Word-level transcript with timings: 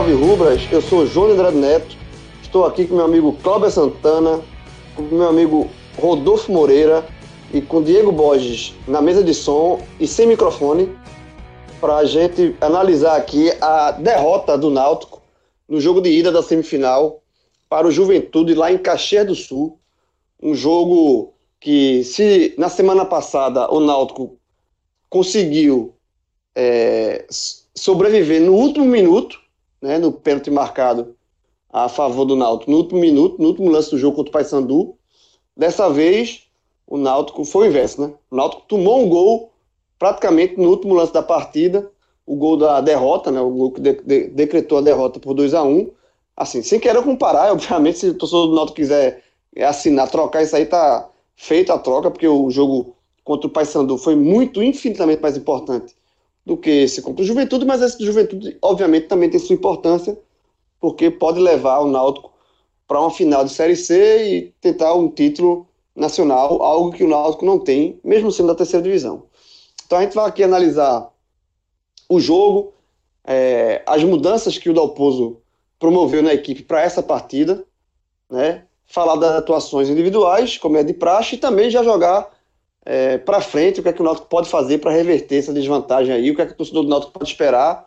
e 0.00 0.12
alvirrubras, 0.12 0.72
eu 0.72 0.80
sou 0.80 1.06
João 1.06 1.32
André 1.32 1.50
Neto, 1.50 1.96
estou 2.42 2.64
aqui 2.64 2.86
com 2.86 2.96
meu 2.96 3.04
amigo 3.04 3.36
Cláudio 3.42 3.70
Santana, 3.70 4.40
com 4.96 5.02
meu 5.02 5.28
amigo 5.28 5.68
Rodolfo 5.98 6.50
Moreira 6.50 7.06
e 7.52 7.60
com 7.60 7.82
Diego 7.82 8.10
Borges 8.10 8.74
na 8.88 9.02
mesa 9.02 9.22
de 9.22 9.34
som 9.34 9.78
e 9.98 10.06
sem 10.06 10.26
microfone, 10.26 10.90
para 11.80 11.96
a 11.96 12.04
gente 12.06 12.56
analisar 12.62 13.16
aqui 13.16 13.52
a 13.60 13.90
derrota 13.90 14.56
do 14.56 14.70
Náutico 14.70 15.20
no 15.68 15.78
jogo 15.78 16.00
de 16.00 16.08
ida 16.08 16.32
da 16.32 16.42
semifinal 16.42 17.20
para 17.68 17.86
o 17.86 17.90
Juventude 17.90 18.54
lá 18.54 18.72
em 18.72 18.78
Caxias 18.78 19.26
do 19.26 19.34
Sul, 19.34 19.78
um 20.42 20.54
jogo 20.54 21.34
que 21.60 22.04
se 22.04 22.54
na 22.56 22.70
semana 22.70 23.04
passada 23.04 23.70
o 23.70 23.80
Náutico 23.80 24.38
conseguiu 25.10 25.92
é, 26.56 27.26
sobreviver 27.74 28.40
no 28.40 28.54
último 28.54 28.86
minuto, 28.86 29.39
né, 29.80 29.98
no 29.98 30.12
pênalti 30.12 30.50
marcado 30.50 31.16
a 31.72 31.88
favor 31.88 32.24
do 32.24 32.36
Náutico, 32.36 32.70
no 32.70 32.78
último 32.78 33.00
minuto, 33.00 33.40
no 33.40 33.48
último 33.48 33.70
lance 33.70 33.90
do 33.90 33.98
jogo 33.98 34.16
contra 34.16 34.30
o 34.30 34.32
Paysandu. 34.32 34.96
Dessa 35.56 35.88
vez, 35.88 36.42
o 36.86 36.98
Náutico 36.98 37.44
foi 37.44 37.68
o 37.68 37.70
inverso, 37.70 38.00
né? 38.00 38.12
O 38.30 38.36
Náutico 38.36 38.62
tomou 38.66 39.00
um 39.00 39.08
gol 39.08 39.52
praticamente 39.98 40.56
no 40.56 40.68
último 40.68 40.94
lance 40.94 41.12
da 41.12 41.22
partida, 41.22 41.88
o 42.26 42.34
gol 42.34 42.56
da 42.56 42.80
derrota, 42.80 43.30
né? 43.30 43.40
O 43.40 43.50
gol 43.50 43.72
que 43.72 43.80
de, 43.80 43.92
de, 44.02 44.28
decretou 44.28 44.78
a 44.78 44.80
derrota 44.80 45.20
por 45.20 45.34
2 45.34 45.54
a 45.54 45.62
1 45.62 45.68
um. 45.68 45.90
Assim, 46.36 46.62
sem 46.62 46.80
querer 46.80 47.02
comparar, 47.02 47.52
obviamente, 47.52 47.98
se 47.98 48.08
o 48.08 48.14
torcedor 48.14 48.48
do 48.48 48.54
Náutico 48.54 48.76
quiser 48.76 49.22
assinar, 49.60 50.10
trocar 50.10 50.42
isso 50.42 50.56
aí, 50.56 50.66
tá 50.66 51.08
feita 51.36 51.74
a 51.74 51.78
troca, 51.78 52.10
porque 52.10 52.26
o 52.26 52.50
jogo 52.50 52.96
contra 53.22 53.46
o 53.46 53.50
Paysandu 53.50 53.96
foi 53.96 54.16
muito, 54.16 54.62
infinitamente 54.62 55.22
mais 55.22 55.36
importante 55.36 55.94
do 56.44 56.56
que 56.56 56.70
esse 56.70 57.02
contra 57.02 57.22
o 57.22 57.26
Juventude, 57.26 57.64
mas 57.64 57.82
esse 57.82 58.04
Juventude, 58.04 58.56
obviamente, 58.62 59.06
também 59.06 59.30
tem 59.30 59.38
sua 59.38 59.54
importância, 59.54 60.18
porque 60.80 61.10
pode 61.10 61.38
levar 61.38 61.80
o 61.80 61.90
Náutico 61.90 62.32
para 62.88 63.00
uma 63.00 63.10
final 63.10 63.44
de 63.44 63.52
Série 63.52 63.76
C 63.76 64.26
e 64.26 64.42
tentar 64.60 64.94
um 64.94 65.08
título 65.08 65.68
nacional, 65.94 66.62
algo 66.62 66.92
que 66.92 67.04
o 67.04 67.08
Náutico 67.08 67.44
não 67.44 67.58
tem, 67.58 68.00
mesmo 68.02 68.32
sendo 68.32 68.48
da 68.48 68.54
terceira 68.54 68.82
divisão. 68.82 69.24
Então 69.86 69.98
a 69.98 70.02
gente 70.02 70.14
vai 70.14 70.26
aqui 70.26 70.42
analisar 70.42 71.10
o 72.08 72.18
jogo, 72.18 72.72
é, 73.24 73.82
as 73.86 74.02
mudanças 74.02 74.58
que 74.58 74.70
o 74.70 74.74
Dalpozo 74.74 75.38
promoveu 75.78 76.22
na 76.22 76.34
equipe 76.34 76.62
para 76.62 76.82
essa 76.82 77.02
partida, 77.02 77.64
né? 78.28 78.64
falar 78.90 79.14
das 79.16 79.36
atuações 79.36 79.88
individuais, 79.88 80.58
como 80.58 80.76
é 80.76 80.82
de 80.82 80.92
praxe, 80.92 81.36
e 81.36 81.38
também 81.38 81.70
já 81.70 81.84
jogar 81.84 82.28
é, 82.84 83.18
para 83.18 83.40
frente, 83.40 83.80
o 83.80 83.82
que 83.82 83.88
é 83.88 83.92
que 83.92 84.00
o 84.00 84.04
Náutico 84.04 84.28
pode 84.28 84.48
fazer 84.48 84.78
para 84.78 84.90
reverter 84.90 85.36
essa 85.36 85.52
desvantagem 85.52 86.12
aí, 86.12 86.30
o 86.30 86.34
que 86.34 86.42
é 86.42 86.46
que 86.46 86.52
o 86.52 86.56
torcedor 86.56 86.82
do 86.82 86.88
Náutico 86.88 87.12
pode 87.12 87.30
esperar 87.30 87.86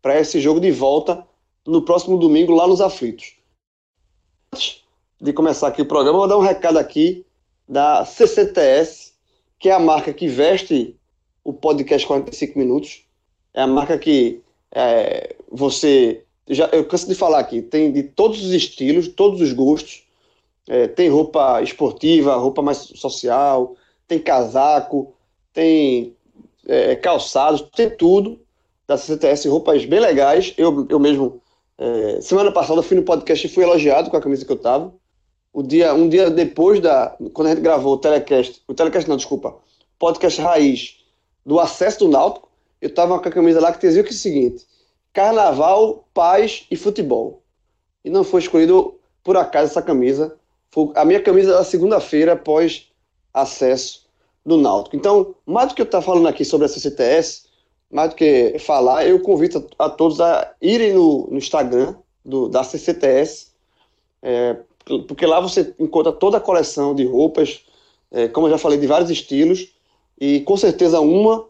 para 0.00 0.18
esse 0.18 0.40
jogo 0.40 0.60
de 0.60 0.70
volta 0.70 1.26
no 1.66 1.82
próximo 1.82 2.16
domingo 2.16 2.54
lá 2.54 2.66
nos 2.66 2.80
Aflitos. 2.80 3.34
Antes 4.52 4.82
de 5.20 5.32
começar 5.32 5.68
aqui 5.68 5.82
o 5.82 5.86
programa, 5.86 6.18
vou 6.18 6.28
dar 6.28 6.38
um 6.38 6.42
recado 6.42 6.78
aqui 6.78 7.24
da 7.68 8.04
CCTS, 8.04 9.12
que 9.58 9.68
é 9.68 9.72
a 9.72 9.78
marca 9.78 10.12
que 10.12 10.26
veste 10.26 10.96
o 11.44 11.52
podcast 11.52 12.06
45 12.06 12.58
minutos. 12.58 13.02
É 13.52 13.62
a 13.62 13.66
marca 13.66 13.98
que 13.98 14.40
é, 14.72 15.34
você. 15.50 16.24
Já, 16.48 16.66
eu 16.72 16.84
canso 16.84 17.06
de 17.06 17.14
falar 17.14 17.38
aqui, 17.38 17.62
tem 17.62 17.92
de 17.92 18.02
todos 18.02 18.44
os 18.44 18.52
estilos, 18.52 19.08
todos 19.08 19.40
os 19.40 19.52
gostos. 19.52 20.02
É, 20.68 20.88
tem 20.88 21.08
roupa 21.08 21.62
esportiva, 21.62 22.36
roupa 22.36 22.62
mais 22.62 22.78
social, 22.78 23.76
tem 24.10 24.18
casaco, 24.18 25.14
tem 25.52 26.16
é, 26.66 26.96
calçados, 26.96 27.62
tem 27.76 27.88
tudo 27.88 28.40
da 28.84 28.98
CCTS, 28.98 29.48
roupas 29.48 29.84
bem 29.84 30.00
legais. 30.00 30.52
Eu, 30.58 30.84
eu 30.90 30.98
mesmo, 30.98 31.40
é, 31.78 32.20
semana 32.20 32.50
passada, 32.50 32.82
fui 32.82 32.96
no 32.96 33.04
podcast 33.04 33.46
e 33.46 33.50
fui 33.50 33.62
elogiado 33.62 34.10
com 34.10 34.16
a 34.16 34.20
camisa 34.20 34.44
que 34.44 34.50
eu 34.50 34.58
tava. 34.58 34.92
O 35.52 35.62
dia, 35.62 35.94
um 35.94 36.08
dia 36.08 36.28
depois 36.28 36.80
da. 36.80 37.16
Quando 37.32 37.46
a 37.46 37.50
gente 37.50 37.62
gravou 37.62 37.94
o 37.94 37.98
telecast, 37.98 38.60
o 38.66 38.74
telecast 38.74 39.08
não, 39.08 39.16
desculpa, 39.16 39.56
podcast 39.96 40.40
raiz 40.40 40.96
do 41.46 41.60
acesso 41.60 42.00
do 42.00 42.08
Náutico, 42.08 42.48
eu 42.80 42.92
tava 42.92 43.16
com 43.20 43.28
a 43.28 43.32
camisa 43.32 43.60
lá 43.60 43.72
que 43.72 43.78
dizia 43.78 44.02
o 44.02 44.12
seguinte: 44.12 44.66
Carnaval, 45.12 46.04
paz 46.12 46.66
e 46.68 46.76
futebol. 46.76 47.42
E 48.04 48.10
não 48.10 48.24
foi 48.24 48.40
escolhido 48.40 48.98
por 49.22 49.36
acaso 49.36 49.70
essa 49.70 49.82
camisa. 49.82 50.36
Foi 50.72 50.90
a 50.96 51.04
minha 51.04 51.22
camisa 51.22 51.52
da 51.52 51.64
segunda-feira 51.64 52.32
após 52.32 52.89
acesso 53.32 54.06
do 54.44 54.56
Náutico. 54.56 54.96
Então, 54.96 55.34
mais 55.46 55.68
do 55.68 55.74
que 55.74 55.82
eu 55.82 55.86
estar 55.86 56.02
falando 56.02 56.28
aqui 56.28 56.44
sobre 56.44 56.66
a 56.66 56.68
CCTS, 56.68 57.44
mais 57.90 58.10
do 58.10 58.16
que 58.16 58.56
falar, 58.58 59.06
eu 59.06 59.20
convido 59.20 59.66
a, 59.78 59.86
a 59.86 59.90
todos 59.90 60.20
a 60.20 60.52
irem 60.60 60.94
no, 60.94 61.28
no 61.28 61.38
Instagram 61.38 61.96
do, 62.24 62.48
da 62.48 62.62
CCTS, 62.62 63.48
é, 64.22 64.56
porque 65.06 65.26
lá 65.26 65.40
você 65.40 65.74
encontra 65.78 66.12
toda 66.12 66.38
a 66.38 66.40
coleção 66.40 66.94
de 66.94 67.04
roupas, 67.04 67.64
é, 68.10 68.28
como 68.28 68.46
eu 68.46 68.52
já 68.52 68.58
falei, 68.58 68.78
de 68.78 68.86
vários 68.86 69.10
estilos, 69.10 69.72
e 70.20 70.40
com 70.40 70.56
certeza 70.56 71.00
uma 71.00 71.48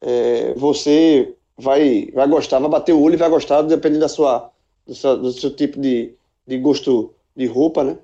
é, 0.00 0.54
você 0.54 1.34
vai, 1.56 2.10
vai 2.12 2.28
gostar, 2.28 2.58
vai 2.58 2.70
bater 2.70 2.92
o 2.92 3.00
olho 3.00 3.14
e 3.14 3.18
vai 3.18 3.28
gostar, 3.28 3.62
dependendo 3.62 4.00
da 4.00 4.08
sua, 4.08 4.50
do, 4.86 4.94
seu, 4.94 5.16
do 5.16 5.32
seu 5.32 5.54
tipo 5.54 5.80
de, 5.80 6.14
de 6.46 6.58
gosto 6.58 7.12
de 7.36 7.46
roupa, 7.46 7.84
né? 7.84 7.98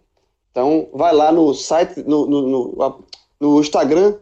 Então, 0.50 0.88
vai 0.92 1.14
lá 1.14 1.30
no 1.30 1.52
site, 1.52 2.02
no, 2.02 2.26
no, 2.26 2.48
no, 2.48 3.04
no 3.40 3.60
Instagram 3.60 4.14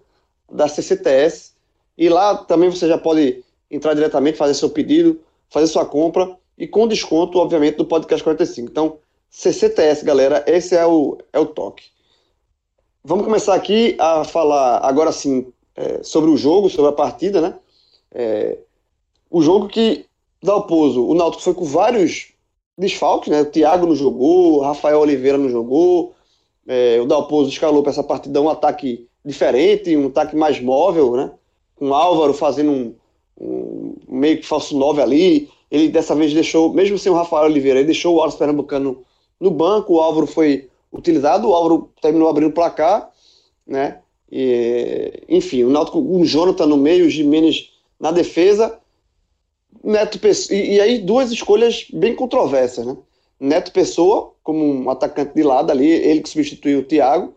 da 0.50 0.68
CCTS 0.68 1.52
e 1.96 2.08
lá 2.08 2.36
também 2.36 2.70
você 2.70 2.88
já 2.88 2.98
pode 2.98 3.44
entrar 3.70 3.94
diretamente, 3.94 4.36
fazer 4.36 4.54
seu 4.54 4.70
pedido, 4.70 5.20
fazer 5.48 5.66
sua 5.66 5.86
compra 5.86 6.36
e 6.58 6.66
com 6.66 6.86
desconto, 6.86 7.38
obviamente, 7.38 7.76
do 7.76 7.84
Podcast 7.84 8.22
45. 8.22 8.70
Então, 8.70 8.98
CCTS, 9.30 10.04
galera, 10.04 10.44
esse 10.46 10.76
é 10.76 10.86
o, 10.86 11.18
é 11.32 11.38
o 11.38 11.46
toque. 11.46 11.84
Vamos 13.02 13.24
começar 13.24 13.54
aqui 13.54 13.96
a 13.98 14.24
falar, 14.24 14.78
agora 14.78 15.12
sim, 15.12 15.52
é, 15.76 16.02
sobre 16.02 16.30
o 16.30 16.36
jogo, 16.36 16.70
sobre 16.70 16.90
a 16.90 16.94
partida, 16.94 17.40
né? 17.40 17.54
É, 18.12 18.58
o 19.30 19.42
jogo 19.42 19.68
que 19.68 20.06
dá 20.42 20.54
o 20.54 20.62
pouso, 20.62 21.04
o 21.04 21.14
Náutico 21.14 21.42
foi 21.42 21.54
com 21.54 21.64
vários 21.64 22.32
desfalques, 22.78 23.28
né? 23.28 23.42
O 23.42 23.46
Thiago 23.46 23.86
não 23.86 23.96
jogou, 23.96 24.54
o 24.54 24.60
Rafael 24.60 25.00
Oliveira 25.00 25.36
não 25.36 25.48
jogou, 25.48 26.14
é, 26.66 27.00
o 27.00 27.06
Dalpozo 27.06 27.50
escalou 27.50 27.82
para 27.82 27.92
essa 27.92 28.02
partida 28.02 28.40
um 28.40 28.48
ataque 28.48 29.06
diferente, 29.24 29.96
um 29.96 30.06
ataque 30.06 30.36
mais 30.36 30.60
móvel, 30.60 31.16
né? 31.16 31.30
Com 31.76 31.90
o 31.90 31.94
Álvaro 31.94 32.32
fazendo 32.32 32.70
um, 32.70 32.94
um 33.40 33.96
meio 34.08 34.38
que 34.38 34.46
falso 34.46 34.76
9 34.76 35.02
ali. 35.02 35.50
Ele 35.70 35.88
dessa 35.88 36.14
vez 36.14 36.32
deixou, 36.32 36.72
mesmo 36.72 36.98
sem 36.98 37.10
o 37.10 37.14
Rafael 37.14 37.44
Oliveira, 37.44 37.80
ele 37.80 37.86
deixou 37.86 38.14
o 38.14 38.20
Álvaro 38.20 38.38
Pernambucano 38.38 39.02
no 39.40 39.50
banco. 39.50 39.94
O 39.94 40.00
Álvaro 40.00 40.26
foi 40.26 40.68
utilizado, 40.92 41.48
o 41.48 41.54
Álvaro 41.54 41.90
terminou 42.00 42.28
abrindo 42.28 42.50
o 42.50 42.54
placar, 42.54 43.10
né? 43.66 44.00
E, 44.30 45.22
enfim, 45.28 45.64
o 45.64 45.70
Náutico 45.70 46.02
com 46.02 46.20
o 46.20 46.24
Jonathan 46.24 46.66
no 46.66 46.76
meio, 46.76 47.06
o 47.06 47.10
Jimenez 47.10 47.70
na 48.00 48.10
defesa. 48.10 48.78
Neto 49.82 50.18
e, 50.50 50.74
e 50.74 50.80
aí 50.80 50.98
duas 50.98 51.30
escolhas 51.30 51.86
bem 51.92 52.14
controversas, 52.14 52.86
né? 52.86 52.96
Neto 53.38 53.72
Pessoa, 53.72 54.32
como 54.42 54.64
um 54.64 54.90
atacante 54.90 55.34
de 55.34 55.42
lado 55.42 55.70
ali, 55.70 55.88
ele 55.88 56.20
que 56.20 56.28
substituiu 56.28 56.80
o 56.80 56.84
Thiago, 56.84 57.34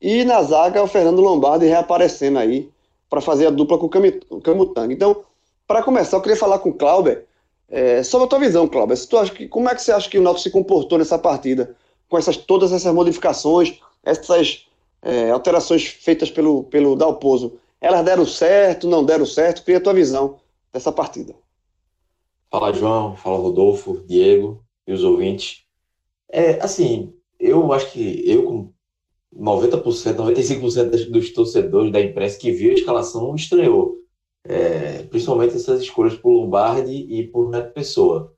e 0.00 0.24
na 0.24 0.42
zaga 0.42 0.82
o 0.82 0.86
Fernando 0.86 1.20
Lombardi 1.20 1.66
reaparecendo 1.66 2.38
aí 2.38 2.70
para 3.08 3.20
fazer 3.20 3.46
a 3.46 3.50
dupla 3.50 3.78
com 3.78 3.86
o 3.86 4.40
Camutanga. 4.40 4.92
Então, 4.92 5.24
para 5.66 5.82
começar, 5.82 6.16
eu 6.16 6.20
queria 6.20 6.36
falar 6.36 6.58
com 6.58 6.70
o 6.70 6.74
Clauber 6.74 7.26
é, 7.68 8.02
sobre 8.02 8.26
a 8.26 8.28
tua 8.28 8.38
visão, 8.38 8.66
Clauber. 8.66 8.96
Se 8.96 9.08
tu 9.08 9.18
acha 9.18 9.32
que, 9.32 9.46
como 9.48 9.68
é 9.68 9.74
que 9.74 9.82
você 9.82 9.92
acha 9.92 10.08
que 10.08 10.18
o 10.18 10.22
Náutico 10.22 10.42
se 10.42 10.50
comportou 10.50 10.98
nessa 10.98 11.18
partida, 11.18 11.76
com 12.08 12.18
essas, 12.18 12.36
todas 12.36 12.72
essas 12.72 12.92
modificações, 12.92 13.78
essas 14.02 14.66
é, 15.02 15.30
alterações 15.30 15.86
feitas 15.86 16.30
pelo, 16.30 16.64
pelo 16.64 16.96
Dalpozo? 16.96 17.58
Elas 17.80 18.04
deram 18.04 18.24
certo, 18.24 18.88
não 18.88 19.04
deram 19.04 19.26
certo? 19.26 19.64
Queria 19.64 19.78
a 19.78 19.82
tua 19.82 19.94
visão 19.94 20.36
dessa 20.72 20.92
partida. 20.92 21.34
Fala, 22.50 22.72
João. 22.72 23.16
Fala, 23.16 23.38
Rodolfo, 23.38 24.02
Diego 24.06 24.61
e 24.86 24.92
os 24.92 25.04
ouvintes. 25.04 25.64
É, 26.30 26.60
assim, 26.62 27.12
eu 27.38 27.72
acho 27.72 27.92
que 27.92 28.22
eu, 28.28 28.44
como 28.44 28.74
90%, 29.34 29.82
95% 29.82 31.10
dos 31.10 31.32
torcedores 31.32 31.90
da 31.92 32.00
imprensa 32.00 32.38
que 32.38 32.52
viu 32.52 32.70
a 32.70 32.74
escalação 32.74 33.34
estranhou. 33.34 33.96
É, 34.44 35.04
principalmente 35.04 35.54
essas 35.54 35.80
escolhas 35.80 36.14
por 36.14 36.30
Lombardi 36.30 37.06
e 37.08 37.28
por 37.28 37.48
Neto 37.48 37.72
Pessoa. 37.72 38.34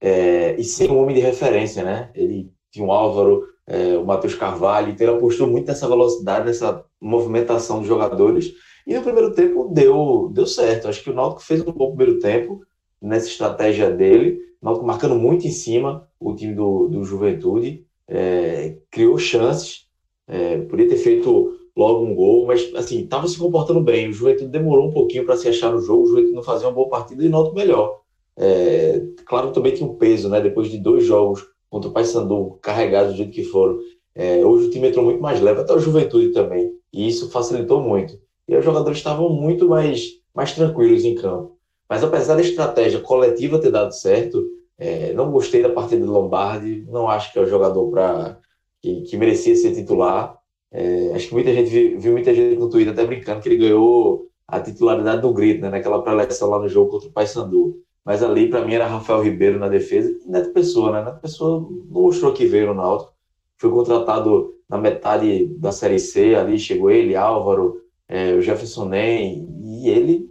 É, 0.00 0.56
e 0.58 0.64
sem 0.64 0.90
um 0.90 0.98
homem 0.98 1.14
de 1.14 1.20
referência, 1.20 1.84
né? 1.84 2.10
Ele 2.14 2.50
tinha 2.70 2.84
o 2.84 2.90
Álvaro, 2.90 3.46
é, 3.66 3.96
o 3.96 4.04
Matheus 4.04 4.34
Carvalho, 4.34 4.90
então 4.90 5.06
ele 5.06 5.16
apostou 5.16 5.46
muito 5.46 5.68
nessa 5.68 5.88
velocidade, 5.88 6.46
nessa 6.46 6.84
movimentação 7.00 7.78
dos 7.78 7.88
jogadores. 7.88 8.52
E 8.86 8.94
no 8.94 9.02
primeiro 9.02 9.32
tempo 9.32 9.68
deu, 9.72 10.30
deu 10.32 10.46
certo. 10.46 10.88
Acho 10.88 11.02
que 11.02 11.10
o 11.10 11.14
Náutico 11.14 11.42
fez 11.42 11.60
um 11.60 11.72
bom 11.72 11.94
primeiro 11.94 12.18
tempo 12.18 12.60
nessa 13.00 13.28
estratégia 13.28 13.90
dele. 13.90 14.38
Marcando 14.60 15.14
muito 15.14 15.46
em 15.46 15.50
cima 15.50 16.06
o 16.18 16.34
time 16.34 16.54
do, 16.54 16.88
do 16.88 17.04
Juventude, 17.04 17.84
é, 18.06 18.76
criou 18.90 19.16
chances, 19.16 19.86
é, 20.26 20.58
podia 20.58 20.88
ter 20.88 20.96
feito 20.96 21.56
logo 21.76 22.04
um 22.04 22.14
gol, 22.14 22.46
mas 22.46 22.74
assim, 22.74 23.02
estava 23.02 23.26
se 23.26 23.38
comportando 23.38 23.80
bem. 23.80 24.08
O 24.08 24.12
Juventude 24.12 24.50
demorou 24.50 24.88
um 24.88 24.92
pouquinho 24.92 25.24
para 25.24 25.36
se 25.36 25.48
achar 25.48 25.72
no 25.72 25.80
jogo, 25.80 26.02
o 26.02 26.06
Juventude 26.08 26.34
não 26.34 26.42
fazia 26.42 26.68
uma 26.68 26.74
boa 26.74 26.88
partida 26.88 27.24
e 27.24 27.28
o 27.28 27.54
melhor. 27.54 28.00
É, 28.36 29.02
claro, 29.26 29.52
também 29.52 29.72
tinha 29.72 29.88
um 29.88 29.94
peso, 29.96 30.28
né? 30.28 30.40
Depois 30.40 30.70
de 30.70 30.78
dois 30.78 31.04
jogos 31.04 31.46
contra 31.68 31.88
o 31.88 31.92
Paysandu 31.92 32.58
carregados 32.60 33.12
do 33.12 33.16
jeito 33.18 33.32
que 33.32 33.44
foram. 33.44 33.78
É, 34.14 34.44
hoje 34.44 34.66
o 34.66 34.70
time 34.70 34.88
entrou 34.88 35.04
muito 35.04 35.20
mais 35.20 35.40
leve, 35.40 35.60
até 35.60 35.72
o 35.72 35.78
Juventude 35.78 36.32
também, 36.32 36.72
e 36.92 37.08
isso 37.08 37.30
facilitou 37.30 37.80
muito. 37.80 38.18
E 38.48 38.56
os 38.56 38.64
jogadores 38.64 38.98
estavam 38.98 39.30
muito 39.30 39.68
mais, 39.68 40.04
mais 40.34 40.52
tranquilos 40.52 41.04
em 41.04 41.14
campo. 41.14 41.56
Mas 41.90 42.04
apesar 42.04 42.36
da 42.36 42.40
estratégia 42.40 43.00
coletiva 43.00 43.58
ter 43.58 43.72
dado 43.72 43.92
certo, 43.92 44.46
é, 44.78 45.12
não 45.12 45.32
gostei 45.32 45.60
da 45.60 45.70
partida 45.70 46.06
do 46.06 46.12
Lombardi, 46.12 46.86
não 46.88 47.10
acho 47.10 47.32
que 47.32 47.38
é 47.40 47.42
o 47.42 47.46
jogador 47.46 47.90
para 47.90 48.38
que, 48.80 49.02
que, 49.02 49.16
merecia 49.16 49.56
ser 49.56 49.74
titular. 49.74 50.38
É, 50.70 51.12
acho 51.16 51.26
que 51.26 51.34
muita 51.34 51.52
gente 51.52 51.68
viu, 51.68 51.98
viu, 51.98 52.12
muita 52.12 52.32
gente 52.32 52.56
no 52.56 52.70
Twitter 52.70 52.92
até 52.92 53.04
brincando 53.04 53.40
que 53.40 53.48
ele 53.48 53.56
ganhou 53.56 54.28
a 54.46 54.60
titularidade 54.60 55.20
do 55.20 55.32
grito, 55.32 55.62
né, 55.62 55.68
naquela 55.68 56.00
pré-eleção 56.00 56.48
lá 56.48 56.60
no 56.60 56.68
jogo 56.68 56.92
contra 56.92 57.08
o 57.08 57.12
Paysandu. 57.12 57.82
Mas 58.04 58.22
ali, 58.22 58.48
para 58.48 58.64
mim, 58.64 58.74
era 58.74 58.86
Rafael 58.86 59.22
Ribeiro 59.22 59.58
na 59.58 59.68
defesa 59.68 60.10
e 60.10 60.30
Neto 60.30 60.52
Pessoa, 60.52 60.92
né? 60.92 61.04
Neto 61.04 61.20
Pessoa 61.20 61.60
não 61.60 62.02
mostrou 62.02 62.32
que 62.32 62.46
veio 62.46 62.68
no 62.68 62.74
Náutico. 62.74 63.12
Foi 63.58 63.70
contratado 63.70 64.54
na 64.68 64.78
metade 64.78 65.46
da 65.58 65.72
Série 65.72 65.98
C, 65.98 66.36
ali 66.36 66.58
chegou 66.58 66.90
ele, 66.90 67.16
Álvaro, 67.16 67.82
é, 68.08 68.32
o 68.32 68.40
Jefferson 68.40 68.86
Nem, 68.86 69.46
e 69.62 69.88
ele, 69.88 70.29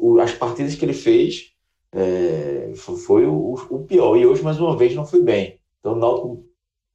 o, 0.00 0.20
as 0.20 0.32
partidas 0.32 0.74
que 0.74 0.84
ele 0.84 0.92
fez, 0.92 1.54
é, 1.92 2.72
foi 3.06 3.26
o, 3.26 3.54
o, 3.70 3.84
pior. 3.84 4.16
E 4.16 4.26
hoje, 4.26 4.42
mais 4.42 4.58
uma 4.58 4.76
vez, 4.76 4.94
não 4.94 5.06
foi 5.06 5.22
bem. 5.22 5.58
Então, 5.78 5.92
o 5.92 5.96
Náutico 5.96 6.44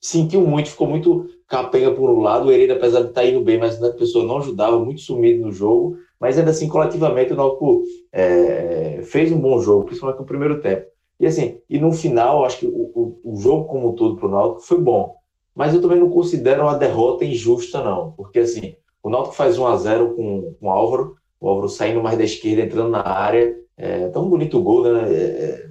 sentiu 0.02 0.42
muito, 0.42 0.70
ficou 0.70 0.88
muito 0.88 1.28
capenga 1.48 1.92
por 1.92 2.10
um 2.10 2.20
lado. 2.20 2.48
O 2.48 2.52
Hereda, 2.52 2.76
apesar 2.76 3.02
de 3.02 3.10
estar 3.10 3.22
tá 3.22 3.28
indo 3.28 3.42
bem, 3.42 3.58
mas 3.58 3.82
a 3.82 3.94
pessoa 3.94 4.26
não 4.26 4.38
ajudava, 4.38 4.78
muito 4.80 5.02
sumido 5.02 5.46
no 5.46 5.52
jogo. 5.52 5.98
Mas 6.20 6.38
ainda 6.38 6.52
assim, 6.52 6.68
coletivamente, 6.68 7.34
o 7.34 7.36
Náutico 7.36 7.84
é, 8.12 9.02
fez 9.04 9.32
um 9.32 9.40
bom 9.40 9.60
jogo, 9.62 9.86
principalmente 9.86 10.20
no 10.20 10.26
primeiro 10.26 10.62
tempo. 10.62 10.86
E 11.20 11.26
assim, 11.26 11.60
e 11.70 11.80
no 11.80 11.92
final, 11.92 12.46
acho 12.46 12.60
que 12.60 12.68
o, 12.68 13.20
o, 13.24 13.36
jogo 13.38 13.66
como 13.66 13.90
um 13.90 13.96
todo 13.96 14.16
para 14.18 14.28
o 14.28 14.32
Náutico 14.32 14.62
foi 14.62 14.80
bom. 14.80 15.16
Mas 15.56 15.74
eu 15.74 15.82
também 15.82 16.00
não 16.00 16.10
considero 16.10 16.64
uma 16.64 16.76
derrota 16.76 17.26
injusta, 17.26 17.82
não. 17.84 18.12
Porque 18.12 18.40
assim, 18.40 18.76
o 19.04 19.10
Náutico 19.10 19.36
faz 19.36 19.58
1 19.58 19.68
a 19.68 19.78
0 19.78 20.16
com, 20.16 20.56
com 20.60 20.68
o 20.68 20.70
Álvaro, 20.70 21.16
o 21.40 21.50
Álvaro 21.50 21.70
saindo 21.70 22.02
mais 22.02 22.18
da 22.18 22.24
esquerda, 22.24 22.64
entrando 22.64 22.90
na 22.90 23.08
área, 23.08 23.56
é, 23.78 24.08
tão 24.10 24.30
bonito 24.30 24.58
o 24.58 24.64
gol, 24.64 24.84
né? 24.84 25.14
É, 25.14 25.70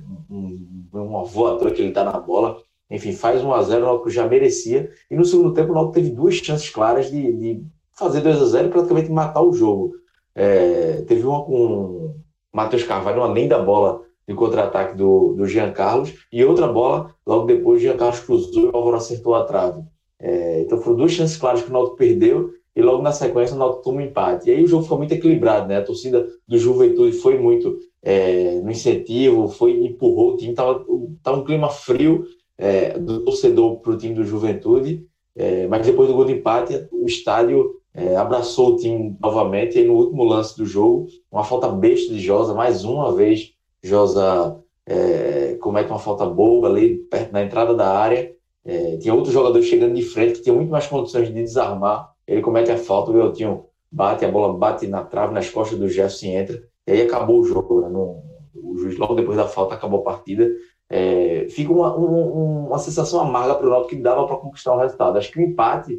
é 0.94 0.96
uma 0.96 1.24
voadora 1.24 1.70
que 1.70 1.82
ele 1.82 1.92
dá 1.92 2.04
na 2.04 2.18
bola. 2.18 2.56
Enfim, 2.90 3.12
faz 3.12 3.44
1 3.44 3.52
a 3.52 3.62
0 3.62 3.82
o 3.82 3.86
Náutico 3.86 4.10
já 4.10 4.26
merecia. 4.26 4.90
E 5.10 5.14
no 5.14 5.24
segundo 5.24 5.52
tempo, 5.52 5.72
o 5.72 5.74
Náutico 5.74 5.94
teve 5.94 6.10
duas 6.10 6.34
chances 6.36 6.70
claras 6.70 7.10
de, 7.10 7.32
de 7.32 7.62
fazer 7.92 8.22
2 8.22 8.40
a 8.40 8.46
0 8.46 8.68
e 8.68 8.70
praticamente 8.70 9.10
matar 9.10 9.42
o 9.42 9.52
jogo. 9.52 9.92
É, 10.34 11.02
teve 11.06 11.26
uma 11.26 11.44
com 11.44 12.14
Matheus 12.52 12.84
Carvalho, 12.84 13.18
uma 13.18 13.34
linda 13.34 13.58
bola 13.58 14.00
de 14.26 14.34
contra-ataque 14.34 14.96
do, 14.96 15.34
do 15.34 15.46
Jean 15.46 15.72
Carlos, 15.72 16.14
e 16.32 16.44
outra 16.44 16.68
bola, 16.68 17.14
logo 17.26 17.46
depois, 17.46 17.80
o 17.80 17.82
Jean 17.82 17.96
Carlos 17.96 18.20
cruzou 18.20 18.64
e 18.64 18.66
o 18.66 18.76
Álvaro 18.76 18.96
acertou 18.96 19.34
a 19.34 19.44
trave. 19.44 19.82
É, 20.20 20.60
então 20.62 20.78
foram 20.80 20.96
duas 20.98 21.12
chances 21.12 21.36
claras 21.36 21.62
que 21.62 21.70
o 21.70 21.72
Náutico 21.72 21.96
perdeu 21.96 22.50
e 22.78 22.80
logo 22.80 23.02
na 23.02 23.10
sequência 23.10 23.56
o 23.56 23.58
Náutico 23.58 23.82
toma 23.82 23.98
um 23.98 24.02
empate. 24.02 24.48
E 24.48 24.52
aí 24.52 24.62
o 24.62 24.68
jogo 24.68 24.84
ficou 24.84 24.98
muito 24.98 25.12
equilibrado, 25.12 25.66
né? 25.66 25.78
A 25.78 25.82
torcida 25.82 26.28
do 26.46 26.56
Juventude 26.56 27.10
foi 27.10 27.36
muito 27.36 27.76
é, 28.00 28.60
no 28.60 28.70
incentivo, 28.70 29.48
foi 29.48 29.72
empurrou 29.84 30.34
o 30.34 30.36
time, 30.36 30.54
tava, 30.54 30.86
tava 31.20 31.38
um 31.38 31.44
clima 31.44 31.68
frio 31.68 32.24
é, 32.56 32.96
do 32.96 33.24
torcedor 33.24 33.80
para 33.80 33.90
o 33.90 33.96
time 33.96 34.14
do 34.14 34.24
Juventude, 34.24 35.04
é, 35.34 35.66
mas 35.66 35.84
depois 35.84 36.08
do 36.08 36.14
gol 36.14 36.24
de 36.24 36.34
empate 36.34 36.86
o 36.92 37.04
estádio 37.04 37.80
é, 37.92 38.14
abraçou 38.14 38.74
o 38.74 38.76
time 38.76 39.16
novamente 39.20 39.74
e 39.74 39.80
aí, 39.80 39.84
no 39.84 39.94
último 39.94 40.22
lance 40.22 40.56
do 40.56 40.64
jogo, 40.64 41.08
uma 41.32 41.42
falta 41.42 41.66
besta 41.66 42.14
de 42.14 42.20
Josa, 42.20 42.54
mais 42.54 42.84
uma 42.84 43.12
vez 43.12 43.54
Josa 43.82 44.56
é, 44.86 45.56
comete 45.60 45.90
uma 45.90 45.98
falta 45.98 46.24
boa 46.24 46.68
ali 46.68 46.98
perto 47.10 47.32
na 47.32 47.42
entrada 47.42 47.74
da 47.74 47.88
área, 47.88 48.32
é, 48.64 48.98
tinha 48.98 49.12
outros 49.12 49.34
jogadores 49.34 49.66
chegando 49.66 49.94
de 49.94 50.02
frente 50.02 50.34
que 50.34 50.42
tinham 50.42 50.54
muito 50.54 50.70
mais 50.70 50.86
condições 50.86 51.26
de 51.26 51.34
desarmar 51.34 52.16
ele 52.28 52.42
comete 52.42 52.70
a 52.70 52.76
falta, 52.76 53.10
o 53.10 53.18
Eltinho 53.18 53.64
bate, 53.90 54.24
a 54.24 54.30
bola 54.30 54.52
bate 54.52 54.86
na 54.86 55.02
trave, 55.02 55.32
nas 55.32 55.48
costas 55.48 55.78
do 55.78 55.88
Jefferson 55.88 56.26
e 56.26 56.34
entra, 56.34 56.62
e 56.86 56.92
aí 56.92 57.02
acabou 57.02 57.40
o 57.40 57.44
jogo. 57.44 57.80
Né? 57.80 57.88
No, 57.88 58.22
o 58.54 58.76
juiz, 58.76 58.98
logo 58.98 59.14
depois 59.14 59.36
da 59.36 59.48
falta, 59.48 59.74
acabou 59.74 60.00
a 60.00 60.04
partida. 60.04 60.46
É, 60.90 61.46
fica 61.50 61.72
uma, 61.72 61.96
um, 61.96 62.66
uma 62.66 62.78
sensação 62.78 63.20
amarga 63.20 63.54
para 63.54 63.66
o 63.66 63.70
Náutico 63.70 63.90
que 63.90 64.02
dava 64.02 64.26
para 64.26 64.36
conquistar 64.36 64.74
o 64.74 64.78
resultado. 64.78 65.16
Acho 65.16 65.32
que 65.32 65.38
o 65.38 65.42
empate, 65.42 65.98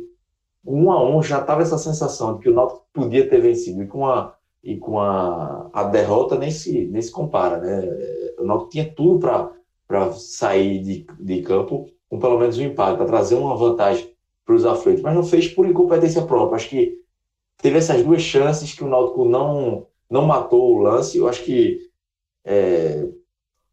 um 0.63 0.91
a 0.91 1.03
um, 1.03 1.21
já 1.23 1.39
estava 1.39 1.63
essa 1.63 1.77
sensação 1.79 2.35
de 2.35 2.43
que 2.43 2.49
o 2.49 2.53
Náutico 2.53 2.85
podia 2.93 3.27
ter 3.27 3.41
vencido, 3.41 3.81
e 3.81 3.87
com 3.87 4.05
a, 4.05 4.35
e 4.63 4.77
com 4.77 4.99
a, 4.99 5.69
a 5.73 5.83
derrota 5.83 6.37
nem 6.37 6.51
se, 6.51 6.85
nem 6.85 7.01
se 7.01 7.11
compara. 7.11 7.57
Né? 7.57 7.89
O 8.37 8.43
Náutico 8.45 8.69
tinha 8.69 8.93
tudo 8.93 9.19
para 9.87 10.11
sair 10.13 10.79
de, 10.83 11.07
de 11.19 11.41
campo 11.41 11.87
com 12.09 12.17
pelo 12.17 12.39
menos 12.39 12.57
um 12.57 12.63
empate, 12.63 12.97
para 12.97 13.05
trazer 13.05 13.35
uma 13.35 13.55
vantagem 13.55 14.08
para 14.49 14.55
os 14.55 14.65
aflitos, 14.65 15.03
mas 15.03 15.13
não 15.13 15.21
fez 15.21 15.47
por 15.47 15.67
incompetência 15.67 16.23
própria. 16.23 16.55
Acho 16.55 16.69
que 16.69 16.95
teve 17.61 17.77
essas 17.77 18.01
duas 18.01 18.23
chances 18.23 18.73
que 18.73 18.83
o 18.83 18.87
Náutico 18.87 19.23
não, 19.23 19.85
não 20.09 20.25
matou 20.25 20.75
o 20.75 20.79
lance. 20.79 21.19
Eu 21.19 21.27
acho 21.27 21.43
que 21.43 21.77
é, 22.43 23.07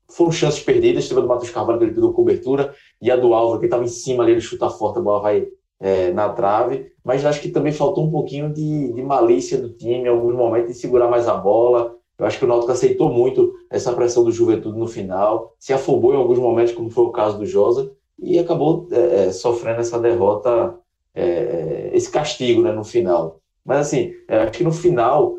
foram 0.07 0.31
chances 0.31 0.63
perdidas. 0.63 1.09
Teve 1.09 1.21
a 1.21 1.23
do 1.23 1.29
Matheus 1.29 1.49
Carvalho, 1.49 1.79
que 1.79 1.85
ele 1.87 1.95
pediu 1.95 2.13
cobertura, 2.13 2.75
e 3.01 3.11
a 3.11 3.17
do 3.17 3.33
Álvaro, 3.33 3.59
que 3.59 3.65
estava 3.65 3.85
em 3.85 3.89
cima 3.89 4.23
ali, 4.23 4.33
ele 4.33 4.41
chuta 4.43 4.69
forte, 4.69 4.99
a 4.99 5.01
bola 5.01 5.23
vai 5.23 5.49
é, 5.81 6.13
na 6.13 6.29
trave. 6.29 6.93
Mas 7.03 7.25
acho 7.25 7.41
que 7.41 7.49
também 7.49 7.73
faltou 7.73 8.05
um 8.05 8.11
pouquinho 8.11 8.53
de, 8.53 8.93
de 8.93 9.03
malícia 9.03 9.57
do 9.57 9.71
time, 9.71 10.05
em 10.05 10.09
alguns 10.09 10.35
momentos, 10.35 10.75
de 10.75 10.79
segurar 10.79 11.09
mais 11.09 11.27
a 11.27 11.37
bola. 11.39 11.97
Eu 12.19 12.27
acho 12.27 12.39
que 12.39 12.45
o 12.45 12.49
Náutico 12.49 12.73
aceitou 12.73 13.11
muito 13.11 13.55
essa 13.71 13.95
pressão 13.95 14.23
do 14.23 14.31
Juventude 14.31 14.79
no 14.79 14.87
final, 14.87 15.55
se 15.59 15.73
afobou 15.73 16.13
em 16.13 16.19
alguns 16.19 16.39
momentos, 16.39 16.75
como 16.75 16.91
foi 16.91 17.05
o 17.05 17.13
caso 17.13 17.39
do 17.39 17.47
Josa, 17.47 17.91
e 18.19 18.39
acabou 18.39 18.89
é, 18.91 19.27
é, 19.27 19.33
sofrendo 19.33 19.81
essa 19.81 19.99
derrota, 19.99 20.79
é, 21.15 21.25
é, 21.25 21.91
esse 21.93 22.11
castigo 22.11 22.63
né, 22.63 22.73
no 22.73 22.85
final. 22.85 23.41
Mas 23.65 23.89
assim, 23.89 24.13
é, 24.29 24.39
acho 24.39 24.53
que 24.53 24.65
no 24.65 24.73
final, 24.73 25.37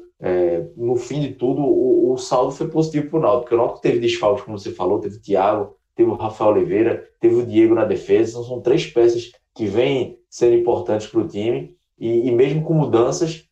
no 0.75 0.95
fim 0.95 1.21
de 1.21 1.33
tudo, 1.33 1.61
o, 1.61 2.11
o 2.11 2.17
saldo 2.17 2.51
foi 2.51 2.67
positivo 2.67 3.11
para 3.11 3.19
o 3.19 3.21
Náutico, 3.21 3.41
porque 3.41 3.55
o 3.55 3.57
Náutico 3.57 3.81
teve 3.81 3.99
desfalques, 3.99 4.43
como 4.43 4.57
você 4.57 4.71
falou, 4.71 4.99
teve 4.99 5.17
o 5.17 5.21
Thiago, 5.21 5.75
teve 5.95 6.09
o 6.09 6.15
Rafael 6.15 6.51
Oliveira, 6.51 7.07
teve 7.19 7.35
o 7.35 7.45
Diego 7.45 7.75
na 7.75 7.85
defesa, 7.85 8.31
então 8.31 8.43
são 8.43 8.59
três 8.59 8.87
peças 8.87 9.31
que 9.53 9.67
vêm 9.67 10.17
sendo 10.27 10.55
importantes 10.55 11.05
para 11.07 11.19
o 11.19 11.27
time, 11.27 11.75
e, 11.99 12.27
e, 12.27 12.31
mesmo 12.31 12.63
com 12.63 12.73
mudanças, 12.73 13.47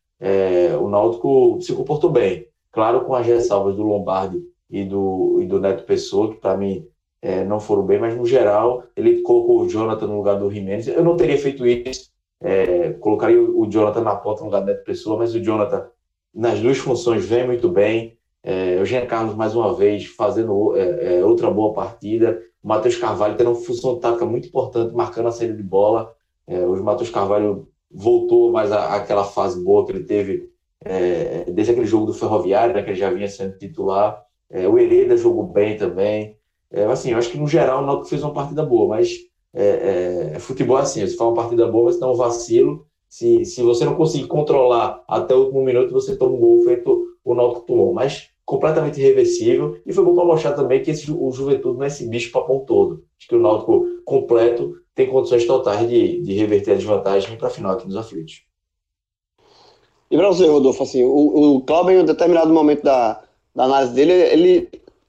o 0.80 0.88
Náutico 0.88 1.58
se 1.60 1.72
comportou 1.72 2.10
bem. 2.10 2.46
Claro, 2.72 3.04
com 3.04 3.14
as 3.14 3.26
ressalvas 3.26 3.76
do 3.76 3.82
Lombardi 3.82 4.42
e 4.68 4.84
do, 4.84 5.38
e 5.40 5.46
do 5.46 5.60
Neto 5.60 5.84
Pessoa, 5.84 6.34
que 6.34 6.40
para 6.40 6.56
mim 6.56 6.84
é, 7.26 7.44
não 7.44 7.58
foram 7.58 7.82
bem, 7.82 7.98
mas 7.98 8.16
no 8.16 8.24
geral 8.24 8.84
ele 8.94 9.20
colocou 9.22 9.62
o 9.62 9.68
Jonathan 9.68 10.06
no 10.06 10.18
lugar 10.18 10.38
do 10.38 10.48
Jimenez. 10.48 10.86
Eu 10.86 11.02
não 11.02 11.16
teria 11.16 11.36
feito 11.36 11.66
isso, 11.66 12.08
é, 12.40 12.90
colocaria 12.92 13.42
o, 13.42 13.68
Jonathan 13.68 14.02
na 14.02 14.14
ponta 14.14 14.40
no 14.40 14.46
lugar 14.46 14.64
Neto 14.64 14.84
Pessoa, 14.84 15.18
mas 15.18 15.34
o 15.34 15.40
Jonathan 15.40 15.88
nas 16.32 16.60
duas 16.60 16.78
funções 16.78 17.24
vem 17.24 17.44
muito 17.44 17.68
bem. 17.68 18.16
É, 18.44 18.78
o 18.80 18.84
Jean 18.84 19.06
Carlos, 19.06 19.34
mais 19.34 19.56
uma 19.56 19.74
vez, 19.74 20.06
fazendo 20.06 20.76
é, 20.76 21.16
é, 21.16 21.24
outra 21.24 21.50
boa 21.50 21.74
partida. 21.74 22.40
O 22.62 22.68
Matheus 22.68 22.96
Carvalho 22.96 23.36
tendo 23.36 23.50
uma 23.50 23.60
função 23.60 23.98
tática 23.98 24.24
muito 24.24 24.46
importante, 24.46 24.94
marcando 24.94 25.26
a 25.26 25.32
saída 25.32 25.54
de 25.54 25.64
bola. 25.64 26.14
É, 26.46 26.64
o 26.64 26.80
Matheus 26.84 27.10
Carvalho 27.10 27.68
voltou 27.90 28.52
mais 28.52 28.70
àquela 28.70 29.24
fase 29.24 29.64
boa 29.64 29.84
que 29.84 29.90
ele 29.90 30.04
teve 30.04 30.48
é, 30.84 31.44
desde 31.50 31.72
aquele 31.72 31.86
jogo 31.86 32.06
do 32.06 32.14
Ferroviário, 32.14 32.72
né, 32.72 32.84
que 32.84 32.90
ele 32.90 32.98
já 32.98 33.10
vinha 33.10 33.28
sendo 33.28 33.58
titular. 33.58 34.22
É, 34.48 34.68
o 34.68 34.78
Hereda 34.78 35.16
jogou 35.16 35.42
bem 35.42 35.76
também. 35.76 36.35
É, 36.70 36.84
assim, 36.84 37.12
eu 37.12 37.18
acho 37.18 37.30
que 37.30 37.38
no 37.38 37.46
geral 37.46 37.82
o 37.82 37.86
Náutico 37.86 38.08
fez 38.08 38.22
uma 38.22 38.32
partida 38.32 38.64
boa, 38.64 38.88
mas 38.88 39.16
é, 39.54 40.32
é, 40.34 40.38
futebol 40.38 40.78
é 40.78 40.82
assim, 40.82 41.00
você 41.00 41.16
faz 41.16 41.30
uma 41.30 41.34
partida 41.34 41.66
boa, 41.66 41.92
você 41.92 41.98
dá 41.98 42.10
um 42.10 42.14
vacilo, 42.14 42.86
se, 43.08 43.44
se 43.44 43.62
você 43.62 43.84
não 43.84 43.94
conseguir 43.94 44.26
controlar 44.26 45.02
até 45.08 45.34
o 45.34 45.44
último 45.44 45.62
minuto, 45.62 45.92
você 45.92 46.16
toma 46.16 46.34
um 46.34 46.40
gol 46.40 46.62
feito 46.64 47.06
o 47.24 47.34
Náutico 47.34 47.66
tomou, 47.66 47.92
mas 47.92 48.30
completamente 48.44 49.00
irreversível, 49.00 49.80
e 49.84 49.92
foi 49.92 50.04
bom 50.04 50.14
para 50.14 50.24
mostrar 50.24 50.52
também 50.52 50.80
que 50.80 50.90
esse, 50.92 51.10
o 51.10 51.32
Juventude 51.32 51.76
não 51.76 51.84
é 51.84 51.88
esse 51.88 52.06
bicho 52.06 52.30
papão 52.30 52.60
todo, 52.60 53.04
acho 53.18 53.28
que 53.28 53.34
o 53.34 53.40
Náutico 53.40 53.84
completo 54.04 54.76
tem 54.94 55.08
condições 55.08 55.44
totais 55.46 55.88
de, 55.88 56.20
de 56.22 56.32
reverter 56.34 56.72
a 56.72 56.76
desvantagem 56.76 57.36
para 57.36 57.48
a 57.48 57.50
final 57.50 57.72
aqui 57.72 57.86
nos 57.86 57.96
aflitos. 57.96 58.44
E 60.10 60.16
para 60.16 60.28
você, 60.28 60.46
Rodolfo, 60.46 60.82
assim, 60.82 61.02
o, 61.04 61.56
o 61.56 61.60
Cláudio, 61.62 61.92
em 61.92 62.02
um 62.02 62.04
determinado 62.04 62.52
momento 62.52 62.82
da, 62.84 63.22
da 63.54 63.64
análise 63.64 63.92
dele, 63.92 64.12
ele 64.12 64.68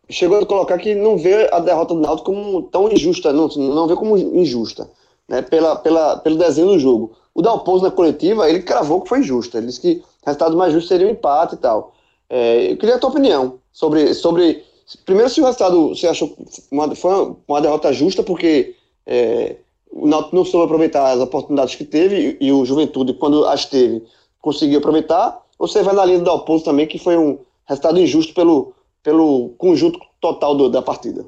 chegou 0.10 0.40
a 0.40 0.46
colocar 0.46 0.78
que 0.78 0.96
não 0.96 1.18
vê 1.18 1.50
a 1.52 1.60
derrota 1.60 1.94
do 1.94 2.00
Náutico 2.00 2.34
como 2.34 2.64
tão 2.64 2.92
injusta, 2.92 3.34
não, 3.34 3.48
não 3.48 3.88
vê 3.88 3.96
como 3.96 4.18
injusta, 4.18 4.90
né, 5.28 5.42
pela, 5.42 5.76
pela, 5.76 6.18
pelo 6.18 6.38
desenho 6.38 6.68
do 6.68 6.80
jogo. 6.80 7.14
O 7.34 7.42
Dalpozo 7.42 7.84
na 7.84 7.92
coletiva, 7.92 8.50
ele 8.50 8.62
cravou 8.62 9.02
que 9.02 9.10
foi 9.10 9.20
injusta, 9.20 9.58
ele 9.58 9.68
disse 9.68 9.82
que 9.82 10.04
o 10.24 10.26
resultado 10.26 10.58
mais 10.58 10.74
justo 10.74 10.88
seria 10.88 11.08
um 11.08 11.12
empate 11.12 11.56
e 11.56 11.58
tal. 11.58 11.94
É, 12.30 12.72
eu 12.72 12.78
queria 12.78 12.96
a 12.96 13.00
tua 13.00 13.10
opinião 13.10 13.60
sobre, 13.72 14.14
sobre 14.14 14.64
primeiro 15.06 15.30
se 15.30 15.40
o 15.42 15.46
resultado 15.46 15.90
você 15.90 16.08
achou 16.08 16.36
uma, 16.72 16.94
foi 16.96 17.36
uma 17.48 17.62
derrota 17.62 17.94
justa 17.94 18.24
porque 18.24 18.76
é, 19.06 19.56
o 19.92 20.08
Náutico 20.08 20.36
não 20.36 20.46
soube 20.46 20.66
aproveitar 20.66 21.12
as 21.12 21.20
oportunidades 21.20 21.76
que 21.76 21.86
teve 21.86 22.38
e, 22.40 22.48
e 22.48 22.52
o 22.52 22.66
Juventude, 22.66 23.14
quando 23.14 23.46
as 23.46 23.66
teve, 23.66 24.04
conseguiu 24.42 24.80
aproveitar, 24.80 25.42
ou 25.60 25.68
você 25.68 25.82
vai 25.84 25.94
na 25.94 26.06
linha 26.06 26.20
do 26.20 26.26
Dalpozo 26.26 26.64
também, 26.64 26.88
que 26.88 27.00
foi 27.00 27.18
um 27.18 27.40
resultado 27.66 28.00
injusto 28.00 28.34
pelo, 28.34 28.74
pelo 29.08 29.52
conjunto 29.52 29.98
total 30.20 30.54
do, 30.54 30.70
da 30.70 30.82
partida. 30.82 31.26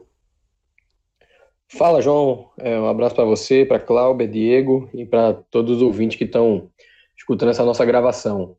Fala, 1.69 2.01
João. 2.01 2.49
É, 2.57 2.77
um 2.77 2.87
abraço 2.87 3.15
para 3.15 3.23
você, 3.23 3.63
para 3.63 3.79
Cláudia, 3.79 4.27
Diego 4.27 4.89
e 4.93 5.05
para 5.05 5.35
todos 5.49 5.77
os 5.77 5.81
ouvintes 5.81 6.17
que 6.17 6.25
estão 6.25 6.69
escutando 7.17 7.51
essa 7.51 7.63
nossa 7.63 7.85
gravação. 7.85 8.57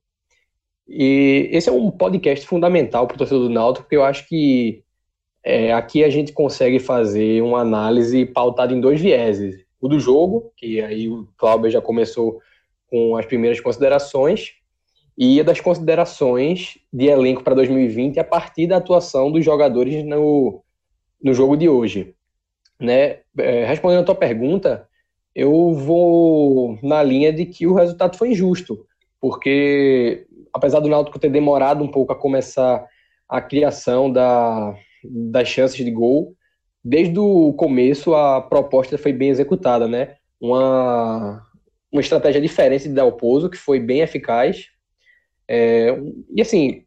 E 0.88 1.50
esse 1.52 1.68
é 1.68 1.72
um 1.72 1.90
podcast 1.90 2.46
fundamental 2.46 3.06
para 3.06 3.16
o 3.16 3.18
torcedor 3.18 3.42
do 3.42 3.50
Náutico, 3.50 3.84
porque 3.84 3.96
eu 3.98 4.04
acho 4.04 4.26
que 4.26 4.82
é, 5.44 5.70
aqui 5.70 6.02
a 6.02 6.08
gente 6.08 6.32
consegue 6.32 6.78
fazer 6.78 7.42
uma 7.42 7.60
análise 7.60 8.24
pautada 8.24 8.72
em 8.72 8.80
dois 8.80 9.02
vieses. 9.02 9.66
O 9.78 9.86
do 9.86 10.00
jogo, 10.00 10.50
que 10.56 10.80
aí 10.80 11.10
o 11.10 11.28
Cláudio 11.36 11.68
já 11.68 11.82
começou 11.82 12.40
com 12.86 13.14
as 13.18 13.26
primeiras 13.26 13.60
considerações, 13.60 14.54
e 15.22 15.42
das 15.42 15.60
considerações 15.60 16.78
de 16.90 17.08
elenco 17.08 17.44
para 17.44 17.54
2020 17.54 18.18
a 18.18 18.24
partir 18.24 18.66
da 18.66 18.78
atuação 18.78 19.30
dos 19.30 19.44
jogadores 19.44 20.02
no, 20.02 20.62
no 21.22 21.34
jogo 21.34 21.58
de 21.58 21.68
hoje. 21.68 22.14
Né? 22.80 23.18
É, 23.36 23.66
respondendo 23.66 24.00
a 24.00 24.04
tua 24.04 24.14
pergunta, 24.14 24.88
eu 25.34 25.74
vou 25.74 26.78
na 26.82 27.02
linha 27.02 27.30
de 27.30 27.44
que 27.44 27.66
o 27.66 27.74
resultado 27.74 28.16
foi 28.16 28.30
injusto, 28.30 28.86
porque 29.20 30.26
apesar 30.54 30.80
do 30.80 30.88
Náutico 30.88 31.18
ter 31.18 31.28
demorado 31.28 31.84
um 31.84 31.88
pouco 31.88 32.14
a 32.14 32.18
começar 32.18 32.86
a 33.28 33.42
criação 33.42 34.10
da, 34.10 34.74
das 35.04 35.48
chances 35.48 35.84
de 35.84 35.90
gol, 35.90 36.34
desde 36.82 37.18
o 37.18 37.52
começo 37.52 38.14
a 38.14 38.40
proposta 38.40 38.96
foi 38.96 39.12
bem 39.12 39.28
executada, 39.28 39.86
né? 39.86 40.16
Uma, 40.40 41.46
uma 41.92 42.00
estratégia 42.00 42.40
diferente 42.40 42.88
de 42.88 42.94
Dalpozo, 42.94 43.50
que 43.50 43.58
foi 43.58 43.78
bem 43.78 44.00
eficaz. 44.00 44.70
É, 45.52 46.00
e 46.32 46.40
assim, 46.40 46.84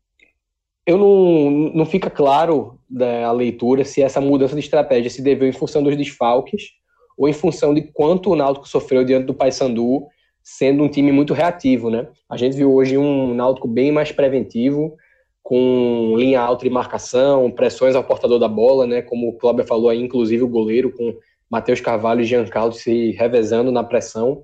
eu 0.87 0.97
não, 0.97 1.51
não 1.75 1.85
fica 1.85 2.09
claro 2.09 2.79
da 2.89 3.29
leitura 3.33 3.83
se 3.83 4.01
essa 4.01 4.21
mudança 4.21 4.53
de 4.53 4.61
estratégia 4.61 5.09
se 5.09 5.21
deveu 5.21 5.49
em 5.49 5.51
função 5.51 5.83
dos 5.83 5.97
desfalques 5.97 6.69
ou 7.17 7.27
em 7.27 7.33
função 7.33 7.73
de 7.73 7.81
quanto 7.81 8.31
o 8.31 8.35
Náutico 8.37 8.65
sofreu 8.65 9.03
diante 9.03 9.25
do 9.25 9.33
Paysandu, 9.33 10.07
sendo 10.41 10.81
um 10.81 10.87
time 10.87 11.11
muito 11.11 11.33
reativo, 11.33 11.89
né? 11.89 12.07
A 12.29 12.37
gente 12.37 12.55
viu 12.55 12.73
hoje 12.73 12.97
um 12.97 13.33
Náutico 13.33 13.67
bem 13.67 13.91
mais 13.91 14.13
preventivo, 14.13 14.95
com 15.41 16.15
linha 16.17 16.39
alta 16.39 16.63
de 16.63 16.69
marcação, 16.69 17.51
pressões 17.51 17.95
ao 17.95 18.03
portador 18.03 18.39
da 18.39 18.47
bola, 18.47 18.87
né? 18.87 19.01
Como 19.01 19.27
o 19.27 19.33
Cláudio 19.33 19.65
falou 19.65 19.89
aí, 19.89 20.01
inclusive 20.01 20.41
o 20.41 20.47
goleiro 20.47 20.89
com 20.89 21.13
Matheus 21.49 21.81
Carvalho 21.81 22.21
e 22.21 22.25
Giancarlo 22.25 22.71
se 22.71 23.11
revezando 23.11 23.73
na 23.73 23.83
pressão. 23.83 24.43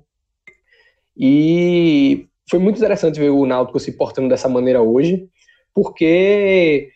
E 1.16 2.28
foi 2.50 2.58
muito 2.58 2.78
interessante 2.78 3.20
ver 3.20 3.30
o 3.30 3.46
Náutico 3.46 3.78
se 3.78 3.92
portando 3.92 4.28
dessa 4.28 4.48
maneira 4.48 4.82
hoje, 4.82 5.28
porque 5.72 6.90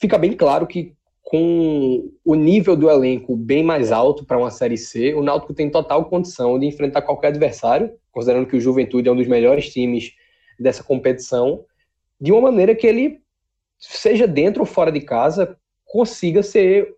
fica 0.00 0.16
bem 0.16 0.32
claro 0.32 0.66
que 0.66 0.94
com 1.22 2.10
o 2.24 2.34
nível 2.34 2.74
do 2.74 2.88
elenco 2.88 3.36
bem 3.36 3.62
mais 3.62 3.92
alto 3.92 4.24
para 4.24 4.38
uma 4.38 4.50
Série 4.50 4.78
C, 4.78 5.12
o 5.12 5.22
Náutico 5.22 5.52
tem 5.52 5.68
total 5.68 6.06
condição 6.06 6.58
de 6.58 6.66
enfrentar 6.66 7.02
qualquer 7.02 7.28
adversário, 7.28 7.92
considerando 8.10 8.46
que 8.46 8.56
o 8.56 8.60
Juventude 8.60 9.08
é 9.08 9.12
um 9.12 9.16
dos 9.16 9.26
melhores 9.26 9.68
times 9.70 10.12
dessa 10.58 10.82
competição, 10.82 11.64
de 12.18 12.32
uma 12.32 12.40
maneira 12.40 12.74
que 12.74 12.86
ele 12.86 13.20
seja 13.78 14.26
dentro 14.26 14.60
ou 14.60 14.66
fora 14.66 14.90
de 14.90 15.00
casa, 15.02 15.58
consiga 15.84 16.42
ser 16.42 16.94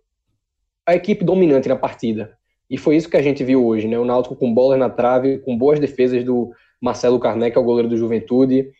a 0.85 0.95
equipe 0.95 1.25
dominante 1.25 1.67
na 1.67 1.75
partida. 1.75 2.37
E 2.69 2.77
foi 2.77 2.95
isso 2.95 3.09
que 3.09 3.17
a 3.17 3.21
gente 3.21 3.43
viu 3.43 3.65
hoje, 3.65 3.87
né? 3.87 3.99
O 3.99 4.05
Náutico 4.05 4.35
com 4.35 4.53
bolas 4.53 4.79
na 4.79 4.89
trave, 4.89 5.39
com 5.39 5.57
boas 5.57 5.79
defesas 5.79 6.23
do 6.23 6.53
Marcelo 6.81 7.19
Carné, 7.19 7.49
que 7.49 7.57
é 7.57 7.61
o 7.61 7.63
goleiro 7.63 7.89
do 7.89 7.97
Juventude, 7.97 8.71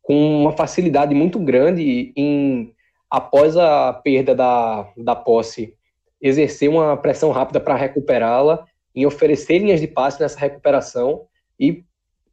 com 0.00 0.40
uma 0.40 0.52
facilidade 0.52 1.14
muito 1.14 1.38
grande 1.38 2.12
em, 2.16 2.74
após 3.10 3.56
a 3.56 3.92
perda 3.92 4.34
da, 4.34 4.90
da 4.96 5.14
posse, 5.14 5.74
exercer 6.20 6.68
uma 6.68 6.96
pressão 6.96 7.30
rápida 7.30 7.60
para 7.60 7.76
recuperá-la, 7.76 8.64
em 8.94 9.06
oferecer 9.06 9.58
linhas 9.58 9.80
de 9.80 9.86
passe 9.86 10.20
nessa 10.20 10.38
recuperação. 10.38 11.22
E 11.58 11.84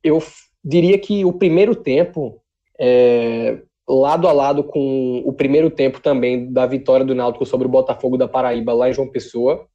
eu 0.03 0.21
diria 0.63 0.97
que 0.97 1.23
o 1.25 1.33
primeiro 1.33 1.75
tempo 1.75 2.41
é, 2.79 3.59
lado 3.87 4.27
a 4.27 4.31
lado 4.31 4.63
com 4.63 5.21
o 5.25 5.33
primeiro 5.33 5.69
tempo 5.69 5.99
também 5.99 6.51
da 6.51 6.65
vitória 6.65 7.05
do 7.05 7.15
Náutico 7.15 7.45
sobre 7.45 7.67
o 7.67 7.71
Botafogo 7.71 8.17
da 8.17 8.27
Paraíba 8.27 8.71
lá 8.71 8.89
em 8.89 8.93
João 8.93 9.09
Pessoa, 9.09 9.67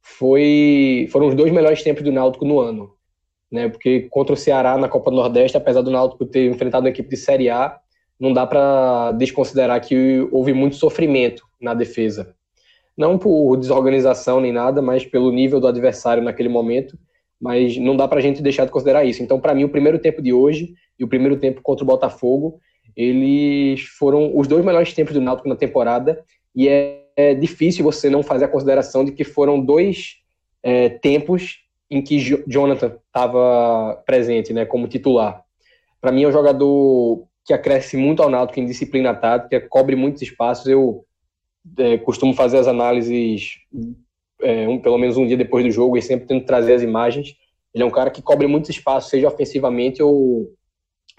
foi, 0.00 1.08
foram 1.10 1.28
os 1.28 1.34
dois 1.34 1.50
melhores 1.50 1.82
tempos 1.82 2.02
do 2.02 2.12
Náutico 2.12 2.44
no 2.44 2.60
ano. 2.60 2.93
Né? 3.54 3.68
Porque 3.68 4.08
contra 4.10 4.34
o 4.34 4.36
Ceará 4.36 4.76
na 4.76 4.88
Copa 4.88 5.12
do 5.12 5.16
Nordeste, 5.16 5.56
apesar 5.56 5.80
do 5.80 5.90
Náutico 5.92 6.26
ter 6.26 6.50
enfrentado 6.50 6.84
uma 6.84 6.90
equipe 6.90 7.08
de 7.08 7.16
Série 7.16 7.48
A, 7.48 7.78
não 8.18 8.32
dá 8.32 8.44
para 8.44 9.12
desconsiderar 9.12 9.80
que 9.80 10.26
houve 10.32 10.52
muito 10.52 10.74
sofrimento 10.74 11.44
na 11.60 11.72
defesa. 11.72 12.34
Não 12.98 13.16
por 13.16 13.56
desorganização 13.56 14.40
nem 14.40 14.50
nada, 14.50 14.82
mas 14.82 15.06
pelo 15.06 15.30
nível 15.30 15.60
do 15.60 15.68
adversário 15.68 16.20
naquele 16.20 16.48
momento. 16.48 16.98
Mas 17.40 17.76
não 17.76 17.96
dá 17.96 18.08
para 18.08 18.18
a 18.18 18.22
gente 18.22 18.42
deixar 18.42 18.64
de 18.64 18.72
considerar 18.72 19.04
isso. 19.04 19.22
Então, 19.22 19.38
para 19.38 19.54
mim, 19.54 19.62
o 19.62 19.68
primeiro 19.68 20.00
tempo 20.00 20.20
de 20.20 20.32
hoje 20.32 20.74
e 20.98 21.04
o 21.04 21.08
primeiro 21.08 21.36
tempo 21.36 21.62
contra 21.62 21.84
o 21.84 21.86
Botafogo 21.86 22.58
eles 22.96 23.82
foram 23.98 24.36
os 24.36 24.46
dois 24.46 24.64
melhores 24.64 24.92
tempos 24.92 25.14
do 25.14 25.20
Náutico 25.20 25.48
na 25.48 25.56
temporada 25.56 26.24
e 26.54 26.68
é, 26.68 27.02
é 27.16 27.34
difícil 27.34 27.84
você 27.84 28.08
não 28.08 28.22
fazer 28.22 28.46
a 28.46 28.48
consideração 28.48 29.04
de 29.04 29.12
que 29.12 29.24
foram 29.24 29.60
dois 29.60 30.16
é, 30.62 30.88
tempos 30.88 31.63
em 31.90 32.02
que 32.02 32.18
Jonathan 32.46 32.98
estava 33.06 34.02
presente, 34.06 34.52
né, 34.52 34.64
como 34.64 34.88
titular. 34.88 35.42
Para 36.00 36.12
mim 36.12 36.24
é 36.24 36.28
um 36.28 36.32
jogador 36.32 37.26
que 37.44 37.52
acresce 37.52 37.96
muito 37.96 38.22
ao 38.22 38.30
Náutico 38.30 38.60
em 38.60 38.66
disciplina 38.66 39.14
tática, 39.14 39.60
cobre 39.68 39.94
muitos 39.94 40.22
espaços. 40.22 40.66
Eu 40.66 41.04
é, 41.78 41.98
costumo 41.98 42.34
fazer 42.34 42.58
as 42.58 42.66
análises 42.66 43.58
é, 44.40 44.66
um, 44.68 44.78
pelo 44.78 44.98
menos 44.98 45.16
um 45.16 45.26
dia 45.26 45.36
depois 45.36 45.64
do 45.64 45.70
jogo 45.70 45.96
e 45.96 46.02
sempre 46.02 46.26
tento 46.26 46.46
trazer 46.46 46.74
as 46.74 46.82
imagens. 46.82 47.36
Ele 47.72 47.84
é 47.84 47.86
um 47.86 47.90
cara 47.90 48.10
que 48.10 48.22
cobre 48.22 48.46
muitos 48.46 48.70
espaços, 48.70 49.10
seja 49.10 49.28
ofensivamente 49.28 50.02
ou 50.02 50.52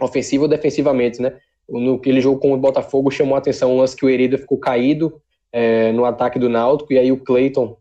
ofensivo 0.01 0.43
ou 0.43 0.49
defensivamente, 0.49 1.21
né? 1.21 1.37
no 1.67 1.95
aquele 1.95 2.21
jogo 2.21 2.39
com 2.39 2.53
o 2.53 2.57
Botafogo 2.57 3.09
chamou 3.11 3.35
a 3.35 3.39
atenção 3.39 3.73
um 3.73 3.77
lance 3.77 3.95
que 3.95 4.05
o 4.05 4.09
Hereda 4.09 4.37
ficou 4.37 4.57
caído 4.57 5.21
é, 5.51 5.91
no 5.91 6.05
ataque 6.05 6.37
do 6.37 6.49
Náutico 6.49 6.93
e 6.93 6.99
aí 6.99 7.11
o 7.11 7.23
Cleiton 7.23 7.77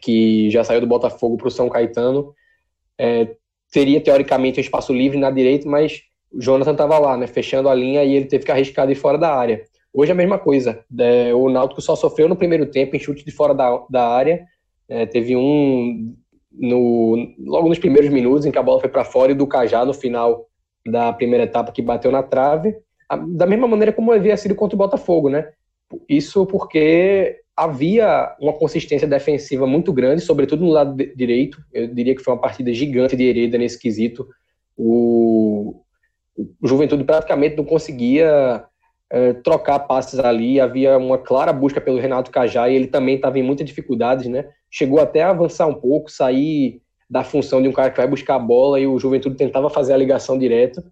que 0.00 0.50
já 0.50 0.64
saiu 0.64 0.80
do 0.80 0.86
Botafogo 0.86 1.36
para 1.36 1.48
o 1.48 1.50
São 1.50 1.68
Caetano 1.68 2.34
é, 2.98 3.34
teria 3.70 4.00
teoricamente 4.00 4.58
um 4.58 4.62
espaço 4.62 4.92
livre 4.92 5.18
na 5.18 5.30
direita 5.30 5.68
mas 5.68 6.02
o 6.32 6.40
Jonathan 6.40 6.72
estava 6.72 6.98
lá 6.98 7.16
né 7.16 7.26
fechando 7.26 7.68
a 7.68 7.74
linha 7.74 8.04
e 8.04 8.14
ele 8.14 8.26
teve 8.26 8.44
que 8.44 8.52
arriscar 8.52 8.86
de 8.86 8.94
fora 8.94 9.18
da 9.18 9.34
área 9.34 9.64
hoje 9.92 10.10
é 10.10 10.14
a 10.14 10.16
mesma 10.16 10.38
coisa 10.38 10.84
é, 10.98 11.34
o 11.34 11.48
Náutico 11.48 11.80
só 11.80 11.96
sofreu 11.96 12.28
no 12.28 12.36
primeiro 12.36 12.66
tempo 12.66 12.96
em 12.96 13.00
chute 13.00 13.24
de 13.24 13.30
fora 13.30 13.54
da, 13.54 13.84
da 13.90 14.08
área 14.08 14.44
é, 14.88 15.06
teve 15.06 15.36
um 15.36 16.14
no, 16.52 17.34
logo 17.38 17.68
nos 17.68 17.78
primeiros 17.78 18.10
minutos 18.10 18.46
em 18.46 18.50
que 18.50 18.58
a 18.58 18.62
bola 18.62 18.80
foi 18.80 18.88
para 18.88 19.04
fora 19.04 19.32
e 19.32 19.34
do 19.34 19.46
Cajá 19.46 19.84
no 19.84 19.92
final 19.92 20.46
da 20.86 21.12
primeira 21.12 21.44
etapa 21.44 21.72
que 21.72 21.82
bateu 21.82 22.10
na 22.10 22.22
trave 22.22 22.74
da 23.28 23.46
mesma 23.46 23.68
maneira 23.68 23.92
como 23.92 24.12
havia 24.12 24.36
sido 24.36 24.54
contra 24.54 24.74
o 24.74 24.78
Botafogo, 24.78 25.28
né? 25.28 25.52
Isso 26.08 26.44
porque 26.46 27.40
havia 27.56 28.36
uma 28.38 28.52
consistência 28.52 29.08
defensiva 29.08 29.66
muito 29.66 29.92
grande, 29.92 30.20
sobretudo 30.20 30.64
no 30.64 30.70
lado 30.70 30.94
direito. 31.16 31.58
Eu 31.72 31.86
diria 31.88 32.14
que 32.14 32.22
foi 32.22 32.34
uma 32.34 32.40
partida 32.40 32.72
gigante 32.72 33.16
de 33.16 33.24
Hereda 33.24 33.56
nesse 33.56 33.78
quesito. 33.78 34.28
O, 34.76 35.82
o 36.36 36.68
Juventude 36.68 37.02
praticamente 37.02 37.56
não 37.56 37.64
conseguia 37.64 38.64
é, 39.10 39.32
trocar 39.32 39.80
passes 39.80 40.18
ali. 40.18 40.60
Havia 40.60 40.98
uma 40.98 41.16
clara 41.16 41.52
busca 41.52 41.80
pelo 41.80 41.98
Renato 41.98 42.30
Cajá 42.30 42.68
e 42.68 42.76
ele 42.76 42.88
também 42.88 43.16
estava 43.16 43.38
em 43.38 43.42
muitas 43.42 43.66
dificuldades, 43.66 44.26
né? 44.26 44.50
Chegou 44.70 45.00
até 45.00 45.22
a 45.22 45.30
avançar 45.30 45.66
um 45.66 45.74
pouco, 45.74 46.10
sair 46.10 46.82
da 47.08 47.24
função 47.24 47.62
de 47.62 47.68
um 47.68 47.72
cara 47.72 47.90
que 47.90 47.96
vai 47.96 48.06
buscar 48.06 48.34
a 48.34 48.40
bola 48.40 48.78
e 48.78 48.86
o 48.86 48.98
Juventude 48.98 49.36
tentava 49.36 49.70
fazer 49.70 49.94
a 49.94 49.96
ligação 49.96 50.38
direta. 50.38 50.84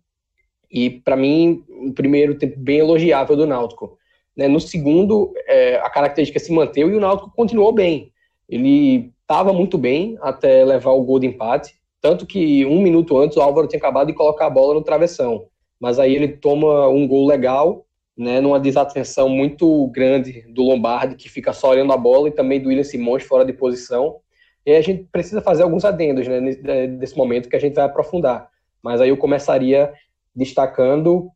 E, 0.70 0.88
para 0.88 1.16
mim, 1.16 1.62
o 1.68 1.92
primeiro 1.92 2.36
tempo 2.36 2.58
bem 2.58 2.78
elogiável 2.78 3.36
do 3.36 3.46
Náutico. 3.46 3.98
Né? 4.36 4.48
No 4.48 4.60
segundo, 4.60 5.32
é, 5.46 5.76
a 5.76 5.90
característica 5.90 6.38
se 6.38 6.52
manteve 6.52 6.92
e 6.92 6.96
o 6.96 7.00
Náutico 7.00 7.32
continuou 7.34 7.72
bem. 7.72 8.12
Ele 8.48 9.12
estava 9.22 9.52
muito 9.52 9.78
bem 9.78 10.16
até 10.20 10.64
levar 10.64 10.92
o 10.92 11.02
gol 11.02 11.18
de 11.18 11.26
empate, 11.26 11.74
tanto 12.00 12.26
que 12.26 12.66
um 12.66 12.82
minuto 12.82 13.16
antes 13.16 13.36
o 13.36 13.40
Álvaro 13.40 13.66
tinha 13.66 13.78
acabado 13.78 14.08
de 14.08 14.12
colocar 14.12 14.46
a 14.46 14.50
bola 14.50 14.74
no 14.74 14.82
travessão. 14.82 15.46
Mas 15.80 15.98
aí 15.98 16.14
ele 16.14 16.28
toma 16.28 16.88
um 16.88 17.08
gol 17.08 17.26
legal, 17.26 17.86
né, 18.16 18.40
numa 18.40 18.60
desatenção 18.60 19.28
muito 19.28 19.88
grande 19.88 20.44
do 20.52 20.62
Lombardi, 20.62 21.16
que 21.16 21.28
fica 21.28 21.52
só 21.52 21.70
olhando 21.70 21.92
a 21.92 21.96
bola, 21.96 22.28
e 22.28 22.32
também 22.32 22.60
do 22.60 22.68
William 22.68 22.84
Simões 22.84 23.24
fora 23.24 23.44
de 23.44 23.52
posição. 23.52 24.16
E 24.64 24.72
a 24.72 24.80
gente 24.80 25.04
precisa 25.10 25.40
fazer 25.40 25.62
alguns 25.62 25.84
adendos 25.84 26.26
né, 26.28 26.40
nesse 26.86 27.16
momento 27.16 27.48
que 27.48 27.56
a 27.56 27.58
gente 27.60 27.74
vai 27.74 27.84
aprofundar. 27.84 28.48
Mas 28.82 29.00
aí 29.00 29.08
eu 29.08 29.16
começaria 29.16 29.92
destacando 30.34 31.30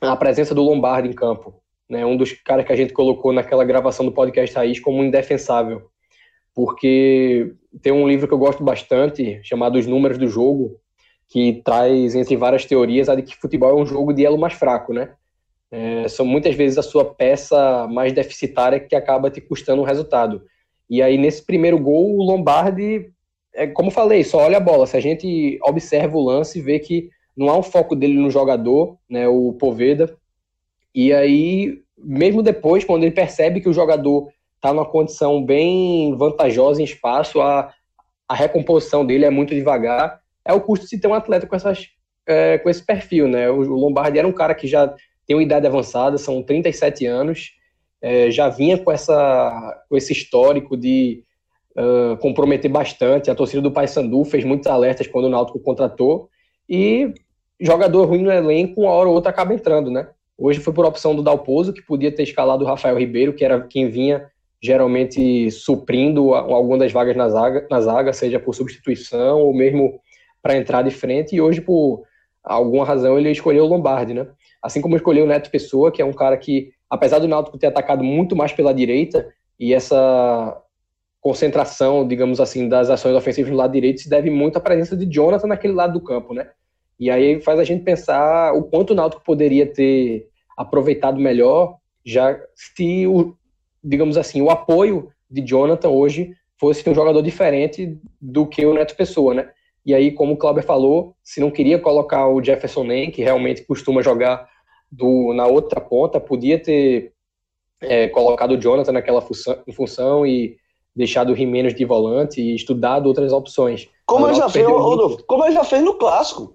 a 0.00 0.16
presença 0.16 0.54
do 0.54 0.62
Lombardi 0.62 1.08
em 1.08 1.12
campo, 1.12 1.60
né? 1.90 2.06
Um 2.06 2.16
dos 2.16 2.32
caras 2.32 2.64
que 2.64 2.72
a 2.72 2.76
gente 2.76 2.92
colocou 2.92 3.32
naquela 3.32 3.64
gravação 3.64 4.06
do 4.06 4.12
podcast 4.12 4.54
Raiz 4.54 4.78
como 4.80 5.02
indefensável, 5.02 5.82
porque 6.54 7.52
tem 7.82 7.92
um 7.92 8.08
livro 8.08 8.28
que 8.28 8.34
eu 8.34 8.38
gosto 8.38 8.62
bastante 8.62 9.40
chamado 9.42 9.78
Os 9.78 9.86
Números 9.86 10.16
do 10.16 10.28
Jogo, 10.28 10.76
que 11.28 11.60
traz 11.64 12.14
entre 12.14 12.36
várias 12.36 12.64
teorias 12.64 13.08
a 13.08 13.14
de 13.14 13.22
que 13.22 13.36
futebol 13.36 13.70
é 13.70 13.82
um 13.82 13.86
jogo 13.86 14.12
de 14.12 14.24
elo 14.24 14.38
mais 14.38 14.54
fraco, 14.54 14.92
né? 14.92 15.10
é, 15.70 16.08
são 16.08 16.26
muitas 16.26 16.54
vezes 16.54 16.78
a 16.78 16.82
sua 16.82 17.04
peça 17.04 17.86
mais 17.88 18.12
deficitária 18.12 18.80
que 18.80 18.96
acaba 18.96 19.30
te 19.30 19.40
custando 19.40 19.82
um 19.82 19.84
resultado. 19.84 20.42
E 20.88 21.00
aí, 21.00 21.16
nesse 21.16 21.44
primeiro 21.44 21.78
gol, 21.78 22.16
o 22.16 22.22
Lombardi, 22.22 23.12
é, 23.54 23.66
como 23.68 23.90
falei, 23.90 24.24
só 24.24 24.38
olha 24.38 24.56
a 24.56 24.60
bola. 24.60 24.86
Se 24.86 24.96
a 24.96 25.00
gente 25.00 25.58
observa 25.62 26.16
o 26.16 26.24
lance 26.24 26.60
vê 26.60 26.78
que 26.80 27.08
não 27.36 27.48
há 27.48 27.56
um 27.56 27.62
foco 27.62 27.94
dele 27.94 28.14
no 28.14 28.30
jogador, 28.30 28.98
né, 29.08 29.28
o 29.28 29.52
Poveda, 29.52 30.16
e 30.94 31.12
aí, 31.12 31.78
mesmo 31.96 32.42
depois, 32.42 32.84
quando 32.84 33.04
ele 33.04 33.12
percebe 33.12 33.60
que 33.60 33.68
o 33.68 33.72
jogador 33.72 34.28
está 34.56 34.72
numa 34.72 34.84
condição 34.84 35.42
bem 35.42 36.16
vantajosa 36.16 36.80
em 36.80 36.84
espaço, 36.84 37.40
a, 37.40 37.72
a 38.28 38.34
recomposição 38.34 39.04
dele 39.04 39.24
é 39.24 39.30
muito 39.30 39.54
devagar, 39.54 40.20
é 40.44 40.52
o 40.52 40.60
custo 40.60 40.84
de 40.84 40.90
se 40.90 41.00
ter 41.00 41.08
um 41.08 41.14
atleta 41.14 41.46
com, 41.46 41.56
essas, 41.56 41.88
é, 42.26 42.58
com 42.58 42.68
esse 42.68 42.84
perfil, 42.84 43.28
né? 43.28 43.50
O, 43.50 43.60
o 43.60 43.78
Lombardi 43.78 44.18
era 44.18 44.28
um 44.28 44.32
cara 44.32 44.54
que 44.54 44.66
já 44.66 44.94
tem 45.26 45.36
uma 45.36 45.42
idade 45.42 45.66
avançada, 45.66 46.18
são 46.18 46.42
37 46.42 47.06
anos, 47.06 47.52
é, 48.02 48.30
já 48.30 48.48
vinha 48.48 48.78
com, 48.78 48.90
essa, 48.90 49.84
com 49.88 49.96
esse 49.96 50.12
histórico 50.12 50.76
de 50.76 51.22
uh, 51.76 52.16
comprometer 52.18 52.70
bastante. 52.70 53.30
A 53.30 53.34
torcida 53.34 53.62
do 53.62 53.70
Paysandu 53.70 54.24
fez 54.24 54.44
muitos 54.44 54.66
alertas 54.66 55.06
quando 55.06 55.26
o 55.26 55.28
Náutico 55.28 55.60
contratou 55.60 56.28
e 56.68 57.12
jogador 57.60 58.06
ruim 58.06 58.22
no 58.22 58.32
elenco, 58.32 58.80
uma 58.80 58.90
hora 58.90 59.08
ou 59.08 59.14
outra 59.14 59.30
acaba 59.30 59.54
entrando, 59.54 59.90
né? 59.90 60.08
Hoje 60.42 60.58
foi 60.58 60.72
por 60.72 60.86
opção 60.86 61.14
do 61.14 61.22
Dalpozo, 61.22 61.72
que 61.72 61.82
podia 61.82 62.10
ter 62.10 62.22
escalado 62.22 62.64
o 62.64 62.66
Rafael 62.66 62.98
Ribeiro, 62.98 63.34
que 63.34 63.44
era 63.44 63.60
quem 63.60 63.90
vinha 63.90 64.26
geralmente 64.62 65.50
suprindo 65.50 66.34
alguma 66.34 66.78
das 66.78 66.90
vagas 66.90 67.14
na 67.14 67.28
zaga, 67.28 67.66
na 67.70 67.80
zaga, 67.80 68.12
seja 68.12 68.40
por 68.40 68.54
substituição 68.54 69.40
ou 69.40 69.54
mesmo 69.54 70.00
para 70.42 70.56
entrar 70.56 70.82
de 70.82 70.90
frente, 70.90 71.36
e 71.36 71.40
hoje, 71.40 71.60
por 71.60 72.04
alguma 72.42 72.86
razão, 72.86 73.18
ele 73.18 73.30
escolheu 73.30 73.64
o 73.64 73.68
Lombardi, 73.68 74.14
né? 74.14 74.26
assim 74.62 74.80
como 74.80 74.96
escolheu 74.96 75.24
o 75.24 75.28
Neto 75.28 75.50
Pessoa, 75.50 75.92
que 75.92 76.00
é 76.00 76.04
um 76.04 76.12
cara 76.12 76.36
que, 76.36 76.72
apesar 76.88 77.18
do 77.18 77.28
Náutico 77.28 77.58
ter 77.58 77.66
atacado 77.66 78.02
muito 78.02 78.34
mais 78.34 78.52
pela 78.52 78.72
direita, 78.72 79.28
e 79.58 79.74
essa 79.74 80.58
concentração, 81.20 82.06
digamos 82.08 82.40
assim, 82.40 82.66
das 82.66 82.88
ações 82.88 83.14
ofensivas 83.14 83.50
no 83.50 83.58
lado 83.58 83.72
direito 83.72 84.00
se 84.00 84.08
deve 84.08 84.30
muito 84.30 84.56
à 84.56 84.60
presença 84.60 84.96
de 84.96 85.04
Jonathan 85.04 85.48
naquele 85.48 85.74
lado 85.74 85.92
do 85.92 86.02
campo, 86.02 86.32
né? 86.32 86.48
E 86.98 87.10
aí 87.10 87.40
faz 87.40 87.58
a 87.58 87.64
gente 87.64 87.82
pensar 87.82 88.54
o 88.54 88.62
quanto 88.62 88.92
o 88.92 88.94
Náutico 88.94 89.22
poderia 89.22 89.66
ter 89.66 90.29
aproveitado 90.60 91.18
melhor, 91.18 91.76
já 92.04 92.38
se 92.54 93.06
o, 93.06 93.34
digamos 93.82 94.18
assim, 94.18 94.42
o 94.42 94.50
apoio 94.50 95.10
de 95.30 95.40
Jonathan 95.40 95.88
hoje 95.88 96.34
fosse 96.58 96.88
um 96.88 96.94
jogador 96.94 97.22
diferente 97.22 97.98
do 98.20 98.46
que 98.46 98.66
o 98.66 98.74
Neto 98.74 98.94
Pessoa, 98.94 99.32
né? 99.32 99.50
E 99.86 99.94
aí, 99.94 100.12
como 100.12 100.34
o 100.34 100.36
Clauber 100.36 100.62
falou, 100.62 101.16
se 101.24 101.40
não 101.40 101.50
queria 101.50 101.78
colocar 101.78 102.28
o 102.28 102.44
Jefferson 102.44 102.84
Nem, 102.84 103.10
que 103.10 103.22
realmente 103.22 103.64
costuma 103.64 104.02
jogar 104.02 104.46
do, 104.92 105.32
na 105.32 105.46
outra 105.46 105.80
ponta, 105.80 106.20
podia 106.20 106.58
ter 106.62 107.14
é, 107.80 108.08
colocado 108.08 108.52
o 108.52 108.60
Jonathan 108.60 108.92
naquela 108.92 109.22
função, 109.22 109.56
função 109.74 110.26
e 110.26 110.58
deixado 110.94 111.32
o 111.32 111.36
Jimenez 111.36 111.74
de 111.74 111.86
volante 111.86 112.42
e 112.42 112.54
estudado 112.54 113.06
outras 113.06 113.32
opções. 113.32 113.88
Como 114.04 114.26
ele, 114.26 114.34
já 114.34 114.50
fez, 114.50 114.66
Rodolfo, 114.66 115.24
como 115.24 115.42
ele 115.46 115.54
já 115.54 115.64
fez 115.64 115.82
no 115.82 115.94
clássico. 115.94 116.54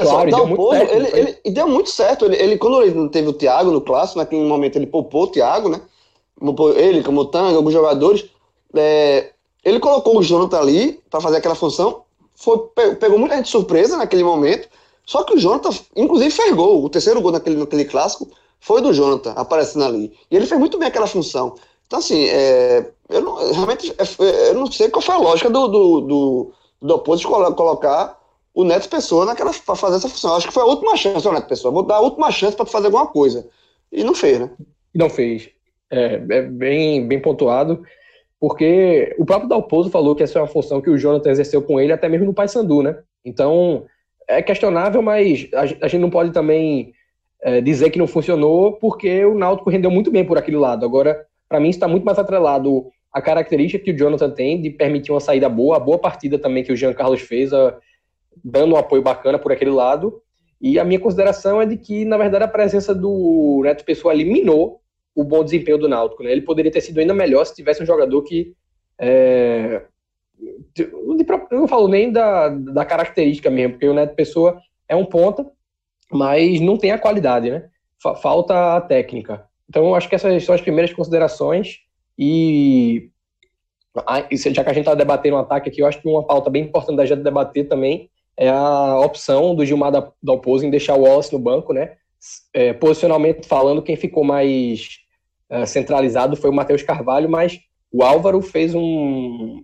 Claro, 0.00 0.30
deu 0.30 0.46
muito 0.46 0.70
certo, 0.70 0.92
ele, 0.92 1.06
ele, 1.06 1.38
ele, 1.44 1.54
deu 1.54 1.68
muito 1.68 1.90
certo. 1.90 2.24
Ele, 2.24 2.36
ele, 2.36 2.58
quando 2.58 2.82
ele 2.82 3.08
teve 3.08 3.28
o 3.28 3.32
Thiago 3.32 3.70
no 3.70 3.80
clássico, 3.80 4.18
naquele 4.18 4.42
momento 4.42 4.76
ele 4.76 4.86
poupou 4.86 5.24
o 5.24 5.26
Thiago, 5.28 5.68
né? 5.68 5.80
Ele, 6.76 7.02
como 7.02 7.20
o 7.20 7.24
Tanga, 7.26 7.56
alguns 7.56 7.72
jogadores. 7.72 8.26
É, 8.74 9.32
ele 9.64 9.80
colocou 9.80 10.18
o 10.18 10.22
Jonathan 10.22 10.58
ali 10.58 11.00
para 11.10 11.20
fazer 11.20 11.38
aquela 11.38 11.54
função. 11.54 12.02
Foi, 12.34 12.58
pegou 13.00 13.18
muita 13.18 13.36
gente 13.36 13.46
de 13.46 13.50
surpresa 13.50 13.96
naquele 13.96 14.22
momento. 14.22 14.68
Só 15.04 15.22
que 15.22 15.34
o 15.34 15.38
Jonathan, 15.38 15.70
inclusive, 15.94 16.30
fez 16.30 16.54
gol. 16.54 16.84
O 16.84 16.90
terceiro 16.90 17.20
gol 17.20 17.32
naquele, 17.32 17.56
naquele 17.56 17.84
clássico 17.84 18.28
foi 18.60 18.80
do 18.80 18.92
Jonathan, 18.92 19.32
aparecendo 19.32 19.84
ali. 19.84 20.12
E 20.30 20.36
ele 20.36 20.46
fez 20.46 20.58
muito 20.58 20.78
bem 20.78 20.88
aquela 20.88 21.06
função. 21.06 21.54
Então, 21.86 22.00
assim, 22.00 22.24
é, 22.24 22.90
eu 23.08 23.20
não, 23.20 23.52
realmente 23.52 23.94
é, 23.96 24.50
eu 24.50 24.54
não 24.54 24.70
sei 24.70 24.88
qual 24.88 25.02
foi 25.02 25.14
a 25.14 25.18
lógica 25.18 25.48
do, 25.48 25.68
do, 25.68 26.00
do, 26.00 26.52
do 26.82 26.94
oposto 26.94 27.22
de 27.22 27.54
colocar 27.54 28.18
o 28.56 28.64
Neto 28.64 28.88
Pessoa 28.88 29.26
naquela 29.26 29.52
para 29.52 29.76
fazer 29.76 29.96
essa 29.96 30.08
função. 30.08 30.34
Acho 30.34 30.48
que 30.48 30.54
foi 30.54 30.62
a 30.62 30.66
última 30.66 30.96
chance, 30.96 31.28
o 31.28 31.32
Neto 31.32 31.46
Pessoa. 31.46 31.70
Vou 31.70 31.82
dar 31.82 31.96
a 31.96 32.00
última 32.00 32.30
chance 32.30 32.56
para 32.56 32.64
fazer 32.64 32.86
alguma 32.86 33.06
coisa. 33.06 33.46
E 33.92 34.02
não 34.02 34.14
fez, 34.14 34.40
né? 34.40 34.50
Não 34.94 35.10
fez. 35.10 35.50
É, 35.90 36.14
é 36.14 36.42
bem, 36.42 37.06
bem 37.06 37.20
pontuado, 37.20 37.82
porque 38.40 39.14
o 39.18 39.26
próprio 39.26 39.46
Dalpozo 39.46 39.90
falou 39.90 40.16
que 40.16 40.22
essa 40.22 40.38
é 40.38 40.42
uma 40.42 40.48
função 40.48 40.80
que 40.80 40.88
o 40.88 40.96
Jonathan 40.96 41.30
exerceu 41.30 41.60
com 41.60 41.78
ele 41.78 41.92
até 41.92 42.08
mesmo 42.08 42.24
no 42.24 42.32
Paysandu, 42.32 42.82
né? 42.82 42.98
Então, 43.22 43.84
é 44.26 44.40
questionável, 44.40 45.02
mas 45.02 45.46
a, 45.52 45.66
gente 45.66 46.00
não 46.00 46.08
pode 46.08 46.32
também 46.32 46.94
é, 47.42 47.60
dizer 47.60 47.90
que 47.90 47.98
não 47.98 48.06
funcionou, 48.06 48.72
porque 48.78 49.22
o 49.26 49.36
Náutico 49.36 49.68
rendeu 49.68 49.90
muito 49.90 50.10
bem 50.10 50.24
por 50.24 50.38
aquele 50.38 50.56
lado. 50.56 50.86
Agora, 50.86 51.26
para 51.46 51.60
mim, 51.60 51.68
está 51.68 51.86
muito 51.86 52.04
mais 52.04 52.18
atrelado 52.18 52.86
a 53.12 53.20
característica 53.20 53.84
que 53.84 53.90
o 53.90 53.96
Jonathan 53.96 54.30
tem 54.30 54.62
de 54.62 54.70
permitir 54.70 55.12
uma 55.12 55.20
saída 55.20 55.46
boa, 55.46 55.76
a 55.76 55.80
boa 55.80 55.98
partida 55.98 56.38
também 56.38 56.64
que 56.64 56.72
o 56.72 56.76
Jean 56.76 56.94
Carlos 56.94 57.20
fez, 57.20 57.52
a, 57.52 57.76
dando 58.44 58.74
um 58.74 58.78
apoio 58.78 59.02
bacana 59.02 59.38
por 59.38 59.52
aquele 59.52 59.70
lado. 59.70 60.22
E 60.60 60.78
a 60.78 60.84
minha 60.84 61.00
consideração 61.00 61.60
é 61.60 61.66
de 61.66 61.76
que, 61.76 62.04
na 62.04 62.16
verdade, 62.16 62.44
a 62.44 62.48
presença 62.48 62.94
do 62.94 63.60
Neto 63.62 63.84
Pessoa 63.84 64.14
eliminou 64.14 64.80
o 65.14 65.24
bom 65.24 65.44
desempenho 65.44 65.78
do 65.78 65.88
Náutico. 65.88 66.22
Né? 66.22 66.32
Ele 66.32 66.42
poderia 66.42 66.70
ter 66.70 66.80
sido 66.80 66.98
ainda 66.98 67.14
melhor 67.14 67.44
se 67.44 67.54
tivesse 67.54 67.82
um 67.82 67.86
jogador 67.86 68.22
que 68.22 68.54
é, 68.98 69.82
eu 70.78 71.58
não 71.58 71.68
falo 71.68 71.88
nem 71.88 72.10
da, 72.12 72.48
da 72.48 72.84
característica 72.84 73.50
mesmo, 73.50 73.72
porque 73.74 73.88
o 73.88 73.94
Neto 73.94 74.14
Pessoa 74.14 74.60
é 74.88 74.94
um 74.94 75.04
ponta, 75.04 75.46
mas 76.12 76.60
não 76.60 76.76
tem 76.76 76.92
a 76.92 76.98
qualidade, 76.98 77.50
né? 77.50 77.68
Falta 77.98 78.76
a 78.76 78.80
técnica. 78.80 79.46
Então, 79.68 79.94
acho 79.94 80.08
que 80.08 80.14
essas 80.14 80.44
são 80.44 80.54
as 80.54 80.60
primeiras 80.60 80.92
considerações. 80.92 81.80
E 82.18 83.10
já 84.30 84.62
que 84.62 84.70
a 84.70 84.72
gente 84.72 84.84
está 84.84 84.94
debatendo 84.94 85.36
um 85.36 85.40
ataque 85.40 85.70
aqui, 85.70 85.80
eu 85.80 85.86
acho 85.86 86.00
que 86.00 86.08
uma 86.08 86.22
pauta 86.22 86.50
bem 86.50 86.64
importante 86.64 86.96
da 86.96 87.06
gente 87.06 87.22
debater 87.22 87.66
também 87.66 88.10
é 88.36 88.48
a 88.48 89.00
opção 89.00 89.54
do 89.54 89.64
Gilmar 89.64 89.90
da, 89.90 90.12
da 90.22 90.34
em 90.62 90.70
deixar 90.70 90.94
o 90.94 91.02
Wallace 91.02 91.32
no 91.32 91.38
banco, 91.38 91.72
né? 91.72 91.92
É, 92.52 92.72
posicionalmente 92.72 93.46
falando, 93.46 93.82
quem 93.82 93.96
ficou 93.96 94.24
mais 94.24 94.98
é, 95.48 95.64
centralizado 95.64 96.36
foi 96.36 96.50
o 96.50 96.52
Matheus 96.52 96.82
Carvalho, 96.82 97.28
mas 97.28 97.58
o 97.92 98.02
Álvaro 98.02 98.42
fez 98.42 98.74
um 98.74 99.62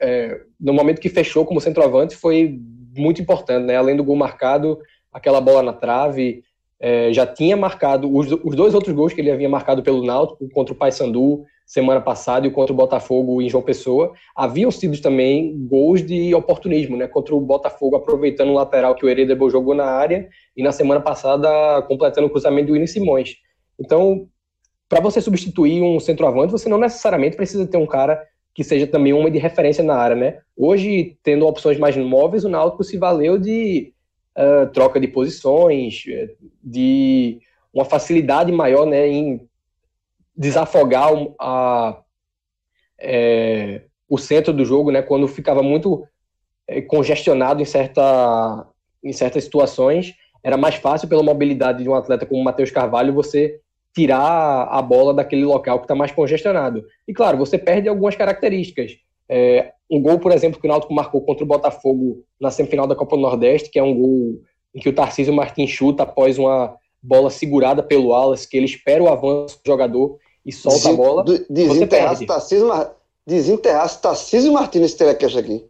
é, 0.00 0.40
no 0.60 0.72
momento 0.72 1.00
que 1.00 1.08
fechou 1.08 1.44
como 1.44 1.60
centroavante, 1.60 2.14
foi 2.14 2.60
muito 2.96 3.20
importante, 3.20 3.64
né? 3.66 3.76
Além 3.76 3.96
do 3.96 4.04
gol 4.04 4.16
marcado, 4.16 4.78
aquela 5.12 5.40
bola 5.40 5.62
na 5.62 5.72
trave, 5.72 6.44
é, 6.78 7.12
já 7.12 7.26
tinha 7.26 7.56
marcado 7.56 8.14
os, 8.14 8.30
os, 8.30 8.54
dois 8.54 8.74
outros 8.74 8.94
gols 8.94 9.12
que 9.12 9.20
ele 9.20 9.30
havia 9.30 9.48
marcado 9.48 9.82
pelo 9.82 10.04
Náutico 10.04 10.48
contra 10.50 10.74
o 10.74 10.76
Paysandu 10.76 11.44
semana 11.66 12.00
passada 12.00 12.46
e 12.46 12.50
contra 12.50 12.72
o 12.72 12.76
Botafogo 12.76 13.40
em 13.40 13.48
João 13.48 13.62
Pessoa, 13.62 14.12
haviam 14.36 14.70
sido 14.70 15.00
também 15.00 15.56
gols 15.66 16.04
de 16.04 16.34
oportunismo, 16.34 16.96
né? 16.96 17.06
Contra 17.06 17.34
o 17.34 17.40
Botafogo 17.40 17.96
aproveitando 17.96 18.50
o 18.50 18.54
lateral 18.54 18.94
que 18.94 19.04
o 19.04 19.08
Heredebo 19.08 19.48
jogou 19.50 19.74
na 19.74 19.86
área 19.86 20.28
e 20.56 20.62
na 20.62 20.72
semana 20.72 21.00
passada 21.00 21.82
completando 21.82 22.26
o 22.26 22.30
cruzamento 22.30 22.66
do 22.66 22.72
Willian 22.72 22.86
Simões. 22.86 23.36
Então, 23.80 24.28
para 24.88 25.00
você 25.00 25.20
substituir 25.20 25.82
um 25.82 25.98
centroavante, 25.98 26.52
você 26.52 26.68
não 26.68 26.78
necessariamente 26.78 27.36
precisa 27.36 27.66
ter 27.66 27.78
um 27.78 27.86
cara 27.86 28.22
que 28.54 28.62
seja 28.62 28.86
também 28.86 29.12
uma 29.12 29.30
de 29.30 29.38
referência 29.38 29.82
na 29.82 29.96
área, 29.96 30.14
né? 30.14 30.38
Hoje, 30.56 31.16
tendo 31.22 31.46
opções 31.46 31.78
mais 31.78 31.96
móveis, 31.96 32.44
o 32.44 32.48
Náutico 32.48 32.84
se 32.84 32.96
valeu 32.96 33.36
de 33.36 33.92
uh, 34.38 34.70
troca 34.72 35.00
de 35.00 35.08
posições, 35.08 36.04
de 36.62 37.40
uma 37.72 37.84
facilidade 37.84 38.52
maior, 38.52 38.86
né, 38.86 39.08
em 39.08 39.40
desafogar 40.36 41.10
a, 41.40 42.00
é, 43.00 43.82
o 44.08 44.18
centro 44.18 44.52
do 44.52 44.64
jogo, 44.64 44.90
né, 44.90 45.02
quando 45.02 45.28
ficava 45.28 45.62
muito 45.62 46.06
é, 46.66 46.80
congestionado 46.80 47.62
em, 47.62 47.64
certa, 47.64 48.66
em 49.02 49.12
certas 49.12 49.44
situações, 49.44 50.14
era 50.42 50.56
mais 50.56 50.74
fácil 50.74 51.08
pela 51.08 51.22
mobilidade 51.22 51.82
de 51.82 51.88
um 51.88 51.94
atleta 51.94 52.26
como 52.26 52.40
o 52.40 52.44
Matheus 52.44 52.70
Carvalho 52.70 53.14
você 53.14 53.60
tirar 53.94 54.68
a 54.70 54.82
bola 54.82 55.14
daquele 55.14 55.44
local 55.44 55.78
que 55.78 55.84
está 55.84 55.94
mais 55.94 56.10
congestionado. 56.10 56.84
E 57.06 57.14
claro, 57.14 57.38
você 57.38 57.56
perde 57.56 57.88
algumas 57.88 58.16
características. 58.16 58.92
É, 59.28 59.72
um 59.90 60.02
gol, 60.02 60.18
por 60.18 60.32
exemplo, 60.32 60.60
que 60.60 60.66
o 60.66 60.70
Náutico 60.70 60.92
marcou 60.92 61.22
contra 61.22 61.44
o 61.44 61.46
Botafogo 61.46 62.24
na 62.40 62.50
semifinal 62.50 62.86
da 62.86 62.96
Copa 62.96 63.16
do 63.16 63.22
Nordeste, 63.22 63.70
que 63.70 63.78
é 63.78 63.82
um 63.82 63.94
gol 63.94 64.42
em 64.74 64.80
que 64.80 64.88
o 64.88 64.92
Tarcísio 64.92 65.32
Martins 65.32 65.70
chuta 65.70 66.02
após 66.02 66.38
uma 66.38 66.76
bola 67.00 67.30
segurada 67.30 67.82
pelo 67.82 68.08
Wallace, 68.08 68.48
que 68.48 68.56
ele 68.56 68.66
espera 68.66 69.02
o 69.02 69.08
avanço 69.08 69.60
do 69.62 69.66
jogador 69.66 70.18
e 70.44 70.52
solta 70.52 70.90
a 70.90 70.92
bola. 70.92 71.24
Desenterrasse 71.48 72.26
Tarcísio, 72.26 72.68
desenterrasse 73.26 74.00
Tarcísio 74.00 74.52
Martins 74.52 74.82
nesse 74.82 74.96
telecast 74.96 75.38
aqui. 75.38 75.64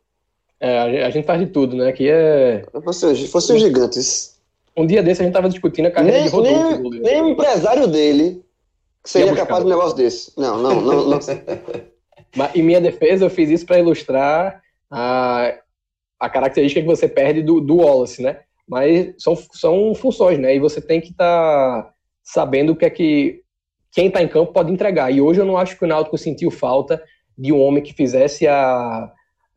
É, 0.61 1.05
a 1.05 1.11
gente 1.11 1.27
faz 1.27 1.41
de 1.41 1.47
tudo, 1.47 1.77
né? 1.77 1.89
Aqui 1.89 2.09
é. 2.09 2.65
Fosse, 2.83 3.29
fosse 3.29 3.53
um 3.53 3.59
gigantes. 3.59 4.39
Um 4.77 4.87
dia 4.87 5.03
desse 5.03 5.21
a 5.21 5.25
gente 5.25 5.35
tava 5.35 5.49
discutindo 5.49 5.87
a 5.87 5.91
carreira 5.91 6.19
nem, 6.19 6.27
de 6.27 6.33
Rodolfo. 6.33 6.91
Nem, 6.91 7.01
nem 7.01 7.23
o 7.23 7.29
empresário 7.29 7.87
dele 7.87 8.43
seria 9.05 9.35
capaz 9.35 9.61
de 9.61 9.67
um 9.67 9.71
negócio 9.71 9.97
desse. 9.97 10.33
Não, 10.37 10.57
não, 10.59 10.81
não. 10.81 11.11
não. 11.11 11.19
Mas, 12.35 12.57
em 12.57 12.63
minha 12.63 12.81
defesa, 12.81 13.27
eu 13.27 13.31
fiz 13.31 13.51
isso 13.51 13.67
para 13.67 13.79
ilustrar 13.79 14.61
a, 14.91 15.55
a 16.19 16.29
característica 16.29 16.81
que 16.81 16.87
você 16.87 17.07
perde 17.07 17.43
do, 17.43 17.61
do 17.61 17.77
Wallace, 17.77 18.23
né? 18.23 18.41
Mas 18.67 19.15
são, 19.19 19.37
são 19.53 19.95
funções, 19.95 20.39
né? 20.39 20.57
E 20.57 20.59
você 20.59 20.81
tem 20.81 21.01
que 21.01 21.11
estar 21.11 21.83
tá 21.83 21.95
sabendo 22.23 22.73
o 22.73 22.77
que 22.77 22.87
é 22.87 22.91
que 22.91 23.44
quem 23.95 24.09
está 24.09 24.23
em 24.23 24.29
campo 24.29 24.53
pode 24.53 24.73
entregar. 24.73 25.11
E 25.13 25.21
hoje 25.21 25.41
eu 25.41 25.45
não 25.45 25.57
acho 25.57 25.79
que 25.79 25.85
o 25.85 25.89
Náutico 25.89 26.19
sentiu 26.19 26.51
falta 26.51 27.01
de 27.39 27.53
um 27.53 27.61
homem 27.61 27.83
que 27.83 27.95
fizesse 27.95 28.47
a, 28.47 29.11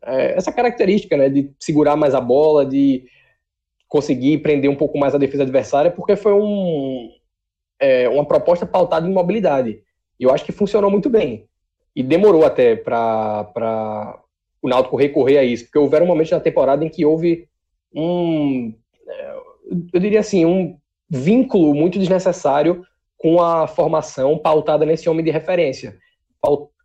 é, 0.05 0.37
essa 0.37 0.51
característica, 0.51 1.17
né, 1.17 1.27
de 1.27 1.51
segurar 1.59 1.95
mais 1.95 2.13
a 2.13 2.21
bola, 2.21 2.65
de 2.65 3.03
conseguir 3.87 4.39
prender 4.39 4.69
um 4.69 4.75
pouco 4.75 4.97
mais 4.97 5.15
a 5.15 5.17
defesa 5.17 5.43
adversária, 5.43 5.89
porque 5.89 6.15
foi 6.15 6.33
um, 6.33 7.09
é, 7.79 8.07
uma 8.07 8.25
proposta 8.25 8.65
pautada 8.65 9.07
em 9.07 9.13
mobilidade. 9.13 9.81
E 10.19 10.23
eu 10.23 10.31
acho 10.31 10.45
que 10.45 10.51
funcionou 10.51 10.91
muito 10.91 11.09
bem. 11.09 11.47
E 11.95 12.03
demorou 12.03 12.45
até 12.45 12.75
para 12.75 14.21
o 14.61 14.69
Náutico 14.69 14.97
recorrer 14.97 15.39
a 15.39 15.43
isso, 15.43 15.65
porque 15.65 15.79
houveram 15.79 16.05
momentos 16.05 16.31
na 16.31 16.39
temporada 16.39 16.85
em 16.85 16.89
que 16.89 17.03
houve 17.03 17.47
um, 17.91 18.71
é, 19.07 19.35
eu 19.93 19.99
diria 19.99 20.19
assim, 20.19 20.45
um 20.45 20.77
vínculo 21.09 21.73
muito 21.73 21.97
desnecessário 21.97 22.83
com 23.17 23.41
a 23.41 23.67
formação 23.67 24.37
pautada 24.37 24.85
nesse 24.85 25.09
homem 25.09 25.25
de 25.25 25.31
referência. 25.31 25.97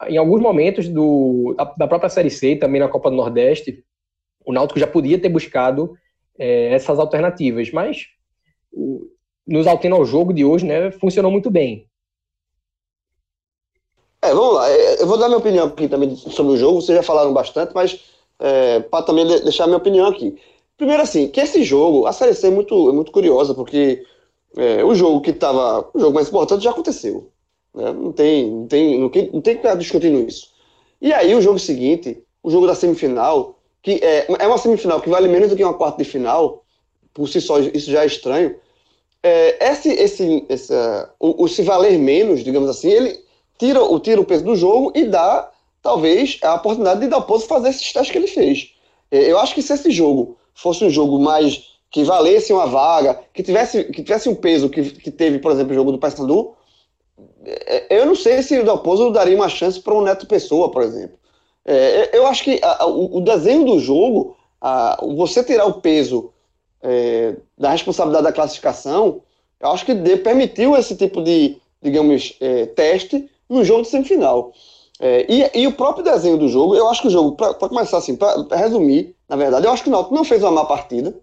Em 0.09 0.16
alguns 0.16 0.40
momentos 0.40 0.88
do, 0.88 1.55
da 1.77 1.87
própria 1.87 2.09
Série 2.09 2.31
C, 2.31 2.57
também 2.57 2.81
na 2.81 2.88
Copa 2.88 3.11
do 3.11 3.16
Nordeste, 3.16 3.85
o 4.45 4.53
Náutico 4.53 4.81
já 4.81 4.87
podia 4.87 5.21
ter 5.21 5.29
buscado 5.29 5.97
é, 6.38 6.73
essas 6.73 6.99
alternativas, 6.99 7.71
mas 7.71 8.07
nos 9.47 9.66
altendo 9.66 9.97
ao 9.97 10.05
jogo 10.05 10.33
de 10.33 10.45
hoje, 10.45 10.64
né, 10.64 10.90
funcionou 10.90 11.31
muito 11.31 11.51
bem. 11.51 11.87
É, 14.23 14.33
vamos 14.33 14.55
lá. 14.55 14.71
É, 14.71 15.03
eu 15.03 15.07
vou 15.07 15.18
dar 15.18 15.27
minha 15.29 15.38
opinião 15.38 15.66
aqui 15.66 15.88
também 15.88 16.14
sobre 16.16 16.53
o 16.53 16.57
jogo. 16.57 16.81
Vocês 16.81 16.97
já 16.97 17.03
falaram 17.03 17.33
bastante, 17.33 17.75
mas 17.75 18.01
é, 18.38 18.81
para 18.81 19.05
também 19.05 19.27
deixar 19.27 19.66
minha 19.66 19.79
opinião 19.79 20.07
aqui. 20.07 20.37
Primeiro, 20.77 21.03
assim, 21.03 21.29
que 21.29 21.40
esse 21.40 21.62
jogo, 21.64 22.07
a 22.07 22.12
Série 22.12 22.35
C 22.35 22.47
é 22.47 22.51
muito, 22.51 22.88
é 22.88 22.92
muito 22.92 23.12
curiosa, 23.12 23.53
porque 23.55 24.05
é, 24.57 24.85
o 24.85 24.95
jogo 24.95 25.21
que 25.21 25.31
estava. 25.31 25.88
O 25.95 25.99
jogo 25.99 26.15
mais 26.15 26.29
importante 26.29 26.65
já 26.65 26.71
aconteceu. 26.71 27.31
Né? 27.75 27.93
Não, 27.93 28.12
tem, 28.12 28.51
não, 28.51 28.67
tem, 28.67 29.01
não, 29.01 29.09
tem, 29.09 29.31
não 29.33 29.41
tem 29.41 29.57
que 29.57 29.77
discutindo 29.77 30.27
isso. 30.29 30.51
E 31.01 31.12
aí, 31.12 31.35
o 31.35 31.41
jogo 31.41 31.59
seguinte, 31.59 32.23
o 32.43 32.51
jogo 32.51 32.67
da 32.67 32.75
semifinal, 32.75 33.59
que 33.83 34.01
é, 34.03 34.27
é 34.38 34.47
uma 34.47 34.59
semifinal 34.59 35.01
que 35.01 35.09
vale 35.09 35.29
menos 35.29 35.51
do 35.51 35.57
que 35.57 35.65
uma 35.65 35.75
quarta 35.75 36.03
de 36.03 36.09
final, 36.09 36.65
por 37.12 37.29
si 37.29 37.41
só 37.41 37.59
isso 37.59 37.91
já 37.91 38.03
é 38.03 38.07
estranho. 38.07 38.55
É, 39.23 39.71
esse, 39.71 39.88
esse, 39.91 40.45
esse, 40.49 40.73
o, 41.19 41.45
o, 41.45 41.49
se 41.49 41.62
valer 41.62 41.99
menos, 41.99 42.43
digamos 42.43 42.69
assim, 42.69 42.91
ele 42.91 43.21
tira, 43.59 43.83
o, 43.83 44.01
tira 44.01 44.21
o 44.21 44.25
peso 44.25 44.45
do 44.45 44.57
jogo 44.57 44.93
e 44.95 45.05
dá, 45.05 45.51
talvez, 45.81 46.38
a 46.43 46.55
oportunidade 46.55 47.01
de 47.01 47.07
Dalpozo 47.07 47.47
fazer 47.47 47.69
esses 47.69 47.93
testes 47.93 48.11
que 48.11 48.19
ele 48.19 48.27
fez. 48.27 48.75
É, 49.11 49.31
eu 49.31 49.38
acho 49.38 49.55
que 49.55 49.62
se 49.62 49.73
esse 49.73 49.91
jogo 49.91 50.37
fosse 50.55 50.85
um 50.85 50.91
jogo 50.91 51.19
mais 51.19 51.72
que 51.92 52.02
valesse 52.05 52.52
uma 52.55 52.66
vaga, 52.66 53.20
que 53.35 53.42
tivesse, 53.42 53.85
que 53.85 54.02
tivesse 54.02 54.26
um 54.26 54.35
peso 54.35 54.70
que, 54.70 54.83
que 54.83 55.11
teve, 55.11 55.38
por 55.38 55.52
exemplo, 55.52 55.72
o 55.72 55.74
jogo 55.74 55.92
do 55.92 55.98
Paysandu, 55.98 56.55
é, 57.44 57.98
eu 57.98 58.07
não 58.07 58.14
sei 58.14 58.42
se 58.42 58.59
o 58.59 58.64
Dalpozo 58.64 59.11
daria 59.11 59.37
uma 59.37 59.48
chance 59.48 59.78
para 59.78 59.94
um 59.94 60.00
Neto 60.00 60.26
Pessoa, 60.26 60.70
por 60.70 60.83
exemplo. 60.83 61.18
É, 61.66 62.16
eu 62.16 62.26
acho 62.26 62.42
que 62.44 62.59
a, 62.62 62.87
o, 62.87 63.18
o, 63.18 63.20
desenho 63.20 63.64
do 63.66 63.78
jogo, 63.78 64.37
a, 64.59 64.98
você 65.14 65.44
tirar 65.44 65.66
o 65.66 65.74
peso 65.74 66.33
é, 66.83 67.37
da 67.59 67.70
responsabilidade 67.70 68.24
da 68.24 68.33
classificação, 68.33 69.20
eu 69.61 69.70
acho 69.70 69.85
que 69.85 69.94
de, 69.94 70.16
permitiu 70.16 70.74
esse 70.74 70.96
tipo 70.96 71.22
de, 71.22 71.59
digamos, 71.83 72.37
é, 72.40 72.66
teste 72.66 73.28
no 73.50 73.62
jogo 73.62 73.83
de 73.83 73.88
semifinal. 73.88 74.52
É, 74.98 75.26
e, 75.28 75.62
e, 75.62 75.66
o 75.66 75.72
próprio 75.72 76.02
desenho 76.02 76.38
do 76.38 76.48
jogo, 76.48 76.74
eu 76.74 76.88
acho 76.88 77.02
que 77.02 77.09
o 77.09 77.11
jogo, 77.11 77.33
para 77.33 77.55
começar 77.55 77.98
assim, 77.98 78.16
para 78.16 78.57
resumir, 78.57 79.14
na 79.28 79.37
verdade, 79.37 79.66
eu 79.66 79.72
acho 79.72 79.83
que 79.83 79.88
o 79.90 79.92
Náutico 79.92 80.14
não 80.14 80.24
fez 80.24 80.42
uma 80.42 80.52
má 80.52 80.64
partida. 80.64 81.14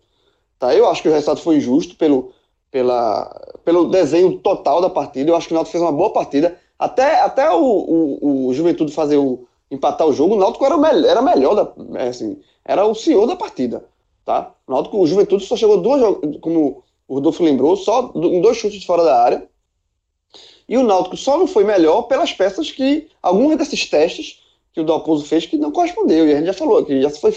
Tá? 0.59 0.75
Eu 0.75 0.87
acho 0.89 1.01
que 1.01 1.07
o 1.07 1.11
resultado 1.11 1.39
foi 1.39 1.59
justo 1.61 1.95
pelo, 1.95 2.33
pela, 2.69 3.25
pelo 3.63 3.89
desenho 3.89 4.37
total 4.39 4.81
da 4.81 4.89
partida. 4.89 5.31
Eu 5.31 5.35
acho 5.35 5.47
que 5.47 5.53
o 5.53 5.55
Náutico 5.55 5.71
fez 5.71 5.81
uma 5.81 5.91
boa 5.91 6.11
partida. 6.11 6.59
Até, 6.77 7.21
até 7.21 7.49
o, 7.49 7.63
o, 7.63 8.47
o 8.47 8.53
Juventude 8.53 8.91
fazer 8.91 9.17
o, 9.17 9.47
empatar 9.71 10.07
o 10.07 10.13
jogo, 10.13 10.35
o 10.35 10.39
Náutico 10.39 10.65
era, 10.65 10.77
melhor, 10.77 11.09
era 11.09 11.21
melhor, 11.21 11.55
da, 11.55 11.99
é 11.99 12.09
assim, 12.09 12.37
era 12.65 12.85
o 12.85 12.93
senhor 12.93 13.25
da 13.25 13.35
partida. 13.35 13.85
Tá? 14.25 14.53
O, 14.67 14.71
Náutico, 14.71 14.97
o 14.97 15.07
Juventude 15.07 15.45
só 15.45 15.55
chegou 15.55 15.81
duas, 15.81 16.01
como 16.41 16.83
o 17.07 17.15
Rodolfo 17.15 17.43
lembrou, 17.43 17.75
só 17.75 18.11
em 18.15 18.41
dois 18.41 18.57
chutes 18.57 18.83
fora 18.83 19.03
da 19.03 19.21
área. 19.21 19.49
E 20.67 20.77
o 20.77 20.83
Náutico 20.83 21.17
só 21.17 21.37
não 21.37 21.47
foi 21.47 21.63
melhor 21.63 22.03
pelas 22.03 22.31
peças 22.31 22.69
que, 22.71 23.07
alguns 23.23 23.57
desses 23.57 23.89
testes 23.89 24.39
que 24.71 24.79
o 24.79 24.83
Dalpozo 24.83 25.25
fez 25.25 25.45
que 25.45 25.57
não 25.57 25.71
correspondeu. 25.71 26.27
E 26.27 26.33
a 26.33 26.37
gente 26.37 26.45
já 26.45 26.53
falou 26.53 26.77
aqui, 26.77 27.01
já 27.01 27.09
foi, 27.09 27.31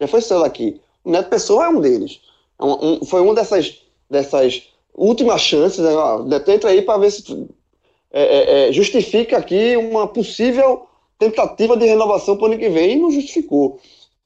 já 0.00 0.06
foi 0.06 0.20
céu 0.20 0.44
aqui. 0.44 0.80
O 1.04 1.10
Neto 1.10 1.28
Pessoa 1.28 1.64
é 1.64 1.68
um 1.68 1.80
deles. 1.80 2.20
Um, 2.62 3.04
foi 3.04 3.20
uma 3.20 3.34
dessas, 3.34 3.82
dessas 4.08 4.62
últimas 4.94 5.40
chances. 5.40 5.80
Né? 5.80 5.92
Entra 6.48 6.70
aí 6.70 6.82
para 6.82 6.98
ver 6.98 7.10
se 7.10 7.48
é, 8.12 8.22
é, 8.22 8.68
é, 8.68 8.72
justifica 8.72 9.38
aqui 9.38 9.76
uma 9.76 10.06
possível 10.06 10.86
tentativa 11.18 11.76
de 11.76 11.86
renovação 11.86 12.36
para 12.36 12.44
o 12.44 12.46
ano 12.48 12.58
que 12.58 12.68
vem 12.68 12.92
e 12.92 12.96
não 12.96 13.10
justificou. 13.10 13.78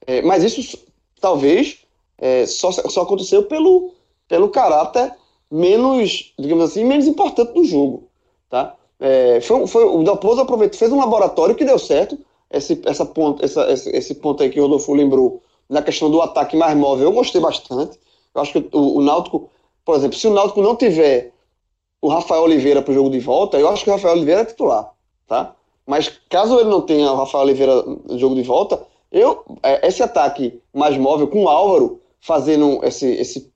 É, 0.05 0.21
mas 0.21 0.43
isso 0.43 0.77
talvez 1.21 1.79
é, 2.17 2.45
só, 2.45 2.71
só 2.71 3.01
aconteceu 3.01 3.43
pelo, 3.43 3.93
pelo 4.27 4.49
caráter 4.49 5.13
menos, 5.49 6.33
digamos 6.37 6.65
assim, 6.65 6.83
menos 6.83 7.07
importante 7.07 7.53
do 7.53 7.63
jogo. 7.63 8.09
Tá? 8.49 8.75
É, 8.99 9.39
foi, 9.41 9.67
foi, 9.67 9.85
o 9.85 10.03
Dalpozo 10.03 10.41
aproveitou, 10.41 10.77
fez 10.77 10.91
um 10.91 10.99
laboratório 10.99 11.55
que 11.55 11.65
deu 11.65 11.79
certo. 11.79 12.17
Esse, 12.49 12.81
essa 12.85 13.05
ponto, 13.05 13.43
essa, 13.43 13.71
esse, 13.71 13.89
esse 13.89 14.15
ponto 14.15 14.41
aí 14.41 14.49
que 14.49 14.59
o 14.59 14.63
Rodolfo 14.63 14.93
lembrou 14.93 15.41
na 15.69 15.81
questão 15.81 16.09
do 16.09 16.21
ataque 16.21 16.55
mais 16.55 16.75
móvel, 16.77 17.05
eu 17.05 17.11
gostei 17.11 17.41
bastante. 17.41 17.99
Eu 18.37 18.43
acho 18.43 18.53
que 18.53 18.69
o, 18.71 18.97
o 18.97 19.01
Náutico, 19.01 19.49
por 19.83 19.95
exemplo, 19.95 20.17
se 20.17 20.27
o 20.27 20.33
Náutico 20.33 20.61
não 20.61 20.75
tiver 20.75 21.31
o 22.01 22.07
Rafael 22.07 22.43
Oliveira 22.43 22.81
para 22.81 22.91
o 22.91 22.93
jogo 22.93 23.09
de 23.09 23.19
volta, 23.19 23.57
eu 23.57 23.67
acho 23.69 23.83
que 23.83 23.89
o 23.89 23.93
Rafael 23.93 24.13
Oliveira 24.13 24.41
é 24.41 24.45
titular, 24.45 24.91
tá? 25.25 25.55
Mas 25.85 26.09
caso 26.29 26.59
ele 26.59 26.69
não 26.69 26.81
tenha 26.81 27.11
o 27.11 27.15
Rafael 27.15 27.43
Oliveira 27.43 27.81
no 27.81 28.19
jogo 28.19 28.35
de 28.35 28.43
volta, 28.43 28.85
eu 29.11 29.43
é, 29.63 29.87
esse 29.87 30.03
ataque 30.03 30.61
mais 30.73 30.97
móvel 30.97 31.27
com 31.27 31.43
o 31.43 31.49
Álvaro 31.49 31.99
fazendo 32.19 32.79
esse, 32.83 33.07
esse 33.07 33.51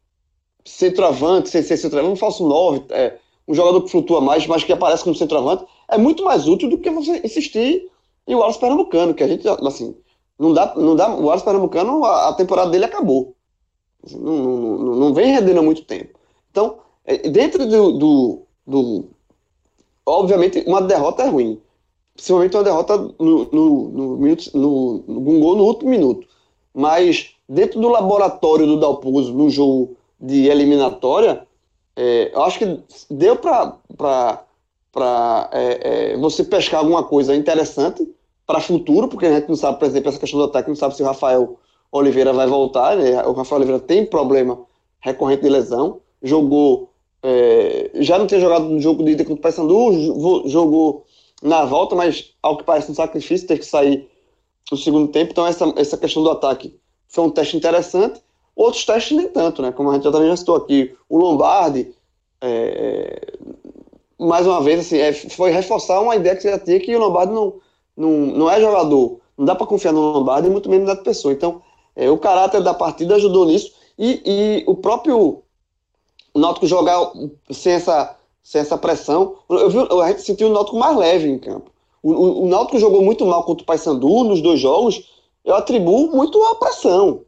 centroavante, 0.65 1.49
sem 1.49 1.61
ser 1.61 1.77
centroavante, 1.77 2.13
um 2.13 2.17
falso 2.17 2.47
9, 2.47 2.85
é, 2.89 3.17
um 3.47 3.53
jogador 3.53 3.81
que 3.81 3.91
flutua 3.91 4.21
mais, 4.21 4.47
mas 4.47 4.63
que 4.63 4.71
aparece 4.71 5.03
como 5.03 5.15
centroavante, 5.15 5.65
é 5.89 5.97
muito 5.97 6.23
mais 6.23 6.47
útil 6.47 6.69
do 6.69 6.77
que 6.77 6.89
você 6.89 7.21
insistir 7.23 7.89
em 8.27 8.33
o 8.33 8.39
Wallace 8.39 8.59
Pernambucano, 8.59 9.13
que 9.13 9.23
a 9.23 9.27
gente, 9.27 9.47
assim, 9.47 9.95
não 10.39 10.53
dá, 10.53 10.73
não 10.75 10.95
dá, 10.95 11.09
o 11.09 11.25
Wallace 11.25 11.43
Pernambucano, 11.43 12.05
a, 12.05 12.29
a 12.29 12.33
temporada 12.33 12.71
dele 12.71 12.85
acabou. 12.85 13.35
Não, 14.09 14.77
não, 14.77 14.95
não, 14.95 15.13
vem 15.13 15.31
rendendo 15.31 15.59
há 15.59 15.63
muito 15.63 15.83
tempo. 15.85 16.17
Então, 16.49 16.79
é, 17.05 17.17
dentro 17.29 17.67
do, 17.67 17.91
do, 17.97 18.41
do, 18.65 19.05
Obviamente, 20.05 20.63
uma 20.65 20.81
derrota 20.81 21.23
é 21.23 21.29
ruim. 21.29 21.61
Principalmente 22.15 22.55
uma 22.55 22.63
derrota 22.63 22.97
no, 22.97 23.45
no, 23.51 23.89
no, 23.89 24.17
minuto, 24.17 24.51
no, 24.53 25.03
no, 25.07 25.39
gol 25.39 25.55
no 25.55 25.63
último 25.63 25.89
minuto. 25.89 26.27
Mas, 26.73 27.35
dentro 27.47 27.79
do 27.79 27.87
laboratório 27.87 28.65
do 28.65 28.79
Dalpozo, 28.79 29.33
no 29.33 29.49
jogo 29.49 29.95
de 30.19 30.47
eliminatória, 30.47 31.47
é, 31.95 32.31
acho 32.35 32.59
que 32.59 32.79
deu 33.09 33.35
para 33.35 33.77
é, 35.51 36.13
é, 36.13 36.17
você 36.17 36.43
pescar 36.43 36.79
alguma 36.79 37.03
coisa 37.03 37.35
interessante 37.35 38.07
para 38.45 38.59
futuro, 38.59 39.07
porque 39.07 39.25
a 39.25 39.33
gente 39.33 39.47
não 39.47 39.55
sabe, 39.55 39.79
por 39.79 39.85
exemplo, 39.85 40.09
essa 40.09 40.19
questão 40.19 40.39
do 40.39 40.45
ataque, 40.45 40.69
não 40.69 40.75
sabe 40.75 40.95
se 40.95 41.03
o 41.03 41.05
Rafael 41.05 41.59
Oliveira 41.91 42.31
vai 42.33 42.47
voltar. 42.47 42.95
Né? 42.95 43.21
O 43.25 43.33
Rafael 43.33 43.61
Oliveira 43.61 43.81
tem 43.81 44.05
problema 44.05 44.59
recorrente 44.99 45.43
de 45.43 45.49
lesão. 45.49 45.99
Jogou. 46.21 46.89
É, 47.23 47.91
já 47.95 48.17
não 48.17 48.25
tinha 48.25 48.39
jogado 48.39 48.65
no 48.65 48.79
jogo 48.79 49.03
de 49.03 49.11
ida 49.11 49.23
contra 49.23 49.39
o 49.39 49.41
Paysandu, 49.41 50.49
jogou 50.49 51.05
na 51.41 51.65
volta, 51.65 51.95
mas 51.95 52.33
ao 52.41 52.57
que 52.57 52.63
parece 52.63 52.91
um 52.91 52.95
sacrifício 52.95 53.47
ter 53.47 53.59
que 53.59 53.65
sair 53.65 54.09
no 54.71 54.77
segundo 54.77 55.07
tempo. 55.09 55.31
Então, 55.31 55.45
essa, 55.45 55.71
essa 55.75 55.97
questão 55.97 56.23
do 56.23 56.31
ataque 56.31 56.75
foi 57.07 57.25
um 57.25 57.29
teste 57.29 57.57
interessante. 57.57 58.21
Outros 58.55 58.85
testes 58.85 59.17
nem 59.17 59.27
tanto, 59.27 59.61
né? 59.61 59.71
Como 59.71 59.89
a 59.89 59.93
gente 59.93 60.03
já 60.03 60.11
também 60.11 60.29
já 60.29 60.37
citou 60.37 60.55
aqui. 60.55 60.95
O 61.09 61.17
Lombardi, 61.17 61.93
é, 62.41 63.33
mais 64.19 64.45
uma 64.45 64.61
vez, 64.61 64.81
assim, 64.81 64.97
é, 64.97 65.13
foi 65.13 65.51
reforçar 65.51 65.99
uma 65.99 66.15
ideia 66.15 66.35
que 66.35 66.43
já 66.43 66.59
tinha 66.59 66.79
que 66.79 66.95
o 66.95 66.99
Lombardi 66.99 67.33
não, 67.33 67.55
não, 67.95 68.09
não 68.09 68.49
é 68.49 68.59
jogador. 68.59 69.19
Não 69.37 69.45
dá 69.45 69.55
para 69.55 69.67
confiar 69.67 69.93
no 69.93 70.11
Lombardi, 70.11 70.49
muito 70.49 70.69
menos 70.69 70.87
na 70.87 70.95
pessoa. 70.95 71.33
Então, 71.33 71.61
é, 71.95 72.09
o 72.09 72.17
caráter 72.17 72.61
da 72.61 72.73
partida 72.73 73.15
ajudou 73.15 73.45
nisso 73.45 73.71
e, 73.97 74.21
e 74.25 74.63
o 74.67 74.75
próprio 74.75 75.43
Náutico 76.33 76.65
jogar 76.65 77.11
sem 77.49 77.73
essa, 77.73 78.17
sem 78.41 78.61
essa 78.61 78.77
pressão. 78.77 79.35
Eu 79.49 79.69
vi, 79.69 79.77
a 80.01 80.07
gente 80.09 80.21
sentiu 80.21 80.49
o 80.49 80.53
Náutico 80.53 80.77
mais 80.77 80.95
leve 80.97 81.29
em 81.29 81.37
campo. 81.37 81.71
O, 82.01 82.11
o, 82.11 82.43
o 82.43 82.47
Náutico 82.47 82.79
jogou 82.79 83.01
muito 83.01 83.25
mal 83.25 83.43
contra 83.43 83.63
o 83.63 83.65
Paysandu 83.65 84.23
nos 84.23 84.41
dois 84.41 84.59
jogos. 84.59 85.09
Eu 85.43 85.55
atribuo 85.55 86.15
muito 86.15 86.41
à 86.45 86.55
pressão. 86.55 87.21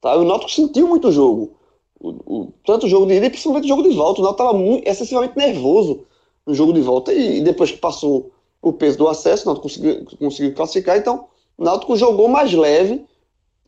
Tá? 0.00 0.16
O 0.16 0.24
Náutico 0.24 0.50
sentiu 0.50 0.88
muito 0.88 1.08
o 1.08 1.12
jogo. 1.12 1.56
O, 2.00 2.08
o, 2.08 2.52
tanto 2.64 2.86
o 2.86 2.88
jogo 2.88 3.06
de 3.06 3.14
ida 3.14 3.26
e 3.26 3.30
principalmente 3.30 3.64
o 3.64 3.68
jogo 3.68 3.82
de 3.82 3.94
volta. 3.94 4.20
O 4.20 4.24
Náutico 4.24 4.42
estava 4.42 4.90
excessivamente 4.90 5.36
nervoso 5.36 6.04
no 6.46 6.54
jogo 6.54 6.72
de 6.72 6.80
volta. 6.80 7.12
E, 7.12 7.38
e, 7.38 7.40
depois 7.40 7.70
que 7.70 7.78
passou 7.78 8.32
o 8.60 8.72
peso 8.72 8.98
do 8.98 9.08
acesso, 9.08 9.44
o 9.44 9.46
Náutico 9.46 9.68
conseguiu, 9.68 10.04
conseguiu 10.18 10.54
classificar. 10.54 10.98
Então, 10.98 11.26
o 11.56 11.64
Náutico 11.64 11.96
jogou 11.96 12.28
mais 12.28 12.52
leve 12.52 13.06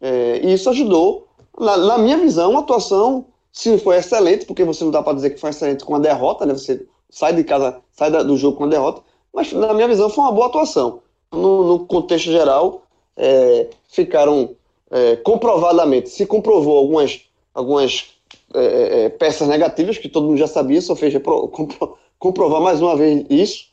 é, 0.01 0.41
e 0.43 0.53
isso 0.53 0.71
ajudou. 0.71 1.29
Na, 1.59 1.77
na, 1.77 1.99
minha 1.99 2.17
visão, 2.17 2.57
a 2.57 2.61
atuação, 2.61 3.27
se 3.53 3.77
foi 3.79 3.97
excelente, 3.97 4.47
porque 4.47 4.65
você 4.65 4.83
não 4.85 4.91
dá 4.91 5.03
para 5.03 5.15
dizer 5.15 5.31
que 5.31 5.41
foi 5.41 5.51
excelente 5.51 5.85
com 5.85 5.95
a 5.95 5.99
derrota, 5.99 6.47
né? 6.47 6.55
Você, 6.55 6.87
sai 7.11 7.35
de 7.35 7.45
casa, 7.45 7.81
sai 7.93 8.11
do 8.11 8.37
jogo 8.37 8.57
com 8.57 8.65
a 8.65 8.69
derrota, 8.69 9.03
mas 9.33 9.53
na 9.53 9.75
minha 9.75 9.89
visão 9.89 10.09
foi 10.09 10.25
uma 10.25 10.33
boa 10.33 10.47
atuação. 10.47 11.03
No, 11.33 11.65
no 11.65 11.87
contexto 11.87 12.31
geral, 12.31 12.83
é, 13.17 13.69
ficaram 13.89 14.57
é, 14.91 15.17
comprovadamente, 15.17 16.09
se 16.09 16.25
comprovou 16.25 16.79
algumas, 16.79 17.21
algumas 17.55 18.15
é, 18.55 19.05
é 19.05 19.09
peças 19.09 19.47
negativas, 19.47 19.99
que 19.99 20.09
todo 20.09 20.27
mundo 20.27 20.39
já 20.39 20.47
sabia, 20.47 20.81
só 20.81 20.97
fez 20.97 21.15
compro, 21.23 21.99
comprovar 22.19 22.61
mais 22.61 22.81
uma 22.81 22.97
vez 22.97 23.25
isso, 23.29 23.67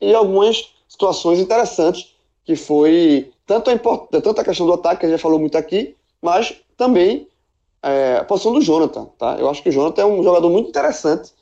e 0.00 0.14
algumas 0.14 0.74
situações 0.88 1.40
interessantes, 1.40 2.14
que 2.44 2.54
foi 2.54 3.32
tanto 3.46 3.70
a, 3.70 3.78
tanto 4.20 4.40
a 4.40 4.44
questão 4.44 4.66
do 4.66 4.72
ataque, 4.72 5.00
que 5.00 5.06
a 5.06 5.08
gente 5.08 5.18
já 5.18 5.22
falou 5.22 5.38
muito 5.38 5.56
aqui, 5.56 5.96
mas 6.20 6.54
também 6.76 7.28
é, 7.82 8.16
a 8.16 8.24
posição 8.24 8.52
do 8.52 8.60
Jonathan. 8.60 9.06
Tá? 9.16 9.36
Eu 9.38 9.48
acho 9.48 9.62
que 9.62 9.68
o 9.68 9.72
Jonathan 9.72 10.02
é 10.02 10.06
um 10.06 10.22
jogador 10.22 10.50
muito 10.50 10.68
interessante 10.68 11.32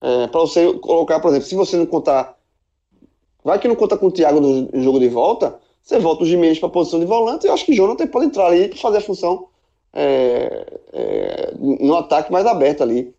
é, 0.00 0.26
para 0.26 0.40
você 0.40 0.72
colocar, 0.78 1.20
por 1.20 1.28
exemplo, 1.28 1.46
se 1.46 1.54
você 1.54 1.76
não 1.76 1.86
contar. 1.86 2.36
Vai 3.44 3.58
que 3.58 3.68
não 3.68 3.74
conta 3.74 3.96
com 3.96 4.06
o 4.06 4.10
Thiago 4.10 4.40
no 4.40 4.82
jogo 4.82 4.98
de 4.98 5.08
volta, 5.08 5.58
você 5.82 5.98
volta 5.98 6.22
o 6.22 6.26
Jimenez 6.26 6.58
para 6.58 6.68
a 6.68 6.72
posição 6.72 7.00
de 7.00 7.06
volante, 7.06 7.46
eu 7.46 7.52
acho 7.52 7.66
que 7.66 7.72
o 7.72 7.74
Jonathan 7.74 8.06
pode 8.06 8.26
entrar 8.26 8.46
ali 8.46 8.70
e 8.72 8.78
fazer 8.78 8.98
a 8.98 9.00
função 9.00 9.48
é, 9.92 10.80
é, 10.92 11.52
no 11.58 11.96
ataque 11.96 12.30
mais 12.30 12.46
aberto 12.46 12.82
ali, 12.82 13.12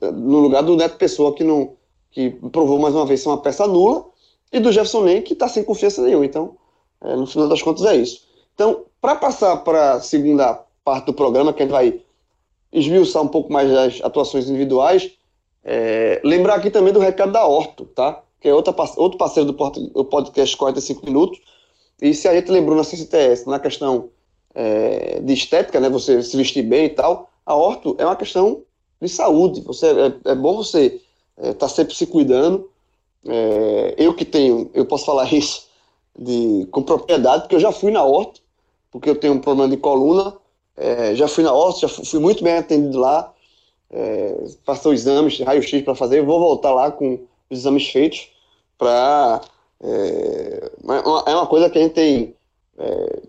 no 0.00 0.38
lugar 0.38 0.62
do 0.62 0.76
Neto 0.76 0.96
Pessoa, 0.96 1.34
que, 1.34 1.42
não, 1.42 1.72
que 2.12 2.30
provou 2.52 2.78
mais 2.78 2.94
uma 2.94 3.04
vez 3.04 3.20
ser 3.20 3.28
uma 3.28 3.42
peça 3.42 3.66
nula, 3.66 4.06
e 4.52 4.60
do 4.60 4.70
Jefferson 4.70 5.02
Nem, 5.02 5.22
que 5.22 5.32
está 5.32 5.48
sem 5.48 5.64
confiança 5.64 6.00
nenhuma. 6.02 6.24
Então, 6.24 6.56
é, 7.04 7.14
no 7.14 7.26
final 7.26 7.48
das 7.48 7.62
contas, 7.62 7.84
é 7.84 7.96
isso. 7.96 8.22
Então, 8.54 8.84
para 9.00 9.16
passar 9.16 9.58
para 9.58 9.94
a 9.94 10.00
segunda 10.00 10.60
parte 10.82 11.06
do 11.06 11.14
programa, 11.14 11.52
que 11.52 11.62
a 11.62 11.66
gente 11.66 11.72
vai 11.72 12.00
esmiuçar 12.72 13.22
um 13.22 13.28
pouco 13.28 13.52
mais 13.52 13.70
das 13.70 14.00
atuações 14.02 14.48
individuais, 14.48 15.10
é, 15.62 16.20
lembrar 16.24 16.56
aqui 16.56 16.70
também 16.70 16.92
do 16.92 16.98
recado 16.98 17.32
da 17.32 17.46
Horto, 17.46 17.84
tá? 17.86 18.22
Que 18.40 18.48
é 18.48 18.54
outra, 18.54 18.74
outro 18.96 19.18
parceiro 19.18 19.50
do 19.50 20.04
podcast 20.04 20.56
45 20.56 21.06
Minutos. 21.06 21.40
E 22.02 22.12
se 22.12 22.26
a 22.28 22.34
gente 22.34 22.50
lembrou 22.50 22.76
na 22.76 22.84
CCTS, 22.84 23.48
na 23.48 23.58
questão 23.58 24.10
é, 24.54 25.20
de 25.20 25.32
estética, 25.32 25.80
né? 25.80 25.88
Você 25.88 26.22
se 26.22 26.36
vestir 26.36 26.62
bem 26.62 26.86
e 26.86 26.90
tal, 26.90 27.30
a 27.46 27.54
Horto 27.54 27.94
é 27.98 28.04
uma 28.04 28.16
questão 28.16 28.62
de 29.00 29.08
saúde. 29.08 29.60
Você, 29.62 29.86
é, 29.86 30.32
é 30.32 30.34
bom 30.34 30.56
você 30.56 31.00
estar 31.36 31.50
é, 31.50 31.54
tá 31.54 31.68
sempre 31.68 31.94
se 31.94 32.06
cuidando. 32.06 32.70
É, 33.26 33.94
eu 33.96 34.14
que 34.14 34.24
tenho, 34.24 34.70
eu 34.74 34.84
posso 34.84 35.04
falar 35.06 35.30
isso 35.32 35.66
de, 36.18 36.66
com 36.70 36.82
propriedade, 36.82 37.42
porque 37.42 37.56
eu 37.56 37.60
já 37.60 37.72
fui 37.72 37.90
na 37.90 38.04
Horto, 38.04 38.40
porque 38.90 39.10
eu 39.10 39.16
tenho 39.16 39.34
um 39.34 39.40
problema 39.40 39.70
de 39.70 39.76
coluna. 39.76 40.36
É, 40.76 41.14
já 41.14 41.28
fui 41.28 41.44
na 41.44 41.52
Horto, 41.52 41.80
já 41.80 41.88
fui, 41.88 42.04
fui 42.04 42.20
muito 42.20 42.42
bem 42.42 42.56
atendido 42.56 42.98
lá 42.98 43.34
é, 43.94 44.46
passou 44.64 44.92
exames, 44.92 45.38
raio-x 45.38 45.82
para 45.82 45.94
fazer, 45.94 46.20
vou 46.20 46.40
voltar 46.40 46.72
lá 46.72 46.90
com 46.90 47.14
os 47.48 47.60
exames 47.60 47.88
feitos 47.88 48.28
para. 48.76 49.40
É, 49.80 50.70
é 51.26 51.34
uma 51.34 51.46
coisa 51.46 51.70
que 51.70 51.78
a 51.78 51.82
gente 51.82 51.92
tem. 51.92 52.34
É, 52.76 53.22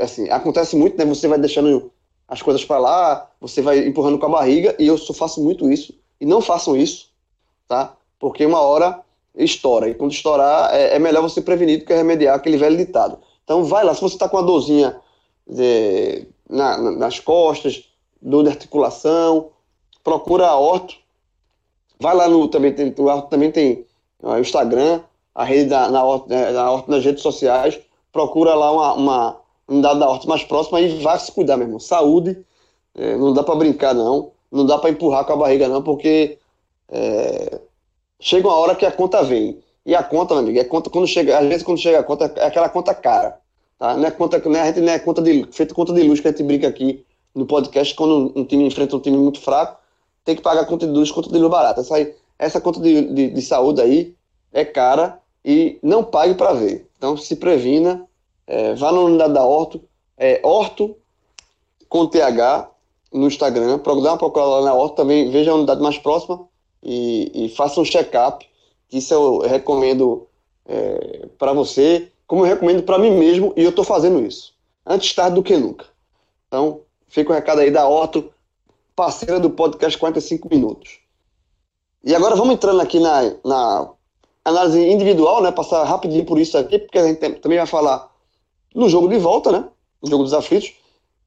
assim, 0.00 0.30
acontece 0.30 0.76
muito, 0.76 0.96
né? 0.96 1.04
Você 1.04 1.26
vai 1.26 1.38
deixando 1.38 1.90
as 2.28 2.40
coisas 2.40 2.64
para 2.64 2.78
lá, 2.78 3.30
você 3.40 3.60
vai 3.60 3.86
empurrando 3.86 4.18
com 4.18 4.26
a 4.26 4.30
barriga, 4.30 4.74
e 4.78 4.86
eu 4.86 4.96
faço 4.96 5.42
muito 5.42 5.70
isso. 5.70 5.92
E 6.20 6.24
não 6.24 6.40
façam 6.40 6.76
isso, 6.76 7.10
tá? 7.66 7.96
Porque 8.18 8.46
uma 8.46 8.60
hora 8.60 9.00
estoura. 9.36 9.88
E 9.88 9.94
quando 9.94 10.12
estourar, 10.12 10.74
é, 10.74 10.96
é 10.96 10.98
melhor 10.98 11.22
você 11.22 11.40
prevenir 11.40 11.80
do 11.80 11.84
que 11.84 11.94
remediar 11.94 12.36
aquele 12.36 12.56
velho 12.56 12.76
ditado. 12.76 13.18
Então 13.42 13.64
vai 13.64 13.84
lá, 13.84 13.94
se 13.94 14.00
você 14.00 14.14
está 14.14 14.28
com 14.28 14.36
uma 14.36 14.42
dorzinha 14.42 14.96
de, 15.46 16.26
na, 16.48 16.78
nas 16.92 17.20
costas, 17.20 17.84
dor 18.20 18.44
de 18.44 18.50
articulação, 18.50 19.50
procura 20.02 20.48
a 20.48 20.56
Horto. 20.56 20.96
Vai 22.00 22.14
lá 22.14 22.28
no. 22.28 22.48
Também 22.48 22.72
tem, 22.72 22.94
o 22.96 23.04
Horto 23.04 23.28
também 23.28 23.50
tem 23.50 23.86
o 24.22 24.38
Instagram, 24.38 25.00
a 25.34 25.44
rede 25.44 25.70
da, 25.70 25.90
na, 25.90 26.02
Horto, 26.04 26.28
né, 26.28 26.50
na 26.50 26.70
Horto 26.70 26.90
nas 26.90 27.04
redes 27.04 27.22
sociais. 27.22 27.78
Procura 28.12 28.54
lá 28.54 28.70
uma, 28.70 28.94
uma 28.94 29.40
unidade 29.68 29.98
da 29.98 30.08
Horto 30.08 30.28
mais 30.28 30.44
próxima 30.44 30.80
e 30.80 31.02
vai 31.02 31.18
se 31.18 31.32
cuidar, 31.32 31.56
meu 31.56 31.66
irmão. 31.66 31.80
Saúde. 31.80 32.44
É, 32.94 33.16
não 33.16 33.32
dá 33.32 33.42
para 33.42 33.56
brincar, 33.56 33.92
não. 33.94 34.32
Não 34.50 34.64
dá 34.64 34.78
para 34.78 34.90
empurrar 34.90 35.24
com 35.24 35.32
a 35.32 35.36
barriga, 35.36 35.68
não, 35.68 35.82
porque 35.82 36.38
é, 36.88 37.60
chega 38.24 38.48
uma 38.48 38.56
hora 38.56 38.74
que 38.74 38.86
a 38.86 38.90
conta 38.90 39.22
vem. 39.22 39.62
E 39.84 39.94
a 39.94 40.02
conta, 40.02 40.32
meu 40.34 40.42
amigo, 40.42 40.58
é 40.58 40.64
conta 40.64 40.88
quando 40.88 41.06
chega, 41.06 41.38
às 41.38 41.46
vezes 41.46 41.62
quando 41.62 41.78
chega 41.78 42.00
a 42.00 42.02
conta, 42.02 42.32
é 42.36 42.46
aquela 42.46 42.70
conta 42.70 42.94
cara. 42.94 43.38
Tá? 43.78 43.94
Não 43.96 44.06
é 44.06 44.10
conta, 44.10 44.38
não 44.38 44.56
é, 44.56 44.62
a 44.62 44.66
gente 44.66 44.80
não 44.80 44.92
é 44.92 44.98
conta 44.98 45.20
de, 45.20 45.46
feito 45.52 45.74
conta 45.74 45.92
de 45.92 46.02
luz 46.02 46.20
que 46.20 46.28
a 46.28 46.30
gente 46.30 46.42
brinca 46.42 46.66
aqui 46.66 47.04
no 47.34 47.44
podcast 47.44 47.94
quando 47.94 48.32
um 48.34 48.44
time 48.44 48.64
enfrenta 48.64 48.96
um 48.96 49.00
time 49.00 49.18
muito 49.18 49.40
fraco 49.40 49.84
tem 50.24 50.34
que 50.34 50.40
pagar 50.40 50.64
conta 50.64 50.86
de 50.86 50.92
luz, 50.92 51.10
conta 51.10 51.28
de 51.28 51.38
luz 51.38 51.50
barata. 51.50 51.82
Essa, 51.82 51.94
essa 52.38 52.60
conta 52.60 52.80
de, 52.80 53.12
de, 53.12 53.30
de, 53.30 53.42
saúde 53.42 53.82
aí 53.82 54.14
é 54.52 54.64
cara 54.64 55.20
e 55.44 55.78
não 55.82 56.02
pague 56.02 56.34
para 56.34 56.54
ver. 56.54 56.88
Então 56.96 57.14
se 57.16 57.36
previna, 57.36 58.06
é, 58.46 58.74
vá 58.74 58.90
na 58.90 59.00
unidade 59.00 59.34
da 59.34 59.44
Horto, 59.44 59.82
é 60.16 60.40
Horto 60.42 60.96
com 61.88 62.06
TH 62.06 62.70
no 63.12 63.26
Instagram, 63.26 63.78
dá 63.78 63.92
uma 63.92 64.18
procura 64.18 64.44
lá 64.44 64.62
na 64.62 64.74
Horto 64.74 64.96
também, 64.96 65.30
veja 65.30 65.50
a 65.50 65.54
unidade 65.54 65.82
mais 65.82 65.98
próxima 65.98 66.48
e, 66.84 67.46
e 67.46 67.48
faça 67.48 67.80
um 67.80 67.84
check-up, 67.84 68.46
isso 68.92 69.14
eu 69.14 69.38
recomendo 69.38 70.28
é, 70.66 71.26
para 71.38 71.52
você, 71.52 72.12
como 72.26 72.42
eu 72.42 72.48
recomendo 72.48 72.82
para 72.82 72.98
mim 72.98 73.10
mesmo, 73.10 73.52
e 73.56 73.62
eu 73.62 73.70
estou 73.70 73.84
fazendo 73.84 74.24
isso. 74.24 74.54
Antes 74.86 75.14
tarde 75.14 75.36
do 75.36 75.42
que 75.42 75.56
nunca. 75.56 75.86
Então, 76.46 76.82
fica 77.08 77.32
o 77.32 77.34
recado 77.34 77.60
aí 77.60 77.70
da 77.70 77.88
Horto, 77.88 78.30
parceira 78.94 79.40
do 79.40 79.50
podcast 79.50 79.98
45 79.98 80.48
Minutos. 80.48 80.98
E 82.04 82.14
agora 82.14 82.36
vamos 82.36 82.54
entrando 82.54 82.80
aqui 82.80 83.00
na, 83.00 83.34
na 83.44 83.90
análise 84.44 84.86
individual, 84.86 85.42
né? 85.42 85.50
Passar 85.50 85.82
rapidinho 85.84 86.26
por 86.26 86.38
isso 86.38 86.56
aqui, 86.58 86.78
porque 86.78 86.98
a 86.98 87.06
gente 87.06 87.18
também 87.40 87.56
vai 87.56 87.66
falar 87.66 88.12
no 88.74 88.88
jogo 88.90 89.08
de 89.08 89.16
volta, 89.16 89.50
né? 89.50 89.68
No 90.02 90.10
jogo 90.10 90.22
dos 90.22 90.34
aflitos. 90.34 90.74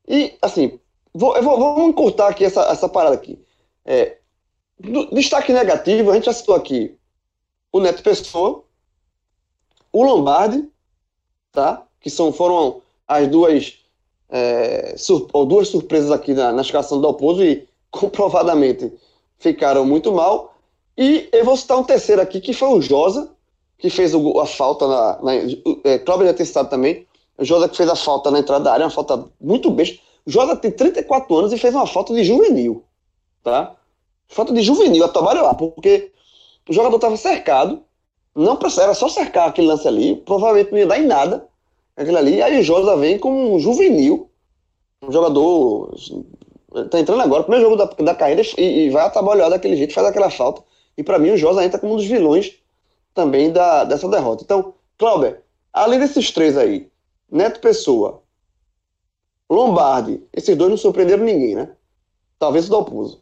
E, 0.07 0.35
assim, 0.41 0.79
vou, 1.13 1.35
eu 1.35 1.41
vou, 1.41 1.57
vamos 1.57 1.89
encurtar 1.89 2.27
aqui 2.27 2.45
essa, 2.45 2.61
essa 2.71 2.87
parada 2.87 3.15
aqui. 3.15 3.43
É, 3.83 4.17
destaque 5.11 5.51
negativo, 5.51 6.11
a 6.11 6.15
gente 6.15 6.25
já 6.25 6.33
citou 6.33 6.55
aqui 6.55 6.95
o 7.71 7.79
Neto 7.79 8.03
Pessoa, 8.03 8.63
o 9.91 10.03
Lombardi, 10.03 10.67
tá? 11.51 11.83
Que 11.99 12.09
são, 12.09 12.31
foram 12.31 12.81
as 13.07 13.27
duas 13.27 13.79
é, 14.29 14.95
sur 14.97 15.27
duas 15.45 15.69
surpresas 15.69 16.11
aqui 16.11 16.33
na, 16.33 16.51
na 16.51 16.61
escalação 16.61 16.99
do 16.99 17.07
Alpozo 17.07 17.43
e 17.43 17.67
comprovadamente 17.89 18.91
ficaram 19.37 19.85
muito 19.85 20.11
mal. 20.11 20.55
E 20.97 21.29
eu 21.31 21.45
vou 21.45 21.55
citar 21.55 21.77
um 21.77 21.83
terceiro 21.83 22.21
aqui, 22.21 22.41
que 22.41 22.53
foi 22.53 22.69
o 22.69 22.81
Josa, 22.81 23.29
que 23.77 23.89
fez 23.89 24.13
o, 24.13 24.39
a 24.39 24.45
falta 24.45 24.87
na. 24.87 25.21
na 25.21 25.33
é, 25.83 25.99
Cláudio 25.99 26.27
já 26.27 26.33
tem 26.33 26.45
citado 26.45 26.69
também. 26.69 27.05
O 27.37 27.45
Josa 27.45 27.69
que 27.69 27.77
fez 27.77 27.87
a 27.87 27.95
falta 27.95 28.31
na 28.31 28.39
entrada 28.39 28.63
da 28.63 28.73
área, 28.73 28.85
uma 28.85 28.91
falta 28.91 29.25
muito 29.39 29.69
besta. 29.69 29.99
O 30.25 30.31
Josa 30.31 30.55
tem 30.55 30.71
34 30.71 31.35
anos 31.35 31.53
e 31.53 31.57
fez 31.57 31.73
uma 31.73 31.85
falta 31.85 32.13
de 32.13 32.23
juvenil. 32.23 32.83
Tá? 33.43 33.75
Falta 34.27 34.53
de 34.53 34.61
juvenil 34.61 35.03
a 35.05 35.09
lá, 35.41 35.53
porque 35.53 36.11
o 36.67 36.73
jogador 36.73 36.97
estava 36.97 37.17
cercado, 37.17 37.81
não 38.35 38.59
era 38.79 38.93
só 38.93 39.09
cercar 39.09 39.49
aquele 39.49 39.67
lance 39.67 39.87
ali, 39.87 40.15
provavelmente 40.15 40.71
não 40.71 40.77
ia 40.77 40.85
dar 40.85 40.99
em 40.99 41.07
nada 41.07 41.47
aquilo 41.95 42.17
ali. 42.17 42.41
Aí 42.41 42.59
o 42.59 42.63
Josa 42.63 42.95
vem 42.95 43.17
como 43.17 43.55
um 43.55 43.59
juvenil, 43.59 44.29
um 45.01 45.11
jogador. 45.11 45.95
Tá 46.91 46.99
entrando 46.99 47.21
agora, 47.21 47.43
primeiro 47.43 47.69
jogo 47.69 47.75
da, 47.77 47.85
da 47.85 48.13
carreira 48.13 48.43
e, 48.57 48.85
e 48.85 48.89
vai 48.89 49.05
atabalhar 49.05 49.49
daquele 49.49 49.75
jeito, 49.75 49.93
faz 49.93 50.05
aquela 50.05 50.29
falta. 50.29 50.61
E 50.95 51.03
para 51.03 51.17
mim 51.17 51.31
o 51.31 51.37
Josa 51.37 51.63
entra 51.63 51.79
como 51.79 51.93
um 51.93 51.95
dos 51.97 52.05
vilões 52.05 52.55
também 53.13 53.51
da, 53.51 53.83
dessa 53.83 54.07
derrota. 54.07 54.43
Então, 54.43 54.73
Clauber, 54.97 55.41
além 55.73 55.99
desses 55.99 56.31
três 56.31 56.55
aí, 56.57 56.87
Neto 57.31 57.59
Pessoa, 57.59 58.21
Lombardi, 59.49 60.21
esses 60.33 60.55
dois 60.55 60.69
não 60.69 60.77
surpreenderam 60.77 61.23
ninguém, 61.23 61.55
né? 61.55 61.71
Talvez 62.37 62.67
o 62.67 62.69
Dalpuso. 62.69 63.19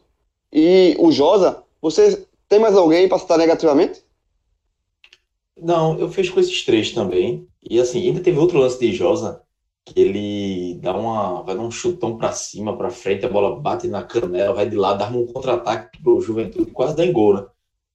E 0.58 0.96
o 0.98 1.12
Josa, 1.12 1.62
você 1.82 2.26
tem 2.48 2.58
mais 2.58 2.74
alguém 2.74 3.06
para 3.06 3.18
citar 3.18 3.36
negativamente? 3.36 4.02
Não, 5.54 5.98
eu 5.98 6.08
fecho 6.08 6.32
com 6.32 6.40
esses 6.40 6.64
três 6.64 6.92
também. 6.92 7.46
E 7.62 7.78
assim, 7.78 8.06
ainda 8.06 8.22
teve 8.22 8.38
outro 8.38 8.58
lance 8.58 8.80
de 8.80 8.90
Josa, 8.90 9.42
que 9.84 10.00
ele 10.00 10.78
dá 10.80 10.96
uma, 10.96 11.42
vai 11.42 11.54
dar 11.54 11.60
um 11.60 11.70
chutão 11.70 12.16
para 12.16 12.32
cima, 12.32 12.74
para 12.74 12.88
frente, 12.88 13.26
a 13.26 13.28
bola 13.28 13.60
bate 13.60 13.86
na 13.86 14.02
canela, 14.02 14.54
vai 14.54 14.66
de 14.66 14.76
lado, 14.76 14.98
dá 14.98 15.10
um 15.10 15.26
contra-ataque 15.26 16.02
pro 16.02 16.22
Juventude, 16.22 16.70
quase 16.70 16.96
dá 16.96 17.04
em 17.04 17.12
gol, 17.12 17.34
né? 17.34 17.46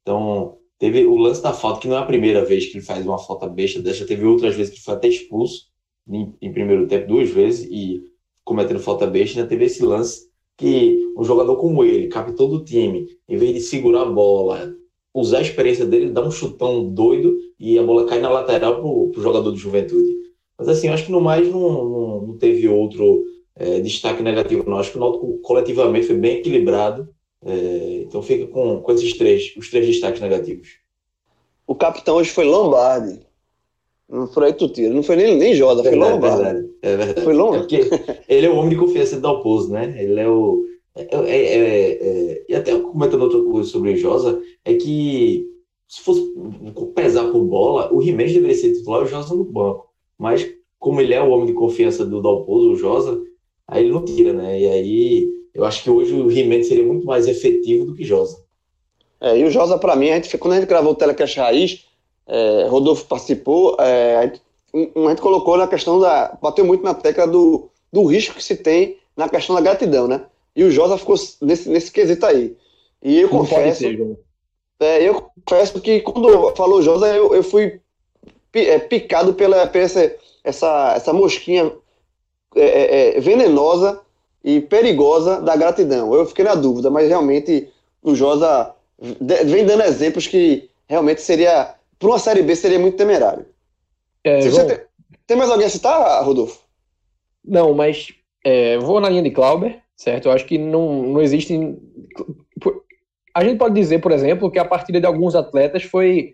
Então, 0.04 0.60
teve 0.78 1.04
o 1.04 1.16
lance 1.16 1.42
da 1.42 1.54
falta, 1.54 1.80
que 1.80 1.88
não 1.88 1.98
é 1.98 2.00
a 2.00 2.06
primeira 2.06 2.46
vez 2.46 2.68
que 2.68 2.78
ele 2.78 2.86
faz 2.86 3.04
uma 3.04 3.18
falta 3.18 3.48
besta 3.48 3.82
dessa, 3.82 4.06
teve 4.06 4.24
outras 4.24 4.56
vezes 4.56 4.72
que 4.72 4.78
ele 4.78 4.86
foi 4.86 4.94
até 4.94 5.08
expulso 5.08 5.66
em, 6.08 6.36
em 6.40 6.54
primeiro 6.54 6.86
tempo, 6.88 7.08
duas 7.08 7.32
vezes, 7.32 7.68
e 7.72 8.04
cometendo 8.44 8.80
falta 8.80 9.08
besta, 9.08 9.40
ainda 9.40 9.50
teve 9.50 9.66
esse 9.66 9.84
lance 9.84 10.31
que 10.62 11.12
um 11.18 11.24
jogador 11.24 11.56
como 11.56 11.84
ele, 11.84 12.08
capitão 12.08 12.48
do 12.48 12.64
time, 12.64 13.08
em 13.28 13.36
vez 13.36 13.52
de 13.56 13.62
segurar 13.62 14.04
a 14.04 14.12
bola, 14.12 14.72
usar 15.12 15.40
a 15.40 15.42
experiência 15.42 15.88
dele, 15.88 16.12
dar 16.12 16.24
um 16.24 16.30
chutão 16.30 16.88
doido 16.88 17.36
e 17.60 17.80
a 17.80 17.84
bola 17.84 18.06
cai 18.06 18.22
na 18.22 18.30
lateral 18.30 18.80
pro, 18.80 19.10
pro 19.10 19.24
jogador 19.24 19.52
de 19.52 19.58
juventude. 19.58 20.12
Mas 20.56 20.70
assim, 20.70 20.88
eu 20.88 20.94
acho 20.94 21.08
que 21.08 21.12
no 21.12 21.20
mais 21.20 21.50
não, 21.50 21.60
não, 21.60 22.22
não 22.28 22.38
teve 22.38 22.68
outro 22.68 23.24
é, 23.56 23.80
destaque 23.80 24.22
negativo. 24.22 24.70
Não. 24.70 24.78
Acho 24.78 24.92
que 24.92 24.98
o 24.98 25.02
Náutico 25.02 25.40
coletivamente 25.40 26.06
foi 26.06 26.18
bem 26.18 26.38
equilibrado. 26.38 27.10
É, 27.44 28.04
então 28.04 28.22
fica 28.22 28.46
com, 28.46 28.82
com 28.82 28.92
esses 28.92 29.18
três, 29.18 29.56
os 29.58 29.68
três 29.72 29.88
destaques 29.88 30.22
negativos. 30.22 30.78
o 31.66 31.74
capitão 31.74 32.18
hoje 32.18 32.30
foi 32.30 32.46
Lombardi. 32.46 33.20
Não 34.12 34.28
foi 34.28 34.48
aí 34.48 34.54
tu 34.54 34.68
tira. 34.68 34.94
Não 34.94 35.02
foi 35.02 35.16
nem, 35.16 35.38
nem 35.38 35.54
Joda, 35.56 35.82
foi 35.82 35.92
Verdade, 35.92 36.14
Lombardi. 36.14 36.44
verdade, 36.44 36.70
é 36.82 36.96
verdade. 36.98 37.22
Foi 37.22 37.34
É 37.34 37.36
Lombardi. 37.38 37.78
porque 37.78 38.24
ele 38.28 38.46
é 38.46 38.50
o 38.50 38.56
homem 38.58 38.70
de 38.72 38.76
confiança 38.76 39.16
do 39.16 39.22
Dalpozo, 39.22 39.72
né? 39.72 39.96
Ele 39.98 40.20
é 40.20 40.28
o. 40.30 40.66
é- 40.96 41.08
é- 41.16 41.58
é- 41.58 41.92
é- 42.02 42.46
e 42.50 42.54
até 42.56 42.78
comentando 42.78 43.22
outra 43.22 43.42
coisa 43.42 43.70
sobre 43.70 43.94
o 43.94 43.98
Josa, 43.98 44.42
é 44.66 44.74
que 44.74 45.46
se 45.88 46.02
fosse 46.02 46.22
pesar 46.94 47.32
por 47.32 47.44
bola, 47.46 47.94
o 47.94 48.02
Jimenez 48.02 48.34
deveria 48.34 48.56
ser 48.56 48.74
titular 48.74 49.02
e 49.02 49.06
o 49.06 49.08
Josa 49.08 49.34
no 49.34 49.44
banco. 49.46 49.88
Mas, 50.20 50.46
como 50.78 51.00
ele 51.00 51.14
é 51.14 51.22
o 51.22 51.30
homem 51.30 51.46
de 51.48 51.54
confiança 51.54 52.06
do 52.06 52.22
Dalpozo, 52.22 52.72
o 52.72 52.76
Josa, 52.76 53.22
aí 53.68 53.84
ele 53.86 53.94
não 53.94 54.04
tira, 54.04 54.34
né? 54.34 54.60
E 54.60 54.68
aí 54.68 55.30
eu 55.54 55.64
acho 55.64 55.84
que 55.84 55.90
hoje 55.90 56.14
o 56.14 56.30
Jimenez 56.30 56.68
seria 56.68 56.84
muito 56.86 57.06
mais 57.06 57.28
efetivo 57.28 57.86
do 57.86 57.94
que 57.96 58.04
Josa. 58.04 58.38
É, 59.22 59.38
e 59.38 59.44
o 59.46 59.50
Josa, 59.52 59.78
pra 59.78 59.96
mim, 59.96 60.10
a 60.10 60.16
gente, 60.16 60.38
quando 60.38 60.54
a 60.54 60.60
gente 60.60 60.68
gravou 60.68 60.92
o 60.94 60.96
Telecast 60.96 61.38
Raiz, 61.40 61.86
é, 62.32 62.68
Rodolfo 62.68 63.06
participou, 63.06 63.76
é, 63.80 64.16
a, 64.18 64.22
gente, 64.24 64.42
um- 64.74 65.08
a 65.08 65.10
gente 65.10 65.22
colocou 65.22 65.58
na 65.58 65.68
questão 65.68 66.00
da. 66.00 66.38
bateu 66.42 66.64
muito 66.66 66.84
na 66.84 66.94
tecla 66.94 67.28
do, 67.28 67.70
do 67.92 68.06
risco 68.06 68.36
que 68.36 68.44
se 68.44 68.56
tem 68.56 68.98
na 69.18 69.28
questão 69.28 69.54
da 69.56 69.62
gratidão, 69.62 70.08
né? 70.08 70.24
E 70.56 70.64
o 70.64 70.72
Josa 70.72 70.98
ficou 70.98 71.16
nesse, 71.42 71.70
nesse 71.70 71.92
quesito 71.92 72.26
aí. 72.26 72.56
E 73.04 73.20
eu 73.20 73.30
Não 73.30 73.40
confesso. 73.40 73.80
ser. 73.80 74.18
É, 74.80 75.04
eu 75.04 75.30
confesso 75.46 75.80
que 75.82 76.00
quando 76.02 76.56
falou 76.56 76.82
Josa, 76.82 77.08
eu, 77.14 77.36
eu 77.36 77.44
fui 77.44 77.80
é, 78.54 78.80
picado 78.80 79.34
pela, 79.34 79.68
pela 79.68 79.86
essa, 79.86 80.16
essa, 80.44 80.94
essa 80.96 81.14
mosquinha 81.14 81.72
é, 82.56 82.62
é, 82.62 83.18
é, 83.18 83.20
venenosa 83.20 84.02
e 84.44 84.60
perigosa 84.62 85.40
da 85.42 85.56
gratidão. 85.56 86.14
Eu 86.14 86.26
fiquei 86.26 86.44
na 86.46 86.56
dúvida, 86.56 86.90
mas 86.90 87.08
realmente 87.08 87.70
o 88.02 88.16
Josa 88.16 88.74
vem 89.46 89.66
dando 89.66 89.84
exemplos 89.84 90.28
que 90.28 90.70
realmente 90.88 91.22
seria, 91.22 91.76
para 92.02 92.10
uma 92.10 92.18
Série 92.18 92.42
B, 92.42 92.56
seria 92.56 92.80
muito 92.80 92.98
temerário. 92.98 93.46
É, 94.24 94.42
João, 94.42 94.66
tem, 94.66 94.80
tem 95.28 95.38
mais 95.38 95.52
alguém 95.52 95.68
a 95.68 95.70
citar, 95.70 96.26
Rodolfo? 96.26 96.60
Não, 97.46 97.76
mas 97.76 98.08
é, 98.44 98.80
vou 98.80 99.00
na 99.00 99.08
linha 99.08 99.22
de 99.22 99.30
Clauber, 99.30 99.80
certo? 99.96 100.26
Eu 100.26 100.32
acho 100.32 100.46
que 100.46 100.58
não, 100.58 101.04
não 101.04 101.22
existe. 101.22 101.56
A 103.36 103.44
gente 103.44 103.60
pode 103.60 103.76
dizer, 103.76 104.00
por 104.00 104.12
exemplo, 104.12 104.50
que 104.50 104.58
a 104.58 104.66
partida 104.66 105.00
de 105.00 105.06
alguns 105.06 105.36
atletas 105.36 105.84
foi. 105.84 106.34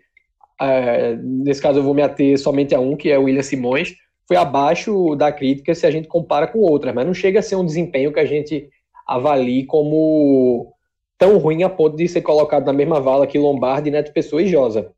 é, 0.58 1.16
nesse 1.16 1.60
caso, 1.60 1.80
eu 1.80 1.82
vou 1.82 1.92
me 1.92 2.02
ater 2.02 2.38
somente 2.38 2.74
a 2.74 2.80
um, 2.80 2.96
que 2.96 3.10
é 3.10 3.18
o 3.18 3.24
William 3.24 3.42
Simões, 3.42 3.94
foi 4.26 4.38
abaixo 4.38 5.14
da 5.16 5.30
crítica 5.30 5.74
se 5.74 5.86
a 5.86 5.90
gente 5.90 6.08
compara 6.08 6.46
com 6.46 6.60
outras, 6.60 6.94
mas 6.94 7.06
não 7.06 7.12
chega 7.12 7.40
a 7.40 7.42
ser 7.42 7.56
um 7.56 7.64
desempenho 7.64 8.12
que 8.12 8.20
a 8.20 8.26
gente 8.26 8.70
avalie 9.06 9.66
como 9.66 10.72
tão 11.18 11.36
ruim 11.36 11.62
a 11.62 11.68
ponto 11.68 11.94
de 11.96 12.08
ser 12.08 12.22
colocado 12.22 12.64
na 12.64 12.72
mesma 12.72 13.00
vala 13.00 13.26
que 13.26 13.38
Lombardi, 13.38 13.90
Neto 13.90 14.14
Pessoa 14.14 14.42
e 14.42 14.48
Josa. 14.48 14.94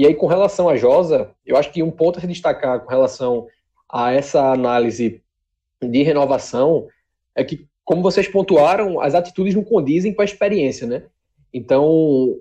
E 0.00 0.06
aí, 0.06 0.14
com 0.14 0.26
relação 0.26 0.66
a 0.66 0.76
Josa, 0.76 1.30
eu 1.44 1.58
acho 1.58 1.70
que 1.70 1.82
um 1.82 1.90
ponto 1.90 2.16
a 2.16 2.22
se 2.22 2.26
destacar 2.26 2.80
com 2.80 2.88
relação 2.88 3.46
a 3.86 4.10
essa 4.10 4.50
análise 4.50 5.20
de 5.78 6.02
renovação 6.02 6.88
é 7.36 7.44
que, 7.44 7.68
como 7.84 8.00
vocês 8.00 8.26
pontuaram, 8.26 8.98
as 8.98 9.14
atitudes 9.14 9.54
não 9.54 9.62
condizem 9.62 10.14
com 10.14 10.22
a 10.22 10.24
experiência, 10.24 10.86
né? 10.86 11.02
Então, 11.52 12.34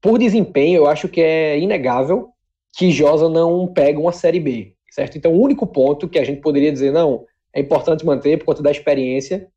por 0.00 0.18
desempenho, 0.18 0.78
eu 0.78 0.86
acho 0.86 1.06
que 1.06 1.20
é 1.20 1.58
inegável 1.58 2.30
que 2.74 2.90
Josa 2.90 3.28
não 3.28 3.70
pega 3.70 4.00
uma 4.00 4.10
Série 4.10 4.40
B, 4.40 4.74
certo? 4.90 5.18
Então, 5.18 5.34
o 5.34 5.42
único 5.42 5.66
ponto 5.66 6.08
que 6.08 6.18
a 6.18 6.24
gente 6.24 6.40
poderia 6.40 6.72
dizer, 6.72 6.90
não, 6.90 7.26
é 7.52 7.60
importante 7.60 8.06
manter 8.06 8.38
por 8.38 8.46
conta 8.46 8.62
da 8.62 8.70
experiência, 8.70 9.50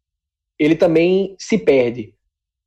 ele 0.59 0.75
também 0.75 1.37
se 1.39 1.57
perde. 1.57 2.13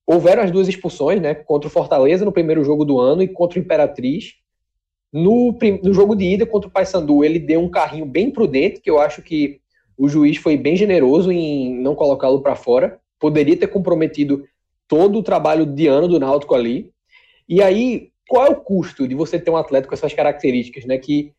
Houveram 0.06 0.42
as 0.42 0.50
duas 0.50 0.68
expulsões, 0.68 1.20
né? 1.20 1.34
Contra 1.34 1.68
o 1.68 1.70
Fortaleza 1.70 2.24
no 2.24 2.32
primeiro 2.32 2.62
jogo 2.62 2.84
do 2.84 2.98
ano 2.98 3.22
e 3.22 3.28
contra 3.28 3.58
o 3.58 3.62
Imperatriz. 3.62 4.34
No, 5.12 5.56
no 5.82 5.94
jogo 5.94 6.14
de 6.14 6.24
ida 6.24 6.44
contra 6.44 6.68
o 6.68 6.72
Paysandu, 6.72 7.24
ele 7.24 7.38
deu 7.38 7.60
um 7.60 7.70
carrinho 7.70 8.04
bem 8.04 8.30
prudente, 8.30 8.80
que 8.80 8.90
eu 8.90 8.98
acho 8.98 9.22
que 9.22 9.60
o 9.96 10.08
juiz 10.08 10.36
foi 10.36 10.56
bem 10.56 10.76
generoso 10.76 11.30
em 11.30 11.80
não 11.80 11.94
colocá-lo 11.94 12.42
para 12.42 12.56
fora. 12.56 12.98
Poderia 13.18 13.56
ter 13.56 13.68
comprometido 13.68 14.44
todo 14.88 15.18
o 15.18 15.22
trabalho 15.22 15.64
de 15.64 15.86
ano 15.86 16.08
do 16.08 16.20
Náutico 16.20 16.54
ali. 16.54 16.90
E 17.48 17.62
aí, 17.62 18.10
qual 18.28 18.46
é 18.46 18.50
o 18.50 18.60
custo 18.60 19.06
de 19.06 19.14
você 19.14 19.38
ter 19.38 19.50
um 19.50 19.56
atleta 19.56 19.86
com 19.86 19.94
essas 19.94 20.12
características, 20.12 20.84
né? 20.84 20.98
Que 20.98 21.32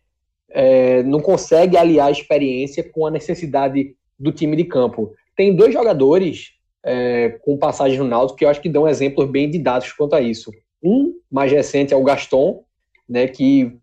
é, 0.49 1.03
não 1.03 1.19
consegue 1.19 1.77
aliar 1.77 2.07
a 2.07 2.11
experiência 2.11 2.83
com 2.83 3.05
a 3.05 3.11
necessidade 3.11 3.95
do 4.17 4.31
time 4.31 4.55
de 4.55 4.63
campo. 4.63 5.13
Tem 5.35 5.53
dois 5.53 5.73
jogadores 5.73 6.54
é, 6.85 7.29
com 7.43 7.57
passagem 7.57 7.97
no 7.97 8.05
Náutico 8.05 8.37
que 8.37 8.45
eu 8.45 8.49
acho 8.49 8.61
que 8.61 8.69
dão 8.69 8.87
exemplos 8.87 9.27
bem 9.27 9.49
didáticos 9.49 9.97
quanto 9.97 10.15
a 10.15 10.21
isso. 10.21 10.51
Um 10.83 11.15
mais 11.31 11.51
recente 11.51 11.93
é 11.93 11.97
o 11.97 12.03
Gaston, 12.03 12.63
né? 13.09 13.27
Que 13.27 13.75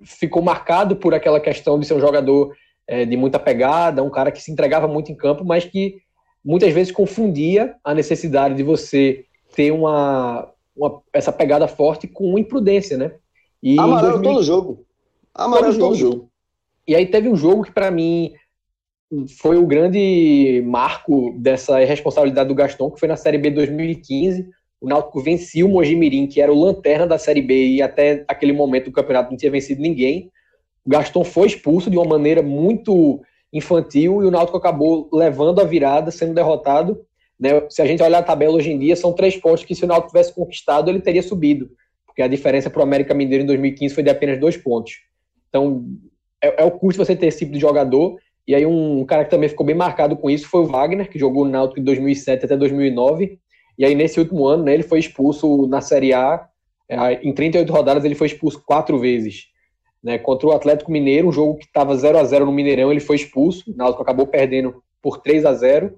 ficou 0.00 0.40
marcado 0.40 0.94
por 0.94 1.12
aquela 1.12 1.40
questão 1.40 1.78
de 1.78 1.86
ser 1.86 1.94
um 1.94 2.00
jogador 2.00 2.54
é, 2.86 3.04
de 3.04 3.16
muita 3.16 3.38
pegada, 3.38 4.02
um 4.02 4.10
cara 4.10 4.30
que 4.30 4.40
se 4.40 4.52
entregava 4.52 4.86
muito 4.86 5.10
em 5.10 5.16
campo, 5.16 5.44
mas 5.44 5.64
que 5.64 6.00
muitas 6.44 6.72
vezes 6.72 6.92
confundia 6.92 7.74
a 7.82 7.92
necessidade 7.92 8.54
de 8.54 8.62
você 8.62 9.24
ter 9.54 9.72
uma, 9.72 10.48
uma 10.76 11.02
essa 11.12 11.32
pegada 11.32 11.66
forte 11.66 12.06
com 12.06 12.38
imprudência, 12.38 12.96
né? 12.96 13.16
E 13.60 13.78
Amarelo 13.78 14.14
2000 14.14 14.32
todo 14.32 14.44
jogo. 14.44 14.86
Amarelo 15.34 15.72
Todo 15.72 15.80
todo 15.80 15.94
jogo. 15.96 16.12
jogo. 16.16 16.30
E 16.86 16.94
aí 16.94 17.06
teve 17.06 17.28
um 17.28 17.36
jogo 17.36 17.64
que 17.64 17.72
para 17.72 17.90
mim 17.90 18.34
foi 19.38 19.58
o 19.58 19.66
grande 19.66 20.62
marco 20.64 21.34
dessa 21.38 21.82
irresponsabilidade 21.82 22.48
do 22.48 22.54
Gaston, 22.54 22.90
que 22.90 23.00
foi 23.00 23.08
na 23.08 23.16
Série 23.16 23.38
B 23.38 23.50
2015. 23.50 24.48
O 24.80 24.88
Náutico 24.88 25.20
vencia 25.20 25.64
o 25.64 25.68
Mojimirim, 25.68 26.26
que 26.26 26.40
era 26.40 26.52
o 26.52 26.58
lanterna 26.58 27.06
da 27.06 27.18
Série 27.18 27.42
B 27.42 27.68
e 27.68 27.82
até 27.82 28.24
aquele 28.26 28.52
momento 28.52 28.86
do 28.86 28.92
campeonato 28.92 29.30
não 29.30 29.36
tinha 29.36 29.52
vencido 29.52 29.82
ninguém. 29.82 30.30
O 30.84 30.90
Gaston 30.90 31.22
foi 31.22 31.46
expulso 31.46 31.90
de 31.90 31.96
uma 31.96 32.06
maneira 32.06 32.42
muito 32.42 33.20
infantil 33.52 34.22
e 34.22 34.26
o 34.26 34.30
Náutico 34.30 34.56
acabou 34.56 35.08
levando 35.12 35.60
a 35.60 35.64
virada, 35.64 36.10
sendo 36.10 36.34
derrotado. 36.34 37.04
Né? 37.38 37.50
Se 37.68 37.82
a 37.82 37.86
gente 37.86 38.02
olhar 38.02 38.18
a 38.18 38.22
tabela 38.22 38.54
hoje 38.54 38.72
em 38.72 38.78
dia, 38.78 38.96
são 38.96 39.12
três 39.12 39.36
pontos 39.36 39.64
que 39.64 39.74
se 39.74 39.84
o 39.84 39.86
Náutico 39.86 40.08
tivesse 40.08 40.34
conquistado, 40.34 40.90
ele 40.90 41.00
teria 41.00 41.22
subido, 41.22 41.70
porque 42.06 42.22
a 42.22 42.28
diferença 42.28 42.70
para 42.70 42.80
o 42.80 42.82
América 42.82 43.14
Mineiro 43.14 43.44
em 43.44 43.46
2015 43.46 43.94
foi 43.94 44.02
de 44.02 44.10
apenas 44.10 44.40
dois 44.40 44.56
pontos. 44.56 44.94
Então, 45.48 45.84
é, 46.42 46.62
é 46.62 46.64
o 46.64 46.70
custo 46.70 47.04
você 47.04 47.14
ter 47.14 47.26
esse 47.26 47.40
tipo 47.40 47.52
de 47.52 47.60
jogador. 47.60 48.16
E 48.46 48.54
aí 48.54 48.66
um 48.66 49.04
cara 49.04 49.24
que 49.24 49.30
também 49.30 49.48
ficou 49.48 49.64
bem 49.64 49.74
marcado 49.76 50.16
com 50.16 50.28
isso 50.28 50.48
foi 50.48 50.60
o 50.62 50.66
Wagner, 50.66 51.08
que 51.10 51.18
jogou 51.18 51.44
no 51.44 51.50
Náutico 51.50 51.80
de 51.80 51.86
2007 51.86 52.44
até 52.44 52.56
2009. 52.56 53.38
E 53.78 53.84
aí 53.84 53.94
nesse 53.94 54.18
último 54.20 54.46
ano, 54.46 54.64
né, 54.64 54.74
ele 54.74 54.82
foi 54.82 54.98
expulso 54.98 55.66
na 55.68 55.80
Série 55.80 56.12
A. 56.12 56.46
é, 56.88 57.14
Em 57.26 57.32
38 57.32 57.72
rodadas 57.72 58.04
ele 58.04 58.14
foi 58.14 58.26
expulso 58.26 58.62
quatro 58.64 58.98
vezes. 58.98 59.46
Né, 60.02 60.18
contra 60.18 60.48
o 60.48 60.52
Atlético 60.52 60.90
Mineiro, 60.90 61.28
um 61.28 61.32
jogo 61.32 61.56
que 61.56 61.64
estava 61.64 61.96
0 61.96 62.18
a 62.18 62.24
0 62.24 62.44
no 62.44 62.50
Mineirão, 62.52 62.90
ele 62.90 62.98
foi 63.00 63.14
expulso. 63.16 63.70
O 63.70 63.76
Náutico 63.76 64.02
acabou 64.02 64.26
perdendo 64.26 64.82
por 65.00 65.18
3 65.22 65.44
a 65.46 65.54
0 65.54 65.96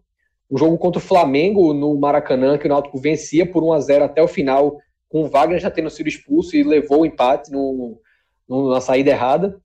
O 0.50 0.59
jogo 0.59 0.76
contra 0.76 0.98
o 0.98 1.02
Flamengo 1.02 1.72
no 1.72 1.98
Maracanã, 1.98 2.59
que 2.59 2.66
o 2.66 2.68
Náutico 2.68 2.98
vencia 2.98 3.46
por 3.50 3.64
1 3.64 3.72
a 3.72 3.80
0 3.80 4.04
até 4.04 4.22
o 4.22 4.28
final, 4.28 4.78
com 5.09 5.22
o 5.22 5.28
Wagner 5.28 5.59
já 5.59 5.70
tendo 5.70 5.88
sido 5.88 6.09
expulso 6.09 6.54
e 6.54 6.62
levou 6.62 7.00
o 7.00 7.07
empate 7.07 7.50
no, 7.50 7.98
no- 8.48 8.70
na 8.70 8.80
saída 8.80 9.11
errada. 9.11 9.59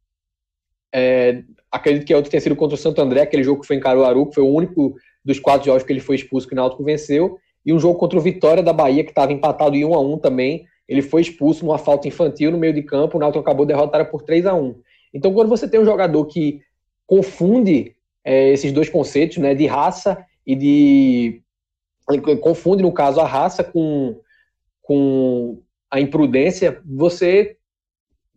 É, 0.94 1.44
acredito 1.72 2.06
que 2.06 2.14
a 2.14 2.18
outra 2.18 2.32
tenha 2.32 2.42
sido 2.42 2.56
contra 2.56 2.76
o 2.76 2.78
Santo 2.78 3.02
André, 3.02 3.22
aquele 3.22 3.44
jogo 3.44 3.62
que 3.62 3.68
foi 3.68 3.76
em 3.76 3.80
Caruaru, 3.80 4.28
que 4.28 4.36
foi 4.36 4.44
o 4.44 4.54
único 4.54 4.96
dos 5.24 5.40
quatro 5.40 5.66
jogos 5.66 5.84
que 5.84 5.94
ele 5.94 6.00
foi 6.00 6.16
expulso 6.16 6.48
que 6.48 6.54
o 6.54 6.56
Náutico 6.56 6.84
venceu, 6.84 7.38
e 7.66 7.74
um 7.74 7.80
jogo 7.80 8.00
contra 8.00 8.18
o 8.18 8.22
Vitória 8.22 8.64
da 8.64 8.74
Bahia, 8.74 9.04
que 9.04 9.12
estava 9.12 9.32
empatado 9.32 9.76
em 9.76 9.86
1 9.86 9.94
a 9.94 10.00
1 10.00 10.18
também, 10.20 10.66
ele 10.88 11.02
foi 11.02 11.22
expulso 11.22 11.64
numa 11.64 11.78
falta 11.78 12.08
infantil 12.08 12.52
no 12.52 12.58
meio 12.58 12.74
de 12.74 12.82
campo, 12.82 13.18
o 13.18 13.20
Náutico 13.20 13.40
acabou 13.40 13.66
derrotado 13.66 14.10
por 14.10 14.24
3 14.24 14.46
a 14.48 14.56
1 14.56 14.76
Então, 15.14 15.34
quando 15.34 15.50
você 15.50 15.68
tem 15.68 15.80
um 15.80 15.86
jogador 15.86 16.26
que 16.26 16.62
confunde 17.06 17.96
é, 18.24 18.50
esses 18.50 18.72
dois 18.72 18.90
conceitos, 18.90 19.38
né, 19.38 19.54
de 19.54 19.66
raça 19.68 20.26
e 20.46 20.56
de... 20.56 21.42
confunde, 22.42 22.82
no 22.82 22.92
caso, 22.92 23.20
a 23.20 23.26
raça 23.26 23.64
com, 23.64 24.20
com 24.82 25.62
a 25.92 26.00
imprudência, 26.00 26.82
você 26.86 27.58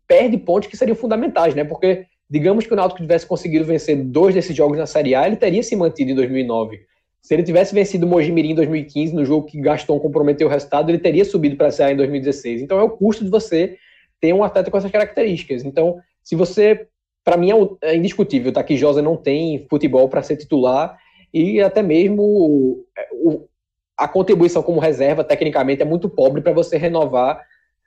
perde 0.06 0.36
pontos 0.36 0.68
que 0.68 0.76
seriam 0.76 0.96
fundamentais, 0.96 1.54
né, 1.54 1.64
porque 1.64 2.06
digamos 2.32 2.66
que 2.66 2.72
o 2.72 2.76
Náutico 2.76 3.02
tivesse 3.02 3.26
conseguido 3.26 3.62
vencer 3.66 3.94
dois 3.94 4.34
desses 4.34 4.56
jogos 4.56 4.78
na 4.78 4.86
Série 4.86 5.14
A, 5.14 5.26
ele 5.26 5.36
teria 5.36 5.62
se 5.62 5.76
mantido 5.76 6.12
em 6.12 6.14
2009. 6.14 6.80
Se 7.20 7.34
ele 7.34 7.42
tivesse 7.42 7.74
vencido 7.74 8.06
o 8.06 8.08
Mojimirim 8.08 8.52
em 8.52 8.54
2015, 8.54 9.14
no 9.14 9.22
jogo 9.22 9.46
que 9.46 9.60
Gaston 9.60 10.00
comprometeu 10.00 10.48
o 10.48 10.50
resultado, 10.50 10.90
ele 10.90 10.98
teria 10.98 11.26
subido 11.26 11.56
para 11.56 11.66
a 11.66 11.70
Série 11.70 11.90
A 11.90 11.92
em 11.92 11.96
2016. 11.98 12.62
Então 12.62 12.78
é 12.78 12.82
o 12.82 12.88
custo 12.88 13.22
de 13.22 13.30
você 13.30 13.76
ter 14.18 14.32
um 14.32 14.42
atleta 14.42 14.70
com 14.70 14.78
essas 14.78 14.90
características. 14.90 15.62
Então, 15.62 15.98
se 16.22 16.34
você, 16.34 16.86
para 17.22 17.36
mim 17.36 17.50
é, 17.52 17.90
é 17.90 17.96
indiscutível, 17.96 18.50
tá? 18.50 18.64
Que 18.64 18.78
Josa 18.78 19.02
não 19.02 19.14
tem 19.14 19.66
futebol 19.68 20.08
para 20.08 20.22
ser 20.22 20.38
titular 20.38 20.96
e 21.34 21.60
até 21.60 21.82
mesmo 21.82 22.22
o, 22.22 22.86
o, 23.12 23.48
a 23.94 24.08
contribuição 24.08 24.62
como 24.62 24.80
reserva, 24.80 25.22
tecnicamente, 25.22 25.82
é 25.82 25.84
muito 25.84 26.08
pobre 26.08 26.40
para 26.40 26.52
você 26.52 26.78
renovar 26.78 27.42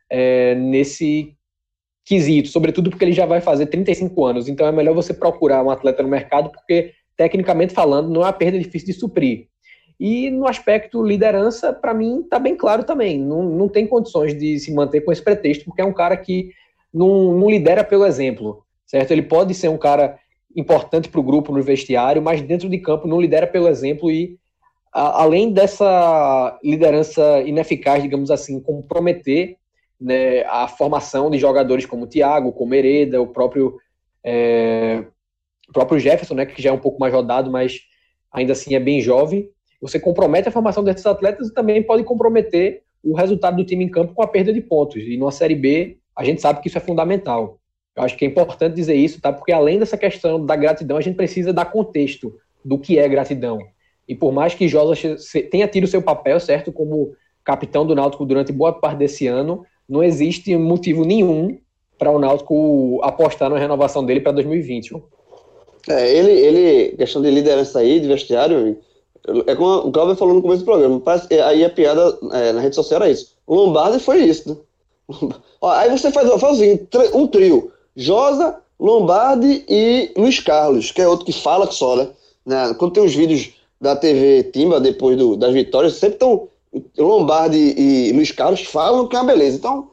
é, 0.07 0.53
nesse 0.53 1.35
quesito, 2.05 2.49
sobretudo 2.49 2.89
porque 2.89 3.03
ele 3.03 3.13
já 3.13 3.25
vai 3.25 3.41
fazer 3.41 3.65
35 3.65 4.25
anos, 4.25 4.47
então 4.47 4.67
é 4.67 4.71
melhor 4.71 4.93
você 4.93 5.13
procurar 5.13 5.63
um 5.63 5.71
atleta 5.71 6.03
no 6.03 6.09
mercado, 6.09 6.51
porque, 6.51 6.93
tecnicamente 7.17 7.73
falando, 7.73 8.09
não 8.09 8.21
é 8.21 8.25
uma 8.25 8.33
perda 8.33 8.59
difícil 8.59 8.87
de 8.87 8.93
suprir. 8.93 9.47
E 9.99 10.29
no 10.29 10.47
aspecto 10.47 11.03
liderança, 11.03 11.73
para 11.73 11.93
mim, 11.93 12.21
está 12.21 12.37
bem 12.37 12.55
claro 12.55 12.83
também. 12.83 13.17
Não, 13.19 13.43
não 13.43 13.69
tem 13.69 13.87
condições 13.87 14.37
de 14.37 14.59
se 14.59 14.73
manter 14.73 15.01
com 15.01 15.11
esse 15.11 15.21
pretexto, 15.21 15.65
porque 15.65 15.81
é 15.81 15.85
um 15.85 15.93
cara 15.93 16.17
que 16.17 16.51
não, 16.93 17.33
não 17.37 17.49
lidera 17.49 17.83
pelo 17.83 18.05
exemplo, 18.05 18.63
certo? 18.85 19.11
Ele 19.11 19.21
pode 19.21 19.53
ser 19.53 19.69
um 19.69 19.77
cara 19.77 20.19
importante 20.55 21.09
para 21.09 21.19
o 21.19 21.23
grupo 21.23 21.51
no 21.51 21.63
vestiário, 21.63 22.21
mas 22.21 22.41
dentro 22.41 22.69
de 22.69 22.77
campo 22.77 23.07
não 23.07 23.19
lidera 23.19 23.47
pelo 23.47 23.67
exemplo 23.67 24.11
e 24.11 24.37
a, 24.93 25.23
além 25.23 25.51
dessa 25.51 26.57
liderança 26.63 27.41
ineficaz, 27.41 28.01
digamos 28.03 28.29
assim, 28.31 28.59
comprometer 28.59 29.57
né, 29.99 30.43
a 30.45 30.67
formação 30.67 31.29
de 31.29 31.37
jogadores 31.37 31.85
como 31.85 32.03
o 32.03 32.07
Thiago, 32.07 32.51
como 32.51 32.73
Hereda, 32.73 33.21
o 33.21 33.27
próprio, 33.27 33.77
é, 34.23 35.05
próprio 35.73 35.99
Jefferson, 35.99 36.35
né, 36.35 36.45
que 36.45 36.61
já 36.61 36.69
é 36.69 36.73
um 36.73 36.79
pouco 36.79 36.99
mais 36.99 37.13
rodado, 37.13 37.51
mas 37.51 37.81
ainda 38.31 38.53
assim 38.53 38.75
é 38.75 38.79
bem 38.79 39.01
jovem. 39.01 39.49
Você 39.81 39.99
compromete 39.99 40.47
a 40.47 40.51
formação 40.51 40.83
desses 40.83 41.05
atletas 41.05 41.47
e 41.47 41.53
também 41.53 41.83
pode 41.83 42.03
comprometer 42.03 42.83
o 43.03 43.13
resultado 43.13 43.57
do 43.57 43.65
time 43.65 43.83
em 43.83 43.89
campo 43.89 44.13
com 44.13 44.23
a 44.23 44.27
perda 44.27 44.51
de 44.51 44.61
pontos. 44.61 45.03
E 45.03 45.15
numa 45.15 45.31
Série 45.31 45.55
B, 45.55 45.97
a 46.15 46.23
gente 46.23 46.41
sabe 46.41 46.61
que 46.61 46.67
isso 46.67 46.77
é 46.77 46.81
fundamental. 46.81 47.59
Eu 47.95 48.03
acho 48.03 48.17
que 48.17 48.25
é 48.25 48.27
importante 48.27 48.75
dizer 48.75 48.95
isso, 48.95 49.21
tá? 49.21 49.31
Porque 49.31 49.51
além 49.51 49.79
dessa 49.79 49.97
questão 49.97 50.43
da 50.43 50.55
gratidão, 50.55 50.97
a 50.97 51.01
gente 51.01 51.15
precisa 51.15 51.53
dar 51.53 51.65
contexto 51.65 52.35
do 52.63 52.79
que 52.79 52.97
é 52.97 53.07
gratidão. 53.07 53.59
E 54.07 54.15
por 54.15 54.31
mais 54.33 54.53
que 54.53 54.67
Josa 54.67 54.95
tenha 55.49 55.67
tido 55.67 55.87
seu 55.87 56.01
papel, 56.01 56.39
certo, 56.39 56.71
como 56.71 57.15
capitão 57.43 57.85
do 57.85 57.95
Náutico 57.95 58.25
durante 58.25 58.51
boa 58.51 58.73
parte 58.73 58.97
desse 58.97 59.27
ano, 59.27 59.63
não 59.87 60.03
existe 60.03 60.55
motivo 60.57 61.05
nenhum 61.05 61.57
para 61.97 62.11
o 62.11 62.19
Náutico 62.19 62.99
apostar 63.03 63.49
na 63.49 63.57
renovação 63.57 64.05
dele 64.05 64.19
para 64.19 64.33
2020. 64.33 64.95
É, 65.87 66.11
ele, 66.11 66.31
ele, 66.31 66.97
questão 66.97 67.21
de 67.21 67.29
liderança 67.29 67.79
aí, 67.79 67.99
de 67.99 68.07
vestiário, 68.07 68.77
é 69.47 69.55
como 69.55 69.87
o 69.87 69.91
Cláudio 69.91 70.15
falou 70.15 70.33
no 70.33 70.41
começo 70.41 70.61
do 70.61 70.65
programa, 70.65 70.99
parece, 70.99 71.33
aí 71.41 71.63
a 71.63 71.69
piada 71.69 72.17
é, 72.33 72.51
na 72.51 72.61
rede 72.61 72.75
social 72.75 73.01
era 73.01 73.11
isso. 73.11 73.35
O 73.45 73.55
Lombardi 73.55 73.99
foi 73.99 74.23
isso, 74.23 74.49
né? 74.49 74.57
Aí 75.61 75.89
você 75.89 76.11
faz, 76.11 76.29
faz 76.39 76.59
um 77.13 77.27
trio, 77.27 77.71
Josa, 77.95 78.57
Lombardi 78.79 79.63
e 79.67 80.11
Luiz 80.17 80.39
Carlos, 80.39 80.91
que 80.91 81.01
é 81.01 81.07
outro 81.07 81.25
que 81.25 81.31
fala 81.31 81.67
que 81.67 81.75
só, 81.75 81.95
né? 82.45 82.73
Quando 82.77 82.93
tem 82.93 83.03
os 83.03 83.15
vídeos 83.15 83.51
da 83.79 83.95
TV 83.95 84.43
Timba, 84.43 84.79
depois 84.79 85.17
do, 85.17 85.35
das 85.35 85.53
vitórias, 85.53 85.93
sempre 85.93 86.15
estão 86.15 86.47
Lombardi 86.97 87.73
e 87.77 88.11
Luiz 88.11 88.31
Carlos 88.31 88.61
falam 88.61 89.07
que 89.07 89.15
é 89.15 89.19
uma 89.19 89.31
beleza. 89.31 89.57
Então, 89.57 89.91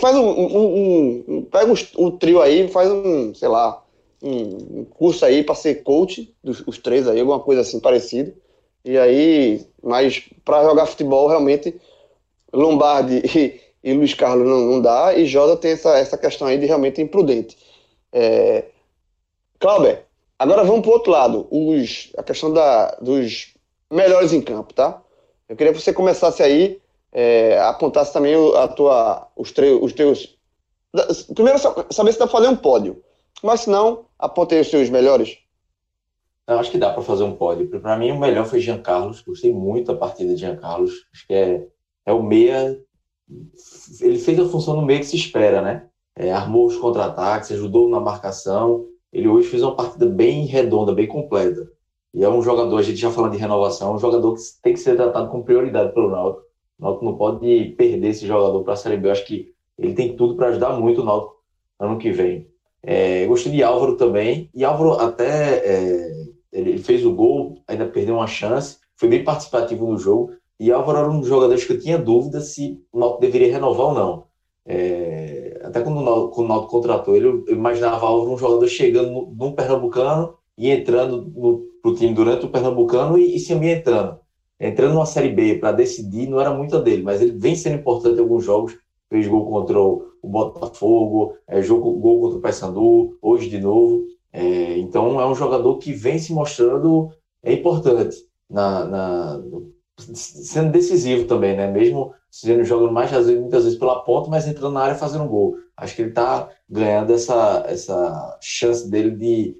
faz 0.00 0.16
um, 0.16 0.28
um, 0.28 1.24
um 1.28 1.42
pega 1.42 1.72
um, 1.98 2.10
trio 2.10 2.40
aí, 2.40 2.68
faz 2.68 2.90
um, 2.90 3.34
sei 3.34 3.48
lá, 3.48 3.82
um, 4.22 4.84
curso 4.84 5.24
aí 5.24 5.42
para 5.42 5.54
ser 5.54 5.82
coach 5.82 6.34
dos 6.42 6.62
os 6.66 6.78
três 6.78 7.06
aí, 7.06 7.20
alguma 7.20 7.40
coisa 7.40 7.60
assim 7.62 7.80
parecida. 7.80 8.34
E 8.84 8.96
aí, 8.96 9.66
mas 9.82 10.22
para 10.44 10.62
jogar 10.62 10.86
futebol 10.86 11.28
realmente 11.28 11.78
Lombardi 12.52 13.22
e, 13.36 13.60
e 13.82 13.92
Luiz 13.92 14.14
Carlos 14.14 14.48
não, 14.48 14.60
não 14.60 14.80
dá 14.80 15.14
e 15.14 15.26
Joda 15.26 15.56
tem 15.56 15.72
essa, 15.72 15.98
essa 15.98 16.16
questão 16.16 16.46
aí 16.46 16.58
de 16.58 16.66
realmente 16.66 17.02
imprudente. 17.02 17.56
É... 18.12 18.64
Cláudio, 19.58 19.98
agora 20.38 20.62
vamos 20.64 20.82
para 20.82 20.90
o 20.90 20.92
outro 20.92 21.10
lado, 21.10 21.48
os, 21.50 22.12
a 22.16 22.22
questão 22.22 22.52
da, 22.52 22.92
dos 23.00 23.54
melhores 23.90 24.32
em 24.32 24.40
campo, 24.40 24.72
tá? 24.72 25.02
Eu 25.48 25.56
queria 25.56 25.72
que 25.72 25.80
você 25.80 25.92
começasse 25.92 26.42
aí, 26.42 26.80
é, 27.12 27.58
apontasse 27.60 28.12
também 28.12 28.34
a 28.56 28.68
tua, 28.68 29.28
os, 29.36 29.52
os 29.80 29.92
teus. 29.92 30.36
Primeiro, 31.34 31.58
saber 31.90 32.12
se 32.12 32.18
dá 32.18 32.26
para 32.26 32.38
fazer 32.38 32.48
um 32.48 32.56
pódio. 32.56 33.02
Mas 33.42 33.60
se 33.60 33.70
não, 33.70 34.06
apontei 34.18 34.60
os 34.60 34.68
seus 34.68 34.90
melhores. 34.90 35.38
Eu 36.48 36.58
acho 36.58 36.70
que 36.70 36.78
dá 36.78 36.92
para 36.92 37.02
fazer 37.02 37.24
um 37.24 37.34
pódio. 37.34 37.68
Para 37.80 37.96
mim, 37.96 38.12
o 38.12 38.18
melhor 38.18 38.46
foi 38.46 38.60
Jean 38.60 38.80
Carlos. 38.80 39.20
Gostei 39.20 39.52
muito 39.52 39.92
da 39.92 39.98
partida 39.98 40.34
de 40.34 40.40
Jean 40.40 40.56
Carlos. 40.56 40.92
Acho 41.12 41.26
que 41.26 41.34
é, 41.34 41.66
é 42.06 42.12
o 42.12 42.22
meia. 42.22 42.78
Ele 44.00 44.18
fez 44.18 44.38
a 44.38 44.48
função 44.48 44.76
no 44.76 44.86
meio 44.86 45.00
que 45.00 45.06
se 45.06 45.16
espera, 45.16 45.60
né? 45.60 45.88
É, 46.14 46.32
armou 46.32 46.66
os 46.66 46.76
contra-ataques, 46.76 47.50
ajudou 47.50 47.88
na 47.90 48.00
marcação. 48.00 48.86
Ele 49.12 49.28
hoje 49.28 49.48
fez 49.48 49.62
uma 49.62 49.74
partida 49.74 50.06
bem 50.06 50.46
redonda, 50.46 50.94
bem 50.94 51.08
completa. 51.08 51.68
E 52.14 52.24
é 52.24 52.28
um 52.28 52.42
jogador, 52.42 52.76
a 52.78 52.82
gente 52.82 52.96
já 52.96 53.10
falando 53.10 53.32
de 53.32 53.38
renovação, 53.38 53.92
é 53.92 53.94
um 53.96 53.98
jogador 53.98 54.34
que 54.34 54.40
tem 54.62 54.72
que 54.72 54.80
ser 54.80 54.96
tratado 54.96 55.30
com 55.30 55.42
prioridade 55.42 55.92
pelo 55.92 56.10
Náutico. 56.10 56.46
O 56.78 56.82
Náutico 56.82 57.04
não 57.04 57.16
pode 57.16 57.74
perder 57.76 58.08
esse 58.08 58.26
jogador 58.26 58.62
para 58.62 58.72
a 58.72 58.76
Série 58.76 58.96
B. 58.96 59.08
Eu 59.08 59.12
acho 59.12 59.26
que 59.26 59.52
ele 59.78 59.94
tem 59.94 60.16
tudo 60.16 60.36
para 60.36 60.48
ajudar 60.48 60.78
muito 60.78 61.02
o 61.02 61.04
Náutico 61.04 61.36
ano 61.78 61.98
que 61.98 62.10
vem. 62.10 62.48
É, 62.82 63.26
gostei 63.26 63.52
de 63.52 63.62
Álvaro 63.62 63.96
também. 63.96 64.50
E 64.54 64.64
Álvaro 64.64 64.92
até 64.92 65.58
é, 65.58 66.12
ele 66.52 66.78
fez 66.78 67.04
o 67.04 67.14
gol, 67.14 67.62
ainda 67.66 67.86
perdeu 67.86 68.14
uma 68.14 68.26
chance, 68.26 68.78
foi 68.94 69.08
bem 69.08 69.24
participativo 69.24 69.90
no 69.90 69.98
jogo. 69.98 70.32
E 70.58 70.72
Álvaro 70.72 70.98
era 70.98 71.10
um 71.10 71.20
dos 71.20 71.28
jogadores 71.28 71.64
que 71.64 71.72
eu 71.74 71.80
tinha 71.80 71.98
dúvida 71.98 72.40
se 72.40 72.82
o 72.92 72.98
Náutico 72.98 73.20
deveria 73.20 73.52
renovar 73.52 73.88
ou 73.88 73.94
não. 73.94 74.26
É, 74.64 75.60
até 75.62 75.80
quando 75.80 75.98
o, 75.98 76.02
Náutico, 76.02 76.30
quando 76.30 76.46
o 76.46 76.48
Náutico 76.48 76.72
contratou 76.72 77.16
ele, 77.16 77.26
eu 77.26 77.54
imaginava 77.54 78.06
Álvaro 78.06 78.32
um 78.32 78.38
jogador 78.38 78.66
chegando 78.68 79.34
num 79.36 79.52
Pernambucano 79.52 80.34
e 80.56 80.70
entrando 80.70 81.30
no 81.36 81.65
para 81.86 81.92
o 81.92 81.94
time 81.94 82.12
durante 82.12 82.44
o 82.44 82.48
Pernambucano 82.48 83.16
e, 83.16 83.36
e 83.36 83.38
se 83.38 83.52
ambientando. 83.52 84.18
Entrando 84.58 84.94
numa 84.94 85.06
Série 85.06 85.28
B 85.28 85.56
para 85.56 85.70
decidir 85.70 86.28
não 86.28 86.40
era 86.40 86.52
muita 86.52 86.80
dele, 86.80 87.02
mas 87.02 87.20
ele 87.20 87.38
vem 87.38 87.54
sendo 87.54 87.76
importante 87.76 88.16
em 88.16 88.20
alguns 88.20 88.44
jogos. 88.44 88.76
Fez 89.08 89.28
gol 89.28 89.48
contra 89.48 89.80
o 89.80 90.10
Botafogo, 90.24 91.36
é, 91.46 91.62
jogo, 91.62 91.92
gol 91.92 92.22
contra 92.22 92.38
o 92.38 92.40
Paysandu, 92.40 93.16
hoje 93.22 93.48
de 93.48 93.60
novo. 93.60 94.04
É, 94.32 94.78
então 94.78 95.20
é 95.20 95.26
um 95.26 95.34
jogador 95.34 95.78
que 95.78 95.92
vem 95.92 96.18
se 96.18 96.32
mostrando 96.32 97.10
é 97.42 97.52
importante, 97.52 98.16
na, 98.50 98.84
na, 98.84 99.42
sendo 99.96 100.72
decisivo 100.72 101.26
também, 101.26 101.56
né? 101.56 101.70
Mesmo 101.70 102.12
sendo 102.28 102.64
jogando 102.64 102.92
mais 102.92 103.12
muitas 103.12 103.64
vezes 103.64 103.78
pela 103.78 104.02
ponta, 104.02 104.28
mas 104.28 104.48
entrando 104.48 104.72
na 104.72 104.80
área 104.80 104.96
fazendo 104.96 105.28
gol. 105.28 105.56
Acho 105.76 105.94
que 105.94 106.02
ele 106.02 106.08
está 106.08 106.48
ganhando 106.68 107.12
essa, 107.12 107.64
essa 107.68 108.38
chance 108.42 108.90
dele 108.90 109.12
de 109.12 109.56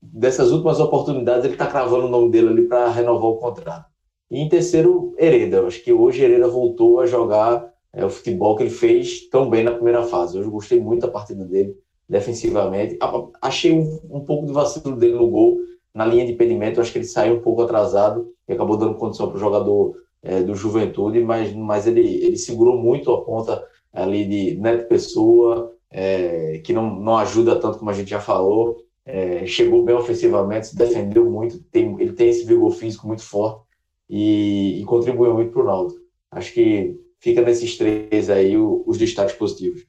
dessas 0.00 0.50
últimas 0.50 0.78
oportunidades, 0.78 1.44
ele 1.44 1.54
está 1.54 1.66
cravando 1.66 2.06
o 2.06 2.10
nome 2.10 2.30
dele 2.30 2.48
ali 2.48 2.68
para 2.68 2.90
renovar 2.90 3.30
o 3.30 3.36
contrato. 3.36 3.86
E 4.30 4.38
em 4.38 4.48
terceiro, 4.48 5.14
Hereda. 5.18 5.58
Eu 5.58 5.66
acho 5.66 5.82
que 5.82 5.92
hoje 5.92 6.22
Hereda 6.22 6.48
voltou 6.48 7.00
a 7.00 7.06
jogar 7.06 7.72
é, 7.92 8.04
o 8.04 8.10
futebol 8.10 8.56
que 8.56 8.64
ele 8.64 8.70
fez 8.70 9.28
tão 9.28 9.48
bem 9.48 9.64
na 9.64 9.72
primeira 9.72 10.02
fase. 10.02 10.38
Eu 10.38 10.50
gostei 10.50 10.80
muito 10.80 11.02
da 11.02 11.12
partida 11.12 11.44
dele, 11.44 11.76
defensivamente. 12.08 12.98
Achei 13.40 13.72
um, 13.72 14.00
um 14.10 14.20
pouco 14.20 14.46
de 14.46 14.52
vacilo 14.52 14.96
dele 14.96 15.14
no 15.14 15.30
gol, 15.30 15.58
na 15.94 16.04
linha 16.04 16.26
de 16.26 16.32
impedimento. 16.32 16.78
Eu 16.78 16.82
acho 16.82 16.92
que 16.92 16.98
ele 16.98 17.06
saiu 17.06 17.36
um 17.36 17.40
pouco 17.40 17.62
atrasado 17.62 18.28
e 18.48 18.52
acabou 18.52 18.76
dando 18.76 18.96
condição 18.96 19.28
para 19.28 19.36
o 19.36 19.40
jogador 19.40 19.94
é, 20.22 20.42
do 20.42 20.54
Juventude, 20.54 21.20
mas, 21.20 21.52
mas 21.54 21.86
ele, 21.86 22.00
ele 22.00 22.36
segurou 22.36 22.76
muito 22.76 23.12
a 23.12 23.24
ponta 23.24 23.64
ali 23.92 24.24
de 24.26 24.56
Neto 24.56 24.88
Pessoa, 24.88 25.72
é, 25.90 26.60
que 26.64 26.72
não, 26.72 26.98
não 26.98 27.16
ajuda 27.16 27.56
tanto 27.56 27.78
como 27.78 27.90
a 27.90 27.94
gente 27.94 28.10
já 28.10 28.20
falou 28.20 28.83
é, 29.06 29.46
chegou 29.46 29.84
bem 29.84 29.94
ofensivamente, 29.94 30.68
se 30.68 30.76
defendeu 30.76 31.24
muito, 31.30 31.58
tem, 31.70 31.94
ele 32.00 32.12
tem 32.12 32.28
esse 32.28 32.44
vigor 32.44 32.70
físico 32.72 33.06
muito 33.06 33.22
forte 33.22 33.62
e, 34.08 34.80
e 34.80 34.84
contribuiu 34.84 35.34
muito 35.34 35.52
para 35.52 35.62
o 35.62 35.66
Naldo. 35.66 35.94
Acho 36.30 36.52
que 36.52 36.98
fica 37.18 37.42
nesses 37.42 37.76
três 37.76 38.30
aí 38.30 38.56
o, 38.56 38.82
os 38.86 38.98
destaques 38.98 39.34
positivos. 39.34 39.86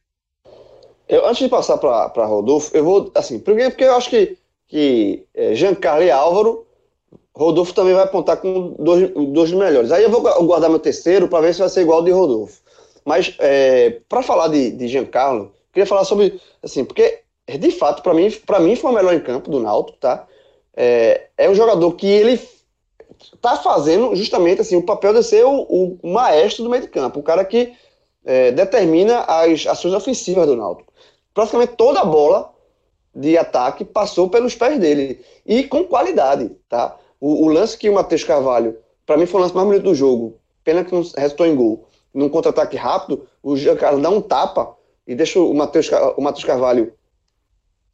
Eu, 1.07 1.25
antes 1.25 1.43
de 1.43 1.49
passar 1.49 1.77
para 1.77 2.25
Rodolfo, 2.25 2.75
eu 2.75 2.83
vou, 2.83 3.11
assim, 3.15 3.39
primeiro 3.39 3.71
porque 3.71 3.83
eu 3.83 3.95
acho 3.95 4.09
que, 4.09 4.37
que 4.67 5.25
é, 5.33 5.53
Giancarlo 5.53 6.03
e 6.03 6.11
Álvaro, 6.11 6.65
Rodolfo 7.33 7.73
também 7.73 7.93
vai 7.93 8.03
apontar 8.03 8.37
com 8.37 8.75
dois, 8.79 9.11
dois 9.33 9.51
melhores. 9.51 9.91
Aí 9.91 10.03
eu 10.03 10.09
vou 10.09 10.21
guardar 10.21 10.69
meu 10.69 10.79
terceiro 10.79 11.27
para 11.27 11.41
ver 11.41 11.53
se 11.53 11.59
vai 11.59 11.69
ser 11.69 11.81
igual 11.81 11.99
ao 11.99 12.05
de 12.05 12.11
Rodolfo. 12.11 12.61
Mas, 13.03 13.35
é, 13.39 14.01
para 14.09 14.23
falar 14.23 14.47
de, 14.47 14.71
de 14.71 14.87
Giancarlo, 14.87 15.51
queria 15.71 15.85
falar 15.85 16.05
sobre, 16.05 16.39
assim, 16.63 16.83
porque 16.83 17.24
de 17.47 17.71
fato, 17.71 18.01
para 18.01 18.13
mim, 18.13 18.31
para 18.45 18.59
mim 18.59 18.75
foi 18.75 18.91
o 18.91 18.93
melhor 18.93 19.13
em 19.13 19.19
campo 19.19 19.49
do 19.49 19.59
Náutico, 19.59 19.97
tá? 19.99 20.27
É, 20.75 21.27
é 21.37 21.49
um 21.49 21.55
jogador 21.55 21.91
que 21.93 22.07
ele 22.07 22.39
tá 23.41 23.55
fazendo 23.57 24.15
justamente 24.15 24.61
assim 24.61 24.75
o 24.75 24.83
papel 24.83 25.13
de 25.13 25.23
ser 25.23 25.45
o, 25.45 25.97
o 26.01 26.13
maestro 26.13 26.63
do 26.63 26.69
meio 26.69 26.83
de 26.83 26.89
campo, 26.89 27.19
o 27.19 27.23
cara 27.23 27.45
que 27.45 27.73
é, 28.25 28.51
determina 28.51 29.19
as 29.21 29.65
ações 29.67 29.93
ofensivas 29.93 30.47
do 30.47 30.55
Náutico. 30.55 30.91
Praticamente 31.33 31.73
toda 31.73 32.01
a 32.01 32.05
bola 32.05 32.53
de 33.13 33.37
ataque 33.37 33.85
passou 33.85 34.29
pelos 34.29 34.55
pés 34.55 34.79
dele 34.79 35.23
e 35.45 35.63
com 35.63 35.83
qualidade, 35.83 36.51
tá? 36.67 36.97
O, 37.19 37.45
o 37.45 37.47
lance 37.47 37.77
que 37.77 37.89
o 37.89 37.93
Matheus 37.93 38.23
Carvalho, 38.23 38.77
para 39.05 39.17
mim 39.17 39.25
foi 39.25 39.39
o 39.39 39.43
lance 39.43 39.55
mais 39.55 39.67
bonito 39.67 39.83
do 39.83 39.95
jogo, 39.95 40.39
pena 40.63 40.83
que 40.83 40.91
não 40.91 41.03
restou 41.15 41.45
em 41.45 41.55
gol. 41.55 41.87
Num 42.13 42.29
contra-ataque 42.29 42.75
rápido, 42.75 43.27
o 43.43 43.55
Giancarlo 43.55 44.01
dá 44.01 44.09
um 44.09 44.21
tapa 44.21 44.75
e 45.05 45.13
deixa 45.13 45.39
o 45.39 45.53
Matheus 45.53 45.89
o 46.17 46.21
Matheus 46.21 46.45
Carvalho 46.45 46.93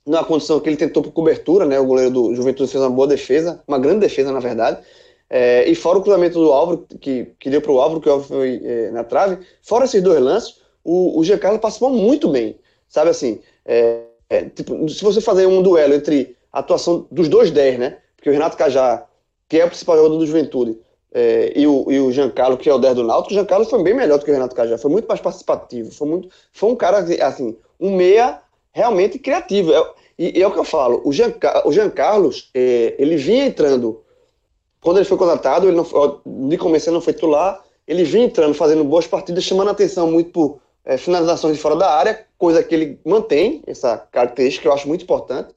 na 0.05 0.23
condição 0.23 0.59
que 0.59 0.69
ele 0.69 0.77
tentou 0.77 1.03
por 1.03 1.11
cobertura, 1.11 1.65
né? 1.65 1.79
O 1.79 1.85
goleiro 1.85 2.11
do 2.11 2.35
Juventude 2.35 2.71
fez 2.71 2.81
uma 2.83 2.89
boa 2.89 3.07
defesa, 3.07 3.61
uma 3.67 3.79
grande 3.79 3.99
defesa, 3.99 4.31
na 4.31 4.39
verdade. 4.39 4.81
É, 5.29 5.69
e 5.69 5.75
fora 5.75 5.97
o 5.97 6.01
cruzamento 6.01 6.39
do 6.39 6.51
Álvaro, 6.51 6.85
que, 6.99 7.27
que 7.39 7.49
deu 7.49 7.61
para 7.61 7.71
o 7.71 7.79
Álvaro, 7.79 8.01
que 8.01 8.09
o 8.09 8.11
Álvaro 8.11 8.27
foi 8.27 8.61
é, 8.63 8.91
na 8.91 9.03
trave, 9.03 9.37
fora 9.61 9.85
esses 9.85 10.01
dois 10.01 10.19
lances, 10.19 10.57
o, 10.83 11.17
o 11.17 11.23
Giancarlo 11.23 11.59
passou 11.59 11.89
muito 11.89 12.27
bem. 12.27 12.59
Sabe 12.89 13.11
assim, 13.11 13.39
é, 13.65 14.01
é 14.29 14.43
tipo, 14.43 14.89
se 14.89 15.01
você 15.03 15.21
fazer 15.21 15.45
um 15.45 15.61
duelo 15.61 15.93
entre 15.93 16.35
a 16.51 16.59
atuação 16.59 17.07
dos 17.09 17.29
dois 17.29 17.49
10, 17.51 17.79
né? 17.79 17.97
Porque 18.17 18.29
o 18.29 18.33
Renato 18.33 18.57
Cajá, 18.57 19.05
que 19.47 19.59
é 19.59 19.65
o 19.65 19.69
principal 19.69 19.95
jogador 19.95 20.17
do 20.17 20.27
Juventude, 20.27 20.77
é, 21.13 21.53
e, 21.55 21.67
o, 21.67 21.91
e 21.91 21.99
o 21.99 22.11
Giancarlo, 22.11 22.57
que 22.57 22.69
é 22.69 22.73
o 22.73 22.77
10 22.77 22.95
do 22.95 23.03
Náutico, 23.03 23.31
o 23.31 23.33
Giancarlo 23.33 23.65
foi 23.65 23.83
bem 23.83 23.93
melhor 23.93 24.17
do 24.17 24.25
que 24.25 24.31
o 24.31 24.33
Renato 24.33 24.55
Cajá, 24.55 24.77
foi 24.77 24.91
muito 24.91 25.07
mais 25.07 25.19
participativo, 25.19 25.91
foi, 25.91 26.07
muito, 26.07 26.29
foi 26.51 26.69
um 26.69 26.75
cara, 26.75 26.99
assim, 27.25 27.57
um 27.79 27.95
meia 27.95 28.39
realmente 28.71 29.19
criativo. 29.19 29.73
É, 29.73 29.91
e, 30.17 30.39
e, 30.39 30.41
é 30.41 30.47
o 30.47 30.51
que 30.51 30.59
eu 30.59 30.63
falo, 30.63 31.01
o 31.03 31.11
Jean, 31.11 31.33
o 31.65 31.71
Jean 31.71 31.89
Carlos, 31.89 32.49
é, 32.53 32.95
ele 32.97 33.15
vinha 33.17 33.45
entrando, 33.45 34.01
quando 34.79 34.97
ele 34.97 35.05
foi 35.05 35.17
contratado, 35.17 35.67
ele 35.67 35.77
não, 35.77 35.85
de 36.47 36.57
começo 36.57 36.89
ele 36.89 36.95
não 36.95 37.01
foi 37.01 37.13
titular, 37.13 37.63
ele 37.87 38.03
vinha 38.03 38.25
entrando, 38.25 38.53
fazendo 38.53 38.83
boas 38.83 39.07
partidas, 39.07 39.43
chamando 39.43 39.69
a 39.69 39.71
atenção 39.71 40.09
muito 40.09 40.31
por 40.31 40.59
é, 40.85 40.97
finalizações 40.97 41.55
de 41.55 41.61
fora 41.61 41.75
da 41.75 41.91
área, 41.91 42.25
coisa 42.37 42.63
que 42.63 42.73
ele 42.73 42.99
mantém, 43.05 43.61
essa 43.67 43.97
característica 43.97 44.63
que 44.63 44.67
eu 44.67 44.73
acho 44.73 44.87
muito 44.87 45.03
importante. 45.03 45.53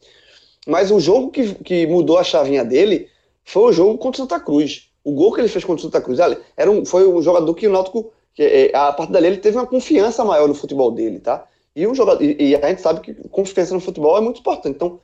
Mas 0.66 0.90
o 0.90 0.98
jogo 0.98 1.30
que, 1.30 1.54
que 1.56 1.86
mudou 1.86 2.18
a 2.18 2.24
chavinha 2.24 2.64
dele 2.64 3.08
foi 3.44 3.62
o 3.64 3.72
jogo 3.72 3.98
contra 3.98 4.22
o 4.22 4.24
Santa 4.24 4.40
Cruz. 4.40 4.88
O 5.02 5.12
gol 5.12 5.32
que 5.32 5.40
ele 5.40 5.48
fez 5.48 5.64
contra 5.64 5.80
o 5.80 5.82
Santa 5.82 6.00
Cruz 6.00 6.18
era 6.56 6.70
um, 6.70 6.84
foi 6.84 7.06
um 7.06 7.20
jogador 7.20 7.52
que 7.54 7.66
o 7.66 7.70
Náutico, 7.70 8.10
que, 8.34 8.42
é, 8.42 8.76
a 8.76 8.92
partir 8.92 9.12
dali, 9.12 9.26
ele 9.26 9.36
teve 9.36 9.56
uma 9.56 9.66
confiança 9.66 10.24
maior 10.24 10.48
no 10.48 10.54
futebol 10.54 10.90
dele, 10.90 11.20
tá? 11.20 11.46
E, 11.74 11.86
um 11.86 11.94
jogador, 11.94 12.22
e, 12.22 12.50
e 12.50 12.56
a 12.56 12.68
gente 12.68 12.80
sabe 12.80 13.00
que 13.00 13.14
confiança 13.28 13.74
no 13.74 13.80
futebol 13.80 14.16
é 14.16 14.20
muito 14.20 14.40
importante. 14.40 14.76
Então, 14.76 15.00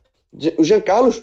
o 0.56 0.64
Jean 0.64 0.80
Carlos 0.80 1.22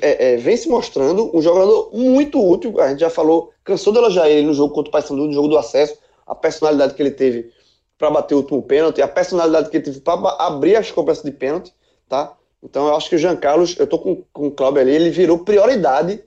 é, 0.00 0.34
é, 0.34 0.36
vem 0.36 0.56
se 0.56 0.68
mostrando 0.68 1.34
um 1.34 1.40
jogador 1.40 1.90
muito 1.92 2.38
útil. 2.40 2.78
A 2.80 2.88
gente 2.88 3.00
já 3.00 3.10
falou, 3.10 3.52
cansou 3.64 3.92
de 3.92 3.98
elogiar 3.98 4.28
ele 4.28 4.46
no 4.46 4.54
jogo 4.54 4.74
contra 4.74 4.90
o 4.90 4.92
Paysandu, 4.92 5.26
no 5.26 5.32
jogo 5.32 5.48
do 5.48 5.56
acesso, 5.56 5.96
a 6.26 6.34
personalidade 6.34 6.94
que 6.94 7.02
ele 7.02 7.10
teve 7.10 7.50
para 7.96 8.10
bater 8.10 8.34
o 8.34 8.38
último 8.38 8.62
pênalti, 8.62 9.00
a 9.00 9.08
personalidade 9.08 9.70
que 9.70 9.76
ele 9.76 9.84
teve 9.84 10.00
para 10.00 10.36
abrir 10.40 10.76
as 10.76 10.90
cobranças 10.90 11.22
de 11.22 11.30
pênalti, 11.30 11.72
tá? 12.08 12.36
Então 12.62 12.88
eu 12.88 12.96
acho 12.96 13.08
que 13.08 13.16
o 13.16 13.18
Jean 13.18 13.36
Carlos, 13.36 13.76
eu 13.78 13.86
tô 13.86 13.98
com, 13.98 14.24
com 14.32 14.48
o 14.48 14.50
Cláudio 14.50 14.80
ali, 14.80 14.92
ele 14.92 15.10
virou 15.10 15.38
prioridade 15.38 16.22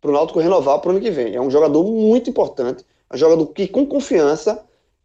para 0.00 0.10
o 0.10 0.14
Náutico 0.14 0.38
renovar 0.38 0.78
para 0.80 0.88
o 0.88 0.92
ano 0.92 1.00
que 1.00 1.10
vem. 1.10 1.34
É 1.34 1.40
um 1.40 1.50
jogador 1.50 1.82
muito 1.82 2.28
importante, 2.28 2.84
é 3.10 3.14
um 3.14 3.18
jogador 3.18 3.46
que 3.46 3.66
com 3.66 3.86
confiança 3.86 4.62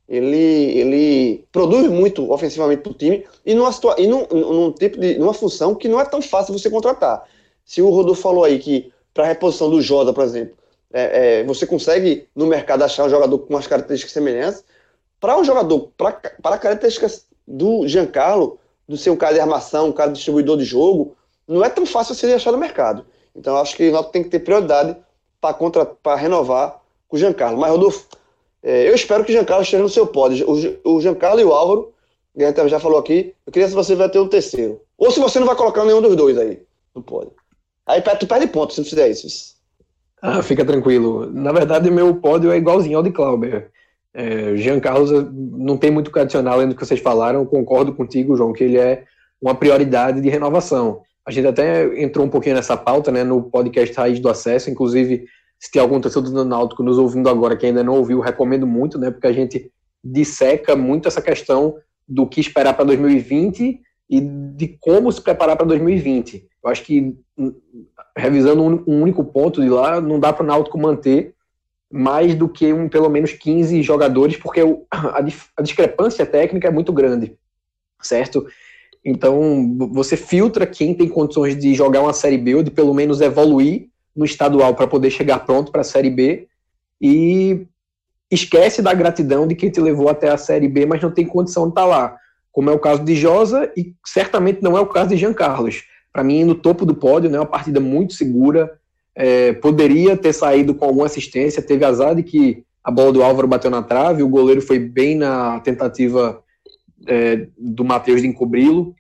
ele, 0.10 0.38
ele 0.80 1.46
produz 1.52 1.88
muito 1.88 2.32
ofensivamente 2.32 2.82
para 2.82 2.92
o 2.92 2.96
time 2.96 3.24
e, 3.46 3.54
numa, 3.54 3.70
e 3.98 4.08
num, 4.08 4.26
num, 4.32 4.72
tipo 4.72 5.00
de, 5.00 5.20
numa 5.20 5.36
função 5.36 5.76
que 5.76 5.88
não 5.88 6.02
é 6.02 6.06
tão 6.06 6.20
fácil 6.20 6.58
você 6.58 6.68
contratar. 6.68 7.24
Se 7.64 7.80
o 7.80 7.92
Rodolfo 7.92 8.24
falou 8.24 8.44
aí 8.44 8.58
que 8.58 8.92
para 9.14 9.26
a 9.26 9.28
reposição 9.28 9.70
do 9.70 9.80
Jota, 9.80 10.12
por 10.12 10.24
exemplo, 10.24 10.58
é, 10.92 11.42
é, 11.42 11.44
você 11.44 11.68
consegue 11.68 12.28
no 12.36 12.48
mercado 12.48 12.84
achar 12.84 13.06
um 13.06 13.10
jogador 13.10 13.38
com 13.38 13.54
umas 13.54 13.68
características 13.68 14.12
semelhantes, 14.12 14.64
para 15.20 15.38
um 15.38 15.44
jogador, 15.44 15.92
para 15.96 16.58
características 16.58 17.26
do 17.48 17.88
Giancarlo, 17.88 18.58
do 18.88 18.98
ser 18.98 19.12
um 19.12 19.16
cara 19.16 19.36
de 19.36 19.40
armação, 19.40 19.90
um 19.90 19.92
cara 19.92 20.12
distribuidor 20.12 20.58
de 20.58 20.64
jogo, 20.64 21.16
não 21.48 21.64
é 21.64 21.70
tão 21.70 21.86
fácil 21.86 22.16
você 22.16 22.34
achar 22.34 22.52
no 22.52 22.58
mercado. 22.58 23.06
Então 23.36 23.56
acho 23.58 23.76
que 23.76 23.88
o 23.88 23.92
Náutico 23.92 24.14
tem 24.14 24.24
que 24.24 24.30
ter 24.30 24.40
prioridade 24.40 24.98
para 25.40 26.16
renovar 26.16 26.82
com 27.08 27.16
o 27.16 27.20
Giancarlo. 27.20 27.60
Mas, 27.60 27.70
Rodolfo, 27.70 28.08
é, 28.62 28.90
eu 28.90 28.96
espero 28.96 29.24
que 29.24 29.32
o 29.32 29.34
Giancarlo 29.34 29.64
esteja 29.64 29.82
no 29.82 29.90
seu 29.90 30.08
pódio. 30.08 30.46
O, 30.84 30.96
o 30.96 31.02
Giancarlo 31.02 31.40
e 31.40 31.44
o 31.44 31.54
Álvaro, 31.54 31.94
a 32.38 32.42
gente 32.42 32.70
já 32.70 32.80
falou 32.80 33.00
aqui, 33.00 33.34
eu 33.46 33.52
queria 33.52 33.68
se 33.68 33.74
você 33.74 33.96
vai 33.96 34.10
ter 34.10 34.20
um 34.20 34.28
terceiro. 34.28 34.82
Ou 34.98 35.12
se 35.12 35.20
você 35.20 35.40
não 35.40 35.48
vai 35.48 35.56
colocar 35.56 35.86
nenhum 35.86 36.02
dos 36.02 36.16
dois 36.16 36.38
aí 36.38 36.62
no 36.94 37.02
pódio. 37.02 37.32
Aí 37.86 38.02
tu 38.02 38.28
perde 38.28 38.48
ponto 38.48 38.74
se 38.74 38.80
não 38.80 38.88
fizer 38.88 39.10
isso. 39.10 39.56
Ah, 40.22 40.44
fica 40.44 40.66
tranquilo. 40.66 41.32
Na 41.32 41.52
verdade, 41.52 41.90
meu 41.90 42.16
pódio 42.16 42.52
é 42.52 42.58
igualzinho 42.58 42.98
ao 42.98 43.04
de 43.04 43.12
Clauber. 43.12 43.72
É, 44.14 44.56
Jean 44.58 44.80
Carlos 44.80 45.12
não 45.32 45.78
tem 45.78 45.90
muito 45.90 46.12
que 46.12 46.20
adicionar 46.20 46.54
além 46.54 46.68
do 46.68 46.76
que 46.76 46.86
vocês 46.86 47.00
falaram. 47.00 47.46
Concordo 47.46 47.94
contigo, 47.94 48.36
João, 48.36 48.54
que 48.54 48.64
ele 48.64 48.78
é 48.78 49.06
uma 49.42 49.56
prioridade 49.56 50.20
de 50.22 50.30
renovação. 50.30 51.02
A 51.26 51.32
gente 51.32 51.48
até 51.48 52.02
entrou 52.02 52.26
um 52.26 52.30
pouquinho 52.30 52.56
nessa 52.56 52.76
pauta, 52.76 53.12
né, 53.12 53.24
no 53.24 53.44
podcast 53.44 53.96
Raiz 53.96 54.20
do 54.20 54.30
Acesso, 54.30 54.70
inclusive, 54.70 55.26
se 55.60 55.70
tem 55.70 55.82
algum 55.82 56.00
torcedor 56.00 56.32
do 56.32 56.46
Náutico 56.46 56.82
nos 56.82 56.98
ouvindo 56.98 57.28
agora 57.28 57.58
que 57.58 57.66
ainda 57.66 57.84
não 57.84 57.96
ouviu, 57.96 58.22
recomendo 58.22 58.66
muito, 58.66 58.98
né, 58.98 59.12
porque 59.12 59.28
a 59.28 59.34
gente 59.34 59.70
disseca 60.02 60.76
muito 60.76 61.08
essa 61.08 61.22
questão 61.22 61.76
do 62.08 62.26
que 62.26 62.40
esperar 62.40 62.74
para 62.74 62.86
2020 62.86 63.82
e 64.10 64.22
de 64.22 64.68
como 64.80 65.12
se 65.12 65.22
preparar 65.22 65.58
para 65.58 65.68
2020. 65.68 66.48
Eu 66.64 66.70
acho 66.70 66.84
que, 66.84 67.16
revisando 68.18 68.64
um 68.64 69.02
único 69.02 69.24
ponto 69.24 69.62
de 69.62 69.70
lá, 69.70 70.00
não 70.02 70.20
dá 70.20 70.32
para 70.32 70.44
o 70.44 70.48
Náutico 70.48 70.80
manter 70.80 71.36
mais 71.92 72.36
do 72.36 72.48
que 72.48 72.72
um, 72.72 72.88
pelo 72.88 73.10
menos 73.10 73.34
15 73.34 73.82
jogadores, 73.84 74.38
porque 74.38 74.62
a, 74.90 75.20
a 75.58 75.62
discrepância 75.62 76.26
técnica 76.26 76.68
é 76.68 76.72
muito 76.72 76.94
grande, 76.94 77.36
certo? 78.02 78.48
Então, 79.04 79.78
você 79.92 80.18
filtra 80.18 80.66
quem 80.66 80.94
tem 80.94 81.08
condições 81.08 81.58
de 81.58 81.74
jogar 81.74 82.02
uma 82.02 82.14
Série 82.14 82.38
B 82.38 82.56
ou 82.56 82.64
de 82.64 82.72
pelo 82.72 82.94
menos 82.94 83.22
evoluir 83.22 83.90
no 84.16 84.26
estadual 84.26 84.76
para 84.76 84.88
poder 84.88 85.10
chegar 85.10 85.40
pronto 85.40 85.72
para 85.72 85.82
a 85.82 85.86
Série 85.86 86.10
B. 86.10 86.48
E 87.02 87.66
esquece 88.32 88.82
da 88.82 88.94
gratidão 88.94 89.48
de 89.48 89.56
quem 89.56 89.70
te 89.70 89.80
levou 89.80 90.10
até 90.10 90.30
a 90.30 90.38
Série 90.38 90.68
B, 90.68 90.86
mas 90.86 91.02
não 91.02 91.12
tem 91.12 91.26
condição 91.26 91.64
de 91.64 91.70
estar 91.70 91.82
tá 91.82 91.88
lá, 91.88 92.16
como 92.52 92.70
é 92.70 92.74
o 92.74 92.80
caso 92.80 93.04
de 93.04 93.16
Josa 93.16 93.72
e 93.76 93.96
certamente 94.06 94.62
não 94.62 94.78
é 94.78 94.82
o 94.82 94.88
caso 94.88 95.10
de 95.10 95.18
Jean 95.18 95.34
Carlos. 95.34 95.84
Para 96.12 96.24
mim, 96.24 96.44
no 96.44 96.56
topo 96.56 96.86
do 96.86 96.96
pódio, 96.96 97.30
né, 97.30 97.40
uma 97.40 97.46
partida 97.46 97.80
muito 97.80 98.14
segura, 98.14 98.72
é, 99.16 99.54
poderia 99.54 100.16
ter 100.16 100.34
saído 100.34 100.74
com 100.74 100.86
alguma 100.86 101.06
assistência, 101.06 101.62
teve 101.62 101.86
azar 101.86 102.16
de 102.16 102.24
que 102.24 102.64
a 102.84 102.92
bola 102.92 103.12
do 103.12 103.24
Álvaro 103.24 103.48
bateu 103.48 103.70
na 103.70 103.84
trave, 103.84 104.24
o 104.24 104.30
goleiro 104.30 104.62
foi 104.62 104.80
bem 104.80 105.16
na 105.16 105.60
tentativa 105.60 106.42
é, 107.08 107.48
do 107.58 107.84
Matheus 107.84 108.22
de 108.22 108.28
encobri-lo, 108.28 108.96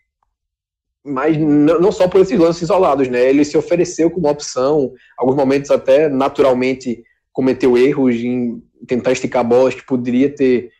mas 1.03 1.37
não 1.37 1.91
só 1.91 2.07
por 2.07 2.21
esses 2.21 2.37
lances 2.37 2.63
isolados, 2.63 3.07
né? 3.07 3.29
Ele 3.29 3.45
se 3.45 3.57
ofereceu 3.57 4.09
como 4.11 4.29
opção, 4.29 4.91
alguns 5.17 5.35
momentos 5.35 5.71
até 5.71 6.09
naturalmente 6.09 7.03
cometeu 7.31 7.77
erros 7.77 8.15
em 8.15 8.61
tentar 8.87 9.11
esticar 9.11 9.43
bolas 9.43 9.73
que 9.73 9.85
poderia 9.85 10.33
ter 10.33 10.71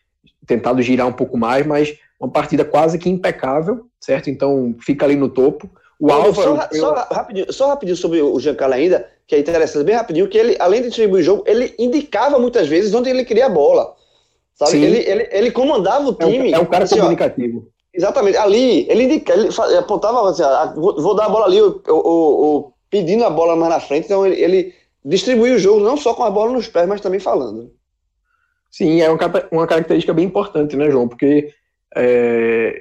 tentado 0.45 0.82
girar 0.82 1.07
um 1.07 1.13
pouco 1.13 1.38
mais, 1.38 1.65
mas 1.65 1.95
uma 2.20 2.30
partida 2.30 2.65
quase 2.65 2.97
que 2.97 3.09
impecável, 3.09 3.86
certo? 3.99 4.30
Então 4.30 4.76
fica 4.80 5.05
ali 5.05 5.15
no 5.15 5.30
topo. 5.30 5.70
O 5.99 6.11
Álvaro. 6.11 6.34
Só, 6.34 6.67
eu... 6.72 6.80
só, 6.80 6.93
rapidinho, 6.93 7.53
só 7.53 7.67
rapidinho 7.67 7.97
sobre 7.97 8.22
o 8.22 8.39
Giancarlo 8.39 8.76
ainda, 8.76 9.07
que 9.28 9.36
é 9.36 9.39
interessante, 9.39 9.86
bem 9.86 9.95
rapidinho, 9.95 10.28
que 10.28 10.38
ele, 10.38 10.57
além 10.59 10.82
de 10.82 10.88
distribuir 10.88 11.22
o 11.22 11.26
jogo, 11.26 11.43
ele 11.45 11.74
indicava 11.78 12.39
muitas 12.39 12.67
vezes 12.67 12.93
onde 12.93 13.09
ele 13.09 13.24
queria 13.24 13.45
a 13.45 13.49
bola. 13.49 13.93
Sabe? 14.55 14.84
Ele, 14.84 14.97
ele, 14.97 15.30
ele 15.32 15.51
comandava 15.51 16.07
o 16.09 16.13
time. 16.13 16.51
É 16.51 16.57
um, 16.57 16.59
é 16.59 16.59
um 16.59 16.65
cara 16.65 16.84
assim, 16.84 16.97
comunicativo. 16.97 17.67
Ó, 17.67 17.79
exatamente. 17.94 18.38
Ali, 18.38 18.86
ele, 18.90 19.04
indica, 19.04 19.34
ele 19.34 19.78
apontava 19.78 20.30
assim, 20.30 20.44
ah, 20.44 20.74
vou, 20.76 21.16
dar 21.16 21.26
a 21.26 21.30
bola 21.30 21.46
ali, 21.46 21.62
o, 21.62 22.72
pedindo 22.90 23.24
a 23.24 23.30
bola 23.30 23.56
mais 23.56 23.74
na 23.74 23.80
frente. 23.80 24.06
Então 24.06 24.26
ele, 24.26 24.42
ele 24.42 24.74
distribui 25.04 25.52
o 25.52 25.60
jogo 25.60 25.80
não 25.80 25.98
só 25.98 26.14
com 26.14 26.24
a 26.24 26.32
bola 26.32 26.52
nos 26.52 26.68
pés, 26.68 26.88
mas 26.88 27.02
também 27.02 27.20
falando. 27.20 27.72
Sim, 28.72 29.02
é 29.02 29.10
uma, 29.10 29.20
uma 29.52 29.68
característica 29.68 30.14
bem 30.14 30.26
importante, 30.26 30.76
né, 30.76 30.92
João? 30.92 31.08
Porque 31.08 31.54
é, 31.96 32.80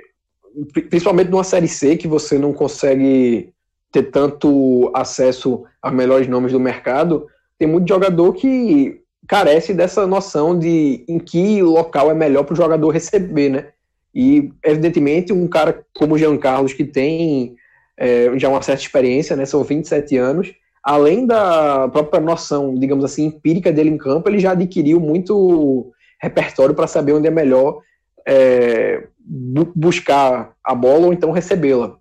principalmente 0.89 1.31
numa 1.31 1.45
série 1.45 1.69
C 1.69 1.97
que 1.97 2.09
você 2.09 2.39
não 2.39 2.53
consegue 2.53 3.53
ter 3.91 4.05
tanto 4.05 4.91
acesso 4.95 5.65
a 5.81 5.91
melhores 5.91 6.29
nomes 6.29 6.53
do 6.53 6.61
mercado, 6.61 7.27
tem 7.59 7.67
muito 7.67 7.89
jogador 7.89 8.33
que 8.35 9.01
carece 9.27 9.73
dessa 9.73 10.07
noção 10.07 10.59
de 10.59 11.05
em 11.09 11.19
que 11.19 11.63
local 11.63 12.11
é 12.11 12.15
melhor 12.15 12.45
para 12.45 12.53
o 12.53 12.57
jogador 12.57 12.91
receber, 12.91 13.49
né? 13.49 13.69
E, 14.15 14.51
evidentemente, 14.65 15.33
um 15.33 15.47
cara 15.47 15.85
como 15.95 16.15
o 16.15 16.19
Jean 16.19 16.37
Carlos, 16.39 16.73
que 16.73 16.85
tem 16.85 17.57
é, 17.97 18.37
já 18.39 18.49
uma 18.49 18.63
certa 18.63 18.83
experiência, 18.83 19.37
né? 19.37 19.45
São 19.45 19.63
27 19.63 20.17
anos, 20.17 20.53
além 20.83 21.27
da 21.27 21.89
própria 21.89 22.21
noção, 22.21 22.75
digamos 22.75 23.05
assim, 23.05 23.27
empírica 23.27 23.73
dele 23.73 23.91
em 23.91 23.99
campo, 23.99 24.29
ele 24.29 24.39
já 24.39 24.53
adquiriu 24.53 25.01
muito 25.01 25.93
repertório 26.21 26.75
para 26.75 26.87
saber 26.87 27.13
onde 27.13 27.29
é 27.29 27.31
melhor 27.31 27.81
é, 28.27 29.07
bu 29.19 29.73
buscar 29.75 30.55
a 30.65 30.75
bola 30.75 31.07
ou 31.07 31.13
então 31.13 31.31
recebê-la. 31.31 31.97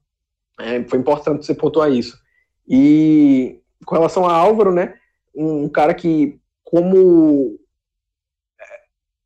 É, 0.59 0.83
foi 0.83 0.99
importante 0.99 1.45
você 1.45 1.53
pontuar 1.53 1.91
isso. 1.91 2.17
E 2.67 3.59
com 3.85 3.95
relação 3.95 4.25
a 4.25 4.33
Álvaro, 4.33 4.73
né, 4.73 4.95
um 5.35 5.69
cara 5.69 5.93
que, 5.93 6.39
como 6.63 7.57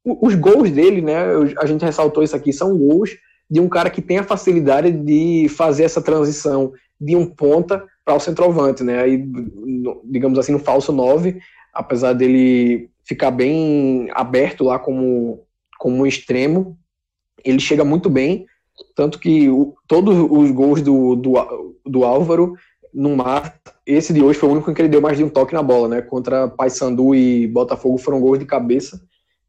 os 0.03 0.35
gols 0.35 0.71
dele, 0.71 1.01
né, 1.01 1.17
a 1.57 1.65
gente 1.65 1.85
ressaltou 1.85 2.23
isso 2.23 2.35
aqui, 2.35 2.51
são 2.51 2.77
gols 2.77 3.11
de 3.49 3.59
um 3.59 3.69
cara 3.69 3.89
que 3.89 4.01
tem 4.01 4.17
a 4.17 4.23
facilidade 4.23 4.91
de 4.91 5.47
fazer 5.49 5.83
essa 5.83 6.01
transição 6.01 6.73
de 6.99 7.15
um 7.15 7.25
ponta 7.25 7.85
para 8.03 8.15
o 8.15 8.19
centroavante, 8.19 8.83
né, 8.83 8.99
aí, 8.99 9.23
digamos 10.05 10.39
assim, 10.39 10.51
no 10.51 10.59
falso 10.59 10.91
9, 10.91 11.39
apesar 11.73 12.13
dele 12.13 12.89
ficar 13.03 13.31
bem 13.31 14.09
aberto 14.13 14.63
lá 14.63 14.79
como, 14.79 15.45
como 15.77 16.07
extremo, 16.07 16.77
ele 17.43 17.59
chega 17.59 17.83
muito 17.83 18.09
bem, 18.09 18.45
tanto 18.95 19.19
que 19.19 19.49
o, 19.49 19.75
todos 19.87 20.15
os 20.17 20.51
gols 20.51 20.81
do, 20.81 21.15
do, 21.15 21.75
do 21.85 22.03
Álvaro 22.03 22.55
no 22.93 23.15
mar, 23.15 23.55
esse 23.85 24.13
de 24.13 24.21
hoje 24.21 24.37
foi 24.37 24.49
o 24.49 24.51
único 24.51 24.69
em 24.69 24.73
que 24.73 24.81
ele 24.81 24.89
deu 24.89 25.01
mais 25.01 25.17
de 25.17 25.23
um 25.23 25.29
toque 25.29 25.53
na 25.53 25.63
bola, 25.63 25.87
né? 25.87 26.01
Contra 26.01 26.47
Paysandu 26.47 27.15
e 27.15 27.47
Botafogo 27.47 27.97
foram 27.97 28.19
gols 28.19 28.39
de 28.39 28.45
cabeça. 28.45 29.01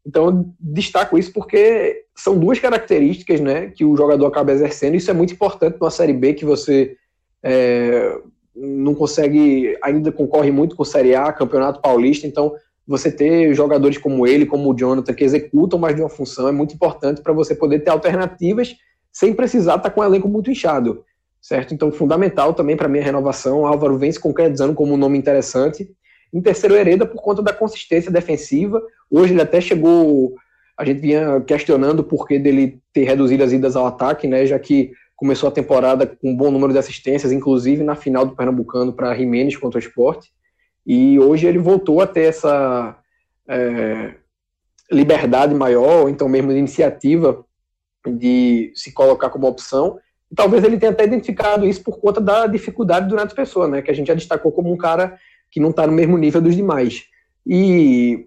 Então 0.05 0.53
destaco 0.59 1.17
isso 1.17 1.31
porque 1.31 2.03
são 2.15 2.37
duas 2.37 2.59
características, 2.59 3.39
né, 3.39 3.67
que 3.67 3.85
o 3.85 3.95
jogador 3.95 4.27
acaba 4.27 4.51
exercendo. 4.51 4.95
Isso 4.95 5.09
é 5.09 5.13
muito 5.13 5.33
importante 5.33 5.77
numa 5.79 5.91
série 5.91 6.13
B 6.13 6.33
que 6.33 6.45
você 6.45 6.95
é, 7.41 8.17
não 8.55 8.93
consegue, 8.93 9.77
ainda 9.81 10.11
concorre 10.11 10.51
muito 10.51 10.75
com 10.75 10.83
Série 10.83 11.15
A, 11.15 11.31
Campeonato 11.31 11.81
Paulista. 11.81 12.27
Então 12.27 12.53
você 12.85 13.11
ter 13.11 13.53
jogadores 13.53 13.97
como 13.97 14.27
ele, 14.27 14.45
como 14.45 14.71
o 14.71 14.77
Jonathan, 14.77 15.13
que 15.13 15.23
executam 15.23 15.79
mais 15.79 15.95
de 15.95 16.01
uma 16.01 16.09
função, 16.09 16.47
é 16.47 16.51
muito 16.51 16.75
importante 16.75 17.21
para 17.21 17.33
você 17.33 17.55
poder 17.55 17.79
ter 17.79 17.89
alternativas 17.89 18.75
sem 19.11 19.33
precisar 19.33 19.75
estar 19.75 19.89
tá 19.89 19.91
com 19.91 20.01
o 20.01 20.03
elenco 20.03 20.27
muito 20.27 20.51
inchado, 20.51 21.03
certo? 21.39 21.73
Então, 21.73 21.91
fundamental 21.91 22.53
também 22.53 22.75
para 22.75 22.89
mim 22.89 22.99
a 22.99 23.03
renovação. 23.03 23.61
O 23.61 23.65
Álvaro 23.65 23.97
vem 23.97 24.11
se 24.11 24.19
concretizando 24.19 24.73
como 24.73 24.93
um 24.93 24.97
nome 24.97 25.17
interessante. 25.17 25.89
Em 26.33 26.41
terceiro, 26.41 26.75
Hereda, 26.75 27.05
por 27.05 27.21
conta 27.21 27.41
da 27.41 27.53
consistência 27.53 28.11
defensiva. 28.11 28.81
Hoje 29.09 29.33
ele 29.33 29.41
até 29.41 29.61
chegou. 29.61 30.35
A 30.75 30.83
gente 30.83 30.99
vinha 30.99 31.39
questionando 31.41 31.99
o 31.99 32.03
porquê 32.03 32.39
dele 32.39 32.81
ter 32.91 33.03
reduzido 33.03 33.43
as 33.43 33.51
idas 33.51 33.75
ao 33.75 33.85
ataque, 33.85 34.27
né? 34.27 34.45
Já 34.45 34.57
que 34.57 34.91
começou 35.15 35.47
a 35.47 35.51
temporada 35.51 36.07
com 36.07 36.31
um 36.31 36.35
bom 36.35 36.49
número 36.49 36.73
de 36.73 36.79
assistências, 36.79 37.31
inclusive 37.31 37.83
na 37.83 37.95
final 37.95 38.25
do 38.25 38.35
Pernambucano 38.35 38.91
para 38.91 39.15
Jimenez 39.15 39.55
contra 39.55 39.77
o 39.77 39.79
esporte. 39.79 40.31
E 40.85 41.19
hoje 41.19 41.45
ele 41.45 41.59
voltou 41.59 42.01
a 42.01 42.07
ter 42.07 42.23
essa 42.23 42.97
é, 43.47 44.15
liberdade 44.91 45.53
maior, 45.53 46.01
ou 46.01 46.09
então 46.09 46.27
mesmo 46.27 46.51
iniciativa 46.51 47.45
de 48.05 48.71
se 48.75 48.91
colocar 48.91 49.29
como 49.29 49.47
opção. 49.47 49.97
E 50.31 50.35
talvez 50.35 50.63
ele 50.63 50.77
tenha 50.77 50.91
até 50.91 51.03
identificado 51.03 51.65
isso 51.65 51.83
por 51.83 51.99
conta 51.99 52.19
da 52.19 52.47
dificuldade 52.47 53.07
do 53.07 53.15
Neto 53.15 53.35
Pessoa, 53.35 53.67
né, 53.67 53.81
que 53.81 53.91
a 53.91 53.93
gente 53.93 54.07
já 54.07 54.13
destacou 54.13 54.51
como 54.51 54.73
um 54.73 54.77
cara 54.77 55.17
que 55.53 55.59
não 55.59 55.69
está 55.69 55.85
no 55.85 55.93
mesmo 55.93 56.17
nível 56.17 56.41
dos 56.41 56.55
demais. 56.55 57.03
E 57.45 58.25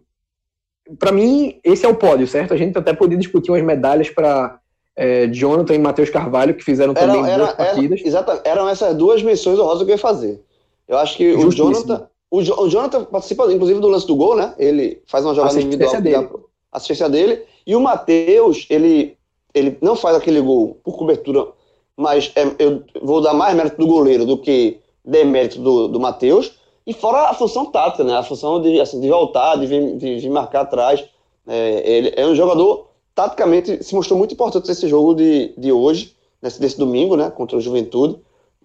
para 0.96 1.10
mim, 1.10 1.58
esse 1.64 1.84
é 1.84 1.88
o 1.88 1.96
pódio, 1.96 2.28
certo? 2.28 2.54
A 2.54 2.56
gente 2.56 2.78
até 2.78 2.92
podia 2.92 3.18
discutir 3.18 3.50
umas 3.50 3.64
medalhas 3.64 4.08
para 4.08 4.60
é, 4.94 5.26
Jonathan 5.26 5.74
e 5.74 5.78
Matheus 5.78 6.08
Carvalho, 6.08 6.54
que 6.54 6.62
fizeram 6.62 6.94
também 6.94 7.28
era, 7.28 7.38
duas 7.38 7.54
partidas. 7.54 7.98
Era, 7.98 8.08
exatamente, 8.08 8.48
eram 8.48 8.68
essas 8.68 8.94
duas 8.94 9.24
menções 9.24 9.58
honrosas 9.58 9.82
que 9.82 9.90
eu 9.90 9.96
ia 9.96 9.98
fazer. 9.98 10.40
Eu 10.86 10.98
acho 10.98 11.16
que 11.16 11.34
o 11.34 11.50
Jonathan, 11.50 12.06
o, 12.30 12.40
jo, 12.40 12.54
o, 12.56 12.68
Jonathan 12.68 13.04
participa, 13.04 13.52
inclusive, 13.52 13.80
do 13.80 13.88
lance 13.88 14.06
do 14.06 14.14
gol, 14.14 14.36
né? 14.36 14.54
Ele 14.56 15.02
faz 15.06 15.24
uma 15.24 15.34
jogada 15.34 15.60
individual. 15.60 16.00
Dele. 16.00 16.28
assistência 16.70 17.08
dele. 17.08 17.42
E 17.66 17.74
o 17.74 17.80
Matheus, 17.80 18.66
ele, 18.70 19.18
ele 19.52 19.76
não 19.82 19.96
faz 19.96 20.16
aquele 20.16 20.40
gol 20.40 20.80
por 20.84 20.96
cobertura, 20.96 21.48
mas 21.96 22.30
é, 22.36 22.44
eu 22.60 22.84
vou 23.02 23.20
dar 23.20 23.34
mais 23.34 23.56
mérito 23.56 23.78
do 23.78 23.88
goleiro 23.88 24.24
do 24.24 24.38
que 24.38 24.78
demérito 25.04 25.60
do, 25.60 25.88
do 25.88 25.98
Matheus. 25.98 26.56
E 26.86 26.92
fora 26.94 27.30
a 27.30 27.34
função 27.34 27.66
tática, 27.66 28.04
né? 28.04 28.16
A 28.16 28.22
função 28.22 28.60
de, 28.62 28.80
assim, 28.80 29.00
de 29.00 29.08
voltar, 29.08 29.56
de 29.56 29.66
vir, 29.66 29.96
de, 29.96 30.30
marcar 30.30 30.60
atrás. 30.60 31.04
É, 31.46 31.82
ele 31.84 32.12
é 32.16 32.24
um 32.26 32.34
jogador, 32.34 32.88
taticamente, 33.14 33.82
se 33.82 33.94
mostrou 33.94 34.16
muito 34.18 34.34
importante 34.34 34.68
nesse 34.68 34.86
jogo 34.88 35.14
de, 35.14 35.52
de 35.58 35.72
hoje, 35.72 36.14
nesse, 36.40 36.60
desse 36.60 36.78
domingo, 36.78 37.16
né? 37.16 37.28
Contra 37.28 37.56
o 37.56 37.60
Juventude. 37.60 38.16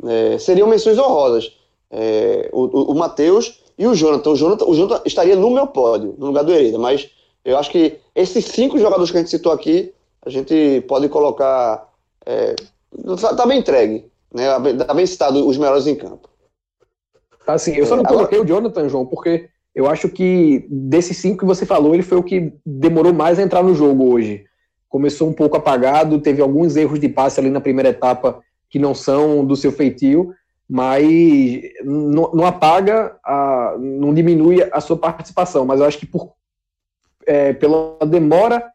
É, 0.05 0.37
seriam 0.37 0.67
menções 0.67 0.99
honrosas. 0.99 1.51
É, 1.89 2.49
o, 2.53 2.65
o, 2.65 2.91
o 2.91 2.95
Matheus 2.95 3.59
e 3.77 3.87
o 3.87 3.95
Jonathan. 3.95 4.29
O 4.29 4.35
Jonathan. 4.35 4.65
O 4.65 4.75
Jonathan 4.75 5.01
estaria 5.03 5.35
no 5.35 5.49
meu 5.49 5.65
pódio, 5.65 6.13
no 6.19 6.27
lugar 6.27 6.43
do 6.43 6.53
Hereda, 6.53 6.77
mas 6.77 7.09
eu 7.43 7.57
acho 7.57 7.71
que 7.71 7.97
esses 8.13 8.45
cinco 8.45 8.77
jogadores 8.77 9.09
que 9.09 9.17
a 9.17 9.19
gente 9.19 9.31
citou 9.31 9.51
aqui, 9.51 9.93
a 10.23 10.29
gente 10.29 10.81
pode 10.87 11.09
colocar. 11.09 11.89
É, 12.23 12.55
tá, 13.19 13.35
tá 13.35 13.45
bem 13.47 13.59
entregue, 13.59 14.05
né? 14.31 14.45
Tá 14.85 14.93
bem 14.93 15.07
citado 15.07 15.47
os 15.47 15.57
melhores 15.57 15.87
em 15.87 15.95
campo. 15.95 16.30
Assim, 17.47 17.75
eu 17.75 17.85
só 17.85 17.95
não 17.95 18.03
coloquei 18.03 18.39
o 18.39 18.45
Jonathan, 18.45 18.87
João, 18.87 19.05
porque 19.05 19.49
eu 19.73 19.89
acho 19.89 20.09
que 20.09 20.67
desses 20.69 21.17
cinco 21.17 21.39
que 21.39 21.45
você 21.45 21.65
falou, 21.65 21.93
ele 21.93 22.03
foi 22.03 22.17
o 22.17 22.23
que 22.23 22.53
demorou 22.65 23.13
mais 23.13 23.39
a 23.39 23.43
entrar 23.43 23.63
no 23.63 23.73
jogo 23.73 24.13
hoje. 24.13 24.45
Começou 24.89 25.29
um 25.29 25.33
pouco 25.33 25.55
apagado, 25.55 26.19
teve 26.19 26.41
alguns 26.41 26.75
erros 26.75 26.99
de 26.99 27.07
passe 27.07 27.39
ali 27.39 27.49
na 27.49 27.61
primeira 27.61 27.89
etapa 27.89 28.41
que 28.69 28.77
não 28.77 28.93
são 28.93 29.45
do 29.45 29.55
seu 29.55 29.71
feitio, 29.71 30.33
mas 30.69 31.03
não, 31.83 32.31
não 32.33 32.45
apaga, 32.45 33.17
a, 33.23 33.75
não 33.79 34.13
diminui 34.13 34.61
a 34.71 34.79
sua 34.79 34.97
participação. 34.97 35.65
Mas 35.65 35.79
eu 35.79 35.85
acho 35.85 35.97
que 35.97 36.05
por, 36.05 36.33
é, 37.25 37.53
pela 37.53 37.97
demora 38.05 38.71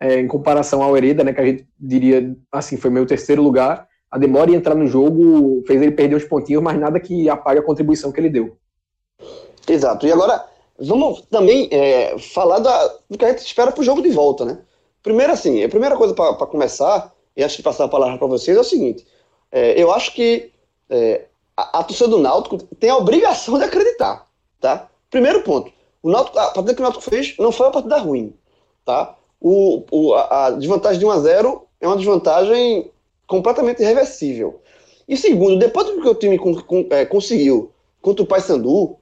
é, 0.00 0.18
em 0.18 0.26
comparação 0.26 0.82
ao 0.82 0.96
Hereda, 0.96 1.22
né, 1.22 1.32
que 1.32 1.40
a 1.40 1.46
gente 1.46 1.66
diria 1.78 2.34
assim, 2.50 2.76
foi 2.76 2.90
meu 2.90 3.04
terceiro 3.04 3.42
lugar, 3.42 3.86
a 4.10 4.18
demora 4.18 4.50
em 4.50 4.54
entrar 4.54 4.74
no 4.74 4.86
jogo 4.86 5.62
fez 5.66 5.80
ele 5.80 5.92
perder 5.92 6.16
uns 6.16 6.24
pontinhos, 6.24 6.62
mas 6.62 6.78
nada 6.78 6.98
que 6.98 7.28
apague 7.28 7.60
a 7.60 7.62
contribuição 7.62 8.10
que 8.10 8.18
ele 8.18 8.28
deu. 8.28 8.56
Exato. 9.68 10.06
E 10.06 10.12
agora, 10.12 10.44
vamos 10.78 11.22
também 11.30 11.68
é, 11.70 12.18
falar 12.18 12.58
da, 12.58 12.88
do 13.08 13.16
que 13.16 13.24
a 13.24 13.28
gente 13.28 13.46
espera 13.46 13.70
para 13.70 13.80
o 13.80 13.84
jogo 13.84 14.02
de 14.02 14.10
volta, 14.10 14.44
né? 14.44 14.58
Primeiro, 15.02 15.32
assim, 15.32 15.62
a 15.62 15.68
primeira 15.68 15.96
coisa 15.96 16.12
para 16.12 16.46
começar, 16.46 17.12
e 17.36 17.42
antes 17.42 17.56
de 17.56 17.62
passar 17.62 17.84
a 17.84 17.88
palavra 17.88 18.18
para 18.18 18.26
vocês, 18.26 18.56
é 18.56 18.60
o 18.60 18.64
seguinte: 18.64 19.06
é, 19.52 19.80
eu 19.80 19.92
acho 19.92 20.12
que 20.14 20.50
é, 20.88 21.26
a, 21.56 21.78
a 21.78 21.84
torcida 21.84 22.08
do 22.08 22.18
Náutico 22.18 22.58
tem 22.58 22.90
a 22.90 22.96
obrigação 22.96 23.58
de 23.58 23.64
acreditar, 23.64 24.26
tá? 24.60 24.88
Primeiro 25.08 25.42
ponto, 25.42 25.72
o 26.02 26.10
Náutico, 26.10 26.38
a 26.38 26.50
partida 26.50 26.74
que 26.74 26.80
o 26.80 26.82
Náutico 26.82 27.04
fez 27.04 27.34
não 27.38 27.52
foi 27.52 27.66
uma 27.66 27.72
partida 27.72 27.98
ruim, 27.98 28.34
tá? 28.84 29.16
O, 29.40 29.84
o, 29.90 30.14
a, 30.14 30.46
a 30.46 30.50
desvantagem 30.50 30.98
de 30.98 31.06
1 31.06 31.10
a 31.10 31.18
0 31.20 31.66
é 31.80 31.86
uma 31.86 31.96
desvantagem 31.96 32.90
completamente 33.30 33.80
irreversível. 33.80 34.60
E 35.08 35.16
segundo, 35.16 35.56
depois 35.56 35.86
do 35.86 36.02
que 36.02 36.08
o 36.08 36.14
time 36.16 36.36
com, 36.36 36.52
com, 36.62 36.86
é, 36.90 37.06
conseguiu 37.06 37.72
contra 38.02 38.24
o 38.24 38.26
Paysandu, 38.26 38.96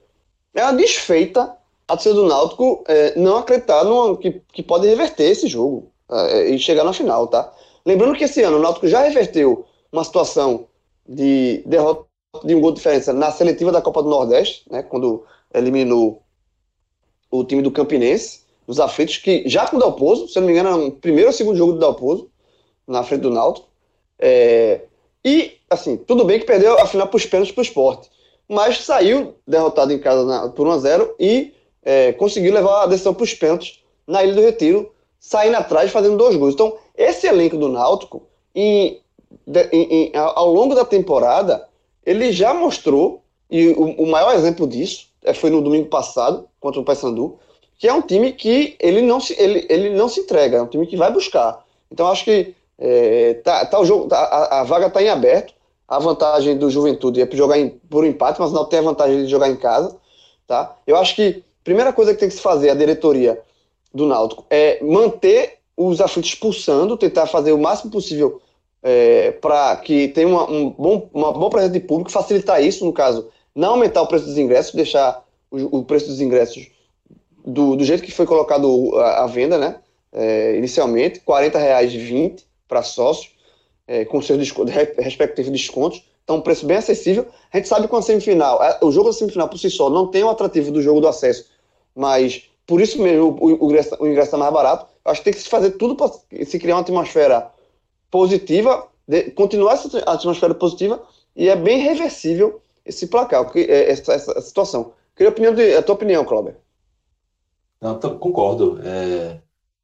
é 0.55 0.63
uma 0.63 0.75
desfeita 0.75 1.57
a 1.89 1.97
torcida 1.97 2.15
do 2.15 2.27
Náutico 2.27 2.85
é, 2.87 3.19
não 3.19 3.39
acreditar 3.39 3.83
no, 3.83 4.19
que, 4.19 4.43
que 4.53 4.63
pode 4.63 4.87
reverter 4.87 5.25
esse 5.25 5.49
jogo 5.49 5.91
é, 6.11 6.51
e 6.51 6.59
chegar 6.59 6.85
na 6.85 6.93
final, 6.93 7.27
tá? 7.27 7.51
Lembrando 7.87 8.15
que 8.15 8.25
esse 8.25 8.43
ano 8.43 8.59
o 8.59 8.61
Náutico 8.61 8.87
já 8.87 9.01
reverteu 9.01 9.65
uma 9.91 10.05
situação 10.05 10.67
de 11.09 11.63
derrota 11.65 12.05
de 12.45 12.55
um 12.55 12.61
gol 12.61 12.73
de 12.73 12.77
diferença 12.77 13.15
na 13.15 13.31
seletiva 13.31 13.73
da 13.73 13.81
Copa 13.81 14.03
do 14.03 14.11
Nordeste, 14.11 14.71
né, 14.71 14.83
quando 14.83 15.25
eliminou 15.55 16.23
o 17.31 17.43
time 17.43 17.63
do 17.63 17.71
Campinense, 17.71 18.43
os 18.67 18.79
aflitos, 18.79 19.17
que 19.17 19.49
já 19.49 19.67
com 19.67 19.79
o 19.79 19.81
Dalpozo, 19.81 20.29
se 20.29 20.39
não 20.39 20.47
me 20.47 20.53
engano, 20.53 20.69
era 20.69 20.77
o 20.77 20.93
primeiro 20.93 21.29
ou 21.29 21.33
segundo 21.33 21.57
jogo 21.57 21.73
do 21.73 21.79
Dalpozo, 21.79 22.31
na 22.87 23.03
frente 23.03 23.23
do 23.23 23.31
Náutico. 23.31 23.68
É, 24.19 24.81
e, 25.25 25.53
assim, 25.69 25.97
tudo 25.97 26.25
bem 26.25 26.39
que 26.39 26.47
perdeu 26.47 26.79
a 26.79 26.87
final 26.87 27.07
para 27.07 27.17
os 27.17 27.27
pênaltis 27.27 27.55
para 27.55 27.61
o 27.61 27.65
esporte, 27.65 28.11
mas 28.49 28.85
saiu 28.85 29.35
derrotado 29.47 29.93
em 29.93 29.99
casa 29.99 30.25
na, 30.25 30.49
por 30.49 30.67
1x0 30.67 31.11
e 31.19 31.53
é, 31.83 32.13
conseguiu 32.13 32.53
levar 32.53 32.83
a 32.83 32.87
decisão 32.87 33.15
para 33.15 33.25
os 33.25 33.35
pênaltis 33.35 33.81
na 34.07 34.25
Ilha 34.25 34.35
do 34.35 34.41
Retiro, 34.41 34.93
saindo 35.21 35.57
atrás 35.57 35.91
fazendo 35.91 36.17
dois 36.17 36.37
gols. 36.37 36.55
Então, 36.55 36.77
esse 36.97 37.27
elenco 37.27 37.57
do 37.57 37.69
Náutico, 37.69 38.23
em 38.55 39.01
em, 39.73 40.13
ao 40.15 40.53
longo 40.53 40.75
da 40.75 40.85
temporada, 40.85 41.67
ele 42.05 42.33
já 42.33 42.55
mostrou, 42.55 43.23
e 43.51 43.69
o, 43.69 44.03
o, 44.03 44.07
maior 44.07 44.35
exemplo 44.35 44.67
disso 44.67 45.09
é, 45.23 45.33
foi 45.33 45.51
no 45.51 45.63
domingo 45.63 45.89
passado, 45.89 46.49
contra 46.61 46.81
o 46.81 46.85
Paysandu, 46.85 47.39
que 47.79 47.87
é 47.87 47.93
um 47.93 48.03
time 48.03 48.33
que 48.33 48.77
ele 48.81 49.03
não 49.03 49.21
se, 49.21 49.35
ele, 49.41 49.67
ele 49.69 49.91
não 49.91 50.09
se 50.09 50.21
entrega, 50.21 50.59
é 50.59 50.63
um 50.63 50.67
time 50.67 50.87
que 50.87 50.97
vai 50.97 51.13
buscar. 51.13 51.65
Então 51.91 52.09
acho 52.09 52.25
que 52.25 52.55
é, 52.79 53.35
tá, 53.43 53.67
tá 53.67 53.81
o 53.81 53.85
jogo, 53.85 54.07
tá, 54.07 54.19
a, 54.19 54.61
a, 54.61 54.65
vaga 54.65 54.87
está 54.87 55.03
em 55.03 55.09
aberto. 55.09 55.53
A 55.87 55.99
vantagem 55.99 56.57
do 56.57 56.71
Juventude 56.71 57.21
é 57.21 57.29
jogar 57.33 57.59
em, 57.59 57.71
por 57.71 58.05
empate, 58.05 58.41
mas 58.41 58.53
não 58.53 58.65
tem 58.65 58.79
a 58.79 58.83
vantagem 58.83 59.25
de 59.25 59.31
jogar 59.31 59.49
em 59.49 59.57
casa. 59.57 59.97
Tá? 60.47 60.77
Eu 60.87 60.97
acho 60.97 61.17
que 61.17 61.43
a 61.61 61.65
primeira 61.65 61.93
coisa 61.93 62.15
que 62.15 62.21
tem 62.21 62.29
que 62.29 62.35
se 62.35 62.41
fazer, 62.41 62.71
a 62.71 62.75
diretoria 62.75 63.41
do 63.93 64.07
Náutico, 64.07 64.45
é 64.49 64.83
manter 64.85 65.59
os 65.77 66.01
aflitos 66.01 66.31
expulsando, 66.31 66.97
tentar 66.97 67.27
fazer 67.27 67.53
o 67.53 67.59
máximo 67.59 67.91
possível 67.91 68.41
é, 68.83 69.33
para 69.33 69.77
que 69.77 70.09
tenha 70.09 70.29
uma, 70.29 70.49
um 70.51 70.71
bom, 70.71 71.09
uma 71.13 71.33
boa 71.33 71.51
presença 71.51 71.73
de 71.73 71.81
público, 71.81 72.11
facilitar 72.11 72.63
isso, 72.63 72.85
no 72.85 72.93
caso, 72.93 73.29
não 73.55 73.71
aumentar 73.71 74.03
o 74.03 74.07
preço 74.07 74.27
dos 74.27 74.39
ingressos, 74.39 74.75
deixar 74.75 75.25
o, 75.51 75.79
o 75.79 75.85
preço 75.85 76.07
dos 76.07 76.21
ingressos 76.21 76.69
do, 77.45 77.77
do, 77.77 77.85
jeito 77.85 78.03
que 78.03 78.13
foi 78.13 78.27
colocado 78.27 78.95
à, 78.99 79.27
venda, 79.27 79.57
né? 79.57 79.77
É, 80.13 80.57
inicialmente, 80.57 81.23
R$ 81.27 81.49
reais 81.59 81.93
20 81.93 82.48
para 82.69 82.83
sócio, 82.83 83.31
é, 83.87 84.05
com 84.05 84.21
seus 84.21 84.53
respectivos 84.99 85.51
descontos. 85.51 86.05
Então, 86.23 86.37
um 86.37 86.41
preço 86.43 86.67
bem 86.67 86.77
acessível. 86.77 87.27
A 87.53 87.57
gente 87.57 87.69
sabe 87.69 87.89
que 87.89 87.97
a 87.97 88.03
semifinal, 88.03 88.63
é, 88.63 88.79
o 88.83 88.93
jogo 88.93 89.09
da 89.09 89.15
semifinal 89.15 89.49
por 89.49 89.59
si 89.59 89.71
só 89.71 89.89
não 89.89 90.09
tem 90.09 90.23
o 90.23 90.29
atrativo 90.29 90.71
do 90.71 90.83
jogo 90.83 91.01
do 91.01 91.09
acesso, 91.09 91.47
mas 91.97 92.49
por 92.67 92.83
isso 92.83 93.01
mesmo 93.01 93.37
o, 93.41 93.65
o, 93.65 93.67
ingresso, 93.67 93.97
o 93.99 94.07
ingresso 94.07 94.27
está 94.27 94.37
mais 94.37 94.53
barato. 94.53 94.87
Acho 95.07 95.21
que 95.21 95.25
tem 95.25 95.33
que 95.33 95.41
se 95.41 95.49
fazer 95.49 95.71
tudo 95.73 95.97
para 95.97 96.13
se 96.45 96.59
criar 96.59 96.75
uma 96.75 96.83
atmosfera 96.83 97.51
positiva, 98.11 98.87
de, 99.07 99.31
continuar 99.31 99.73
essa 99.73 99.99
atmosfera 100.01 100.55
positiva 100.55 101.03
e 101.35 101.49
é 101.49 101.57
bem 101.57 101.79
reversível 101.79 102.61
esse 102.85 103.07
placar, 103.07 103.51
é, 103.55 103.91
essa, 103.91 104.13
essa 104.13 104.41
situação. 104.43 104.93
Queria 105.17 105.31
a, 105.31 105.33
opinião 105.33 105.55
de, 105.55 105.75
a 105.75 105.83
tua 105.83 105.95
opinião, 105.95 106.25
Cláudio. 106.25 106.57
Não, 107.81 107.99
concordo. 107.99 108.81
É... 108.85 109.41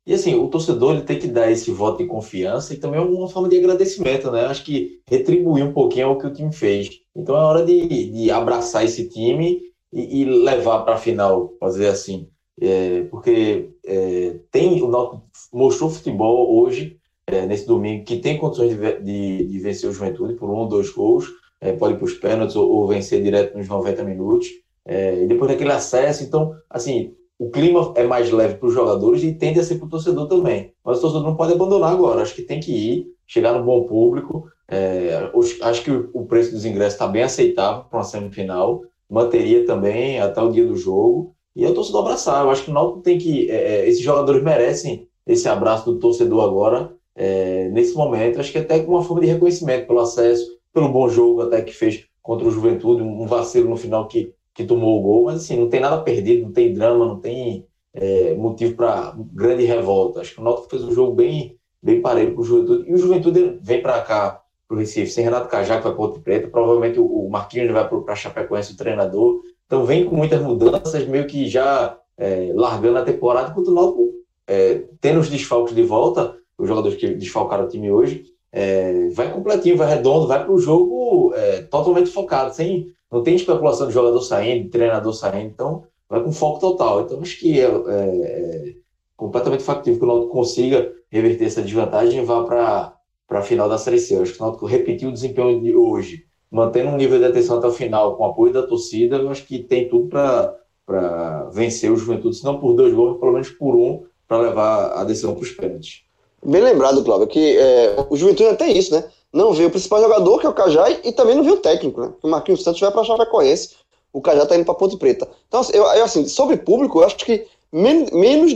E 0.07 0.13
assim, 0.13 0.35
o 0.35 0.49
torcedor 0.49 0.95
ele 0.95 1.05
tem 1.05 1.19
que 1.19 1.27
dar 1.27 1.51
esse 1.51 1.71
voto 1.71 1.99
de 1.99 2.07
confiança 2.07 2.75
e 2.75 2.77
também 2.77 3.01
uma 3.01 3.29
forma 3.29 3.49
de 3.49 3.57
agradecimento, 3.57 4.31
né? 4.31 4.45
Acho 4.45 4.65
que 4.65 5.01
retribuir 5.09 5.65
um 5.65 5.73
pouquinho 5.73 6.11
o 6.11 6.19
que 6.19 6.27
o 6.27 6.33
time 6.33 6.53
fez. 6.53 6.91
Então 7.17 7.35
é 7.37 7.41
hora 7.41 7.65
de, 7.65 8.11
de 8.11 8.31
abraçar 8.31 8.85
esse 8.85 9.09
time 9.09 9.63
e, 9.93 10.21
e 10.21 10.25
levar 10.25 10.81
para 10.81 10.95
a 10.95 10.99
final, 10.99 11.55
fazer 11.59 11.89
assim. 11.89 12.29
É, 12.61 13.03
porque 13.05 13.71
é, 13.85 14.39
tem 14.51 14.81
o 14.81 14.89
Náutico 14.89 15.25
mostrou 15.53 15.91
futebol 15.91 16.61
hoje 16.61 16.99
é, 17.27 17.47
nesse 17.47 17.67
domingo, 17.67 18.05
que 18.05 18.19
tem 18.19 18.39
condições 18.39 18.77
de, 18.77 19.01
de, 19.01 19.47
de, 19.47 19.59
vencer 19.59 19.89
o 19.89 19.93
Juventude 19.93 20.35
por 20.35 20.51
um 20.51 20.55
ou 20.55 20.69
dois 20.69 20.91
gols, 20.91 21.27
é, 21.61 21.73
pode 21.73 21.95
ir 21.95 21.97
para 21.97 22.05
os 22.05 22.15
pênaltis 22.15 22.57
ou, 22.57 22.71
ou, 22.71 22.87
vencer 22.87 23.23
direto 23.23 23.57
nos 23.57 23.67
90 23.67 24.05
minutos, 24.05 24.49
é, 24.85 25.23
e 25.23 25.27
depois 25.27 25.51
daquele 25.51 25.73
acesso, 25.73 26.23
então, 26.23 26.55
assim, 26.69 27.15
o 27.39 27.51
clima 27.51 27.93
é 27.97 28.05
mais 28.05 28.31
leve 28.31 28.55
para 28.55 28.69
os 28.69 28.75
jogadores 28.75 29.23
e 29.23 29.33
tende 29.33 29.59
a 29.59 29.65
ser 29.65 29.77
para 29.77 29.87
o 29.87 29.91
torcedor 29.91 30.29
também. 30.29 30.73
Mas 30.85 30.99
o 30.99 31.01
torcedor 31.03 31.27
não 31.27 31.37
pode 31.37 31.53
abandonar 31.53 31.93
agora. 31.93 32.23
Acho 32.23 32.35
que 32.35 32.43
tem 32.43 32.61
que 32.61 32.73
ir, 32.73 33.07
chegar 33.27 33.53
no 33.53 33.65
bom 33.65 33.85
público. 33.85 34.47
É, 34.69 35.31
acho 35.63 35.83
que 35.83 35.91
o 35.91 36.27
preço 36.27 36.53
dos 36.53 36.65
ingressos 36.65 36.95
está 36.95 37.07
bem 37.07 37.23
aceitável 37.23 37.85
para 37.85 37.99
uma 37.99 38.05
semifinal. 38.05 38.83
Manteria 39.11 39.67
também 39.67 40.21
até 40.21 40.41
o 40.41 40.51
dia 40.51 40.67
do 40.67 40.77
jogo. 40.77 41.35
E 41.57 41.65
é 41.65 41.69
o 41.69 41.75
torcedor 41.75 42.03
abraçar. 42.03 42.45
Eu 42.45 42.51
acho 42.51 42.65
que 42.65 42.71
o 42.71 42.75
Náutico 42.75 43.01
tem 43.01 43.19
que. 43.19 43.51
É, 43.51 43.55
é, 43.55 43.89
esses 43.89 44.03
jogadores 44.03 44.43
merecem 44.43 45.09
esse 45.27 45.49
abraço 45.49 45.91
do 45.91 45.99
torcedor 45.99 46.45
agora, 46.45 46.93
é, 47.17 47.69
nesse 47.71 47.95
momento. 47.95 48.39
Acho 48.39 48.53
que 48.53 48.59
até 48.59 48.81
com 48.81 48.93
uma 48.93 49.03
forma 49.03 49.23
de 49.23 49.29
reconhecimento 49.29 49.87
pelo 49.87 50.01
acesso, 50.01 50.47
pelo 50.73 50.89
bom 50.89 51.09
jogo 51.09 51.43
até 51.43 51.63
que 51.63 51.73
fez 51.73 52.07
contra 52.23 52.47
o 52.47 52.51
Juventude, 52.51 53.03
um 53.03 53.27
vacilo 53.27 53.69
no 53.69 53.77
final 53.77 54.09
que 54.09 54.34
que 54.55 54.65
tomou 54.65 54.99
o 54.99 55.03
gol, 55.03 55.25
mas 55.25 55.43
assim, 55.43 55.59
não 55.59 55.69
tem 55.69 55.81
nada 55.81 56.01
perdido, 56.01 56.45
não 56.45 56.53
tem 56.53 56.73
drama, 56.73 57.05
não 57.05 57.19
tem 57.19 57.67
é, 57.93 58.35
motivo 58.35 58.77
para 58.77 59.15
grande 59.33 59.65
revolta. 59.65 60.21
Acho 60.21 60.35
que 60.35 60.41
o 60.41 60.45
Náutico 60.45 60.71
fez 60.71 60.85
um 60.85 60.93
jogo 60.93 61.15
bem, 61.15 61.57
bem 61.83 62.01
parelho 62.01 62.35
com 62.35 62.41
o 62.41 62.45
Juventude, 62.45 62.89
e 62.89 62.95
o 62.95 62.99
Juventude 62.99 63.59
vem 63.61 63.83
para 63.83 64.01
cá, 64.03 64.41
para 64.69 64.77
o 64.77 64.79
Recife, 64.79 65.11
sem 65.11 65.25
Renato 65.25 65.49
Cajá, 65.49 65.77
que 65.79 65.83
vai 65.83 65.93
para 65.93 65.97
Ponte 65.97 66.21
Preta, 66.21 66.49
provavelmente 66.49 67.01
o, 67.01 67.29
Marquinhos 67.29 67.73
vai 67.73 67.89
para 67.89 68.15
Chapecoense, 68.15 68.73
o 68.73 68.77
treinador, 68.77 69.41
então 69.67 69.85
vem 69.85 70.05
com 70.05 70.15
muitas 70.15 70.41
mudanças, 70.41 71.07
meio 71.07 71.27
que 71.27 71.49
já 71.49 71.99
é, 72.17 72.53
largando 72.55 72.99
a 72.99 73.05
temporada, 73.05 73.51
enquanto 73.51 73.69
o 73.69 73.75
Náutico, 73.75 74.13
é, 74.47 74.85
tendo 75.01 75.19
os 75.19 75.29
desfalques 75.29 75.75
de 75.75 75.83
volta, 75.83 76.37
os 76.57 76.69
jogadores 76.69 76.97
que 76.97 77.09
desfalcaram 77.09 77.65
o 77.65 77.69
time 77.69 77.91
hoje, 77.91 78.25
é, 78.53 79.09
vai 79.09 79.33
completinho, 79.33 79.77
vai 79.77 79.89
redondo, 79.89 80.29
vai 80.29 80.45
para 80.45 80.53
o 80.53 80.59
jogo 80.59 81.35
é, 81.35 81.63
totalmente 81.63 82.11
focado, 82.11 82.55
sem 82.55 82.93
não 83.15 83.23
tem 83.23 83.37
especulação 83.37 83.87
de 83.87 83.95
jogador 83.95 84.21
saindo, 84.21 84.65
de 84.65 84.71
treinador 84.71 85.13
saindo, 85.13 85.47
então 85.47 85.85
vai 86.09 86.21
com 86.21 86.33
foco 86.33 86.59
total. 86.59 87.03
Então 87.03 87.21
acho 87.21 87.39
que 87.39 87.61
é, 87.61 87.65
é, 87.65 87.69
é 87.69 88.75
completamente 89.17 89.63
factível 89.63 90.01
que 90.01 90.05
o 90.05 90.09
Náutico 90.09 90.33
consiga 90.33 90.93
reverter 91.09 91.45
essa 91.45 91.63
desvantagem 91.63 92.21
e 92.21 92.25
vá 92.25 92.43
para 92.43 92.93
a 93.31 93.43
final 93.43 93.69
da 93.69 93.79
Série 93.79 94.01
C. 94.01 94.17
Eu 94.17 94.23
acho 94.23 94.33
que 94.33 94.41
o 94.41 94.43
Náutico 94.43 94.67
repetiu 94.67 95.11
o 95.11 95.13
desempenho 95.13 95.63
de 95.63 95.77
hoje, 95.77 96.25
mantendo 96.51 96.89
um 96.89 96.97
nível 96.97 97.21
de 97.21 97.27
atenção 97.27 97.59
até 97.59 97.69
o 97.69 97.73
final, 97.73 98.17
com 98.17 98.25
apoio 98.25 98.53
da 98.53 98.67
torcida, 98.67 99.17
eu 99.17 99.31
acho 99.31 99.47
que 99.47 99.61
tem 99.61 99.89
tudo 99.89 100.09
para 100.09 101.49
vencer 101.53 101.93
o 101.93 101.97
Juventude, 101.97 102.37
se 102.37 102.45
não 102.45 102.59
por 102.59 102.75
dois 102.75 102.93
gols, 102.93 103.21
pelo 103.21 103.33
menos 103.33 103.51
por 103.51 103.77
um, 103.77 104.03
para 104.27 104.39
levar 104.39 104.93
a 104.93 105.05
decisão 105.05 105.35
para 105.35 105.43
os 105.45 105.53
pênaltis. 105.53 106.03
Bem 106.45 106.63
lembrado, 106.63 107.05
Cláudio, 107.05 107.29
que 107.29 107.57
é, 107.57 107.95
o 108.11 108.17
Juventude 108.17 108.51
até 108.51 108.67
isso, 108.67 108.93
né? 108.93 109.05
Não 109.35 109.53
vê 109.53 109.65
o 109.65 109.71
principal 109.71 110.01
jogador, 110.01 110.39
que 110.39 110.47
é 110.47 110.49
o 110.49 110.55
Cajá, 110.55 110.89
e, 111.03 111.11
também 111.11 111.35
não 111.35 111.43
vê 111.43 111.51
o 111.51 111.57
técnico, 111.57 112.01
né? 112.01 112.13
O 112.23 112.29
Marquinhos 112.29 112.63
Santos 112.63 112.81
vai 112.81 112.93
para 112.93 113.01
a 113.01 113.05
Chapecoense, 113.05 113.71
o 114.13 114.21
Cajá 114.21 114.47
tá 114.47 114.55
indo 114.55 114.65
para 114.65 114.75
Ponte 114.75 114.97
Preta. 114.97 115.29
Então, 115.49 115.61
assim, 115.61 115.73
eu, 115.77 115.83
eu, 115.83 116.05
assim, 116.05 116.29
sobre 116.29 116.57
público, 116.57 117.01
eu 117.01 117.05
acho 117.05 117.17
que 117.17 117.45
men 117.73 118.07
menos 118.13 118.55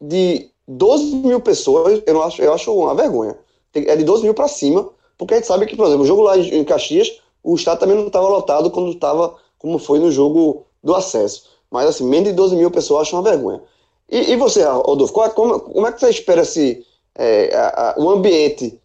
de 0.00 0.50
12 0.66 1.16
mil 1.16 1.40
pessoas, 1.40 2.02
eu, 2.04 2.12
não 2.12 2.22
acho, 2.22 2.42
eu 2.42 2.52
acho 2.52 2.74
uma 2.74 2.92
vergonha. 2.92 3.38
É 3.72 3.94
de 3.94 4.02
12 4.02 4.24
mil 4.24 4.34
para 4.34 4.48
cima, 4.48 4.90
porque 5.16 5.34
a 5.34 5.36
gente 5.36 5.46
sabe 5.46 5.64
que, 5.64 5.76
por 5.76 5.86
exemplo, 5.86 6.02
o 6.02 6.06
jogo 6.06 6.22
lá 6.22 6.36
em, 6.36 6.64
Caxias, 6.64 7.20
o 7.40 7.54
estádio 7.54 7.80
também 7.80 7.96
não 7.96 8.08
estava 8.08 8.26
lotado 8.26 8.68
quando 8.68 8.90
estava, 8.90 9.36
como 9.58 9.78
foi 9.78 10.00
no 10.00 10.10
jogo 10.10 10.66
do 10.82 10.92
acesso. 10.92 11.44
Mas, 11.70 11.86
assim, 11.88 12.04
menos 12.04 12.30
de 12.30 12.34
12 12.34 12.56
mil 12.56 12.70
pessoas, 12.72 13.02
acho 13.02 13.14
uma 13.14 13.22
vergonha. 13.22 13.62
E, 14.10 14.32
e 14.32 14.36
você, 14.36 14.64
Rodolfo, 14.64 15.12
como, 15.12 15.60
como, 15.60 15.86
é 15.86 15.92
que 15.92 16.00
você 16.00 16.10
espera 16.10 16.42
esse, 16.42 16.84
é, 17.14 17.54
a, 17.54 17.90
a, 17.90 18.00
o 18.00 18.10
ambiente 18.10 18.80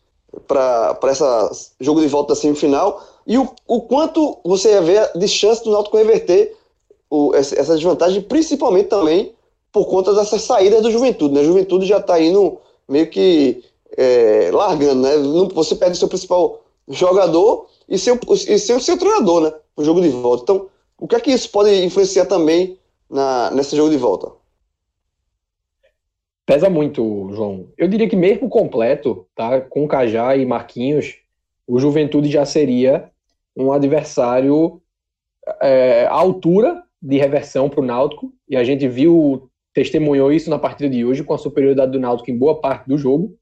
para 0.48 0.98
esse 1.12 1.24
jogo 1.80 2.02
de 2.02 2.08
volta 2.08 2.34
da 2.34 2.40
semifinal 2.40 3.04
e 3.26 3.38
o, 3.38 3.50
o 3.68 3.82
quanto 3.82 4.38
você 4.44 4.80
vê 4.82 5.00
de 5.16 5.28
chance 5.28 5.64
do 5.64 5.72
Náutico 5.72 5.98
reverter 5.98 6.56
o, 7.10 7.36
essa, 7.36 7.76
desvantagem, 7.76 8.22
principalmente 8.22 8.88
também 8.88 9.34
por 9.72 9.86
conta 9.86 10.14
dessas 10.14 10.42
saídas 10.44 10.82
do 10.82 10.92
Juventude. 10.92 11.34
Né? 11.34 11.42
A 11.42 11.46
Juventude 11.46 11.86
já 11.86 11.98
está 11.98 12.20
indo 12.20 12.58
meio 12.88 13.10
que 13.10 13.64
é, 13.98 14.50
largando, 14.54 15.02
né? 15.02 15.12
Você 15.54 15.76
perde 15.76 15.96
o 15.96 16.00
seu 16.00 16.08
principal 16.08 16.62
jogador 16.88 17.68
e 17.88 17.98
seu, 17.98 18.18
e 18.48 18.58
seu, 18.58 18.80
seu 18.80 18.98
treinador, 18.98 19.42
né? 19.42 19.54
O 19.76 19.84
jogo 19.84 20.02
de 20.02 20.10
volta. 20.10 20.44
Então, 20.44 20.68
o 21.00 21.08
que 21.08 21.16
é 21.16 21.20
que 21.20 21.32
isso 21.32 21.50
pode 21.50 21.84
influenciar 21.84 22.26
também 22.26 22.78
na, 23.10 23.52
nesse 23.52 23.76
jogo 23.76 23.90
de 23.90 23.98
volta? 23.98 24.32
Pesa 26.46 26.70
muito, 26.70 27.30
João. 27.34 27.70
Eu 27.78 27.88
diria 27.88 28.10
que 28.10 28.16
mesmo 28.16 28.50
completo, 28.50 29.28
tá, 29.36 29.62
com 29.62 29.88
Cajá 29.88 30.36
e 30.36 30.46
Marquinhos, 30.46 31.18
o 31.68 31.80
Juventude 31.80 32.30
já 32.30 32.46
seria 32.46 33.10
um 33.56 33.72
adversário 33.72 34.82
é, 35.62 36.06
à 36.06 36.14
altura 36.14 36.84
de 37.02 37.18
reversão 37.18 37.70
para 37.70 37.80
o 37.80 37.86
Náutico, 37.86 38.34
e 38.48 38.56
a 38.56 38.64
gente 38.64 38.88
viu, 38.88 39.50
testemunhou 39.74 40.32
isso 40.32 40.50
na 40.50 40.60
partida 40.60 40.90
de 40.90 41.04
hoje, 41.06 41.24
com 41.24 41.34
a 41.34 41.38
superioridade 41.38 41.92
do 41.92 42.00
Náutico 42.00 42.30
em 42.30 42.38
boa 42.38 42.60
parte 42.60 42.88
do 42.88 42.98
jogo, 42.98 43.36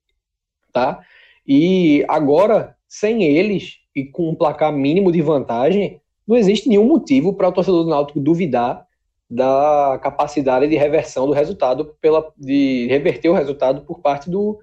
tá? 0.71 0.99
E 1.45 2.05
agora, 2.07 2.75
sem 2.87 3.23
eles, 3.23 3.79
e 3.95 4.05
com 4.05 4.29
um 4.29 4.35
placar 4.35 4.71
mínimo 4.71 5.11
de 5.11 5.21
vantagem, 5.21 5.99
não 6.27 6.37
existe 6.37 6.69
nenhum 6.69 6.85
motivo 6.85 7.33
para 7.33 7.49
o 7.49 7.51
torcedor 7.51 7.83
do 7.83 7.89
Náutico 7.89 8.19
duvidar 8.19 8.85
da 9.29 9.99
capacidade 10.01 10.67
de 10.67 10.75
reversão 10.75 11.27
do 11.27 11.33
resultado, 11.33 11.95
pela, 12.01 12.33
de 12.35 12.87
reverter 12.87 13.29
o 13.29 13.33
resultado 13.33 13.81
por 13.81 13.99
parte 13.99 14.29
do, 14.29 14.59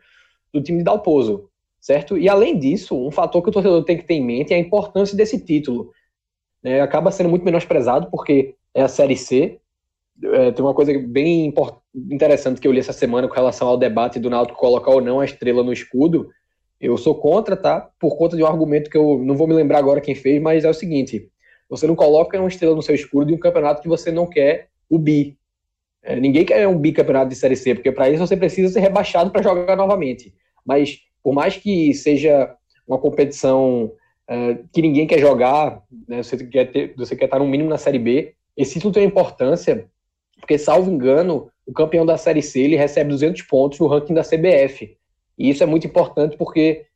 do 0.52 0.60
time 0.60 0.78
de 0.78 0.84
Dalpozo, 0.84 1.48
certo? 1.80 2.18
E 2.18 2.28
além 2.28 2.58
disso, 2.58 2.96
um 2.96 3.12
fator 3.12 3.42
que 3.42 3.48
o 3.48 3.52
torcedor 3.52 3.84
tem 3.84 3.96
que 3.96 4.04
ter 4.04 4.14
em 4.14 4.24
mente 4.24 4.52
é 4.52 4.56
a 4.56 4.60
importância 4.60 5.16
desse 5.16 5.38
título. 5.38 5.92
É, 6.64 6.80
acaba 6.80 7.12
sendo 7.12 7.28
muito 7.28 7.44
menosprezado 7.44 8.10
porque 8.10 8.56
é 8.74 8.82
a 8.82 8.88
Série 8.88 9.16
C. 9.16 9.60
É, 10.20 10.50
tem 10.50 10.64
uma 10.64 10.74
coisa 10.74 10.92
bem 10.98 11.54
interessante 11.94 12.60
que 12.60 12.66
eu 12.66 12.72
li 12.72 12.80
essa 12.80 12.92
semana 12.92 13.28
com 13.28 13.34
relação 13.34 13.68
ao 13.68 13.78
debate 13.78 14.18
do 14.18 14.30
Náutico 14.30 14.58
colocar 14.58 14.90
ou 14.90 15.00
não 15.00 15.20
a 15.20 15.24
estrela 15.24 15.62
no 15.62 15.72
escudo. 15.72 16.28
Eu 16.80 16.96
sou 16.98 17.14
contra, 17.14 17.56
tá? 17.56 17.88
Por 18.00 18.16
conta 18.16 18.36
de 18.36 18.42
um 18.42 18.46
argumento 18.46 18.90
que 18.90 18.96
eu 18.96 19.18
não 19.22 19.36
vou 19.36 19.46
me 19.46 19.54
lembrar 19.54 19.78
agora 19.78 20.00
quem 20.00 20.14
fez, 20.14 20.42
mas 20.42 20.64
é 20.64 20.68
o 20.68 20.74
seguinte: 20.74 21.30
você 21.68 21.86
não 21.86 21.96
coloca 21.96 22.38
uma 22.38 22.48
estrela 22.48 22.74
no 22.74 22.82
seu 22.82 22.94
escuro 22.94 23.26
de 23.26 23.34
um 23.34 23.38
campeonato 23.38 23.82
que 23.82 23.88
você 23.88 24.10
não 24.10 24.26
quer 24.26 24.68
o 24.88 24.98
bi. 24.98 25.36
É, 26.02 26.14
ninguém 26.16 26.44
quer 26.44 26.68
um 26.68 26.78
bicampeonato 26.78 27.28
de 27.28 27.34
Série 27.34 27.56
C, 27.56 27.74
porque 27.74 27.90
para 27.90 28.08
isso 28.08 28.24
você 28.24 28.36
precisa 28.36 28.72
ser 28.72 28.80
rebaixado 28.80 29.30
para 29.30 29.42
jogar 29.42 29.76
novamente. 29.76 30.32
Mas, 30.64 31.00
por 31.22 31.34
mais 31.34 31.56
que 31.56 31.92
seja 31.94 32.54
uma 32.86 32.98
competição 32.98 33.92
é, 34.28 34.58
que 34.72 34.80
ninguém 34.80 35.06
quer 35.06 35.18
jogar, 35.18 35.82
né, 36.08 36.22
você, 36.22 36.36
quer 36.46 36.70
ter, 36.70 36.94
você 36.96 37.16
quer 37.16 37.24
estar 37.24 37.40
no 37.40 37.48
mínimo 37.48 37.68
na 37.68 37.78
Série 37.78 37.98
B, 37.98 38.34
esse 38.56 38.74
título 38.74 38.94
tem 38.94 39.04
importância, 39.04 39.86
porque, 40.38 40.56
salvo 40.56 40.90
engano, 40.90 41.50
o 41.66 41.72
campeão 41.72 42.06
da 42.06 42.16
Série 42.16 42.42
C 42.42 42.60
ele 42.60 42.76
recebe 42.76 43.10
200 43.10 43.42
pontos 43.42 43.80
no 43.80 43.88
ranking 43.88 44.14
da 44.14 44.22
CBF. 44.22 44.96
E 45.36 45.50
isso 45.50 45.62
é 45.62 45.66
muito 45.66 45.86
importante 45.86 46.36
porque 46.36 46.86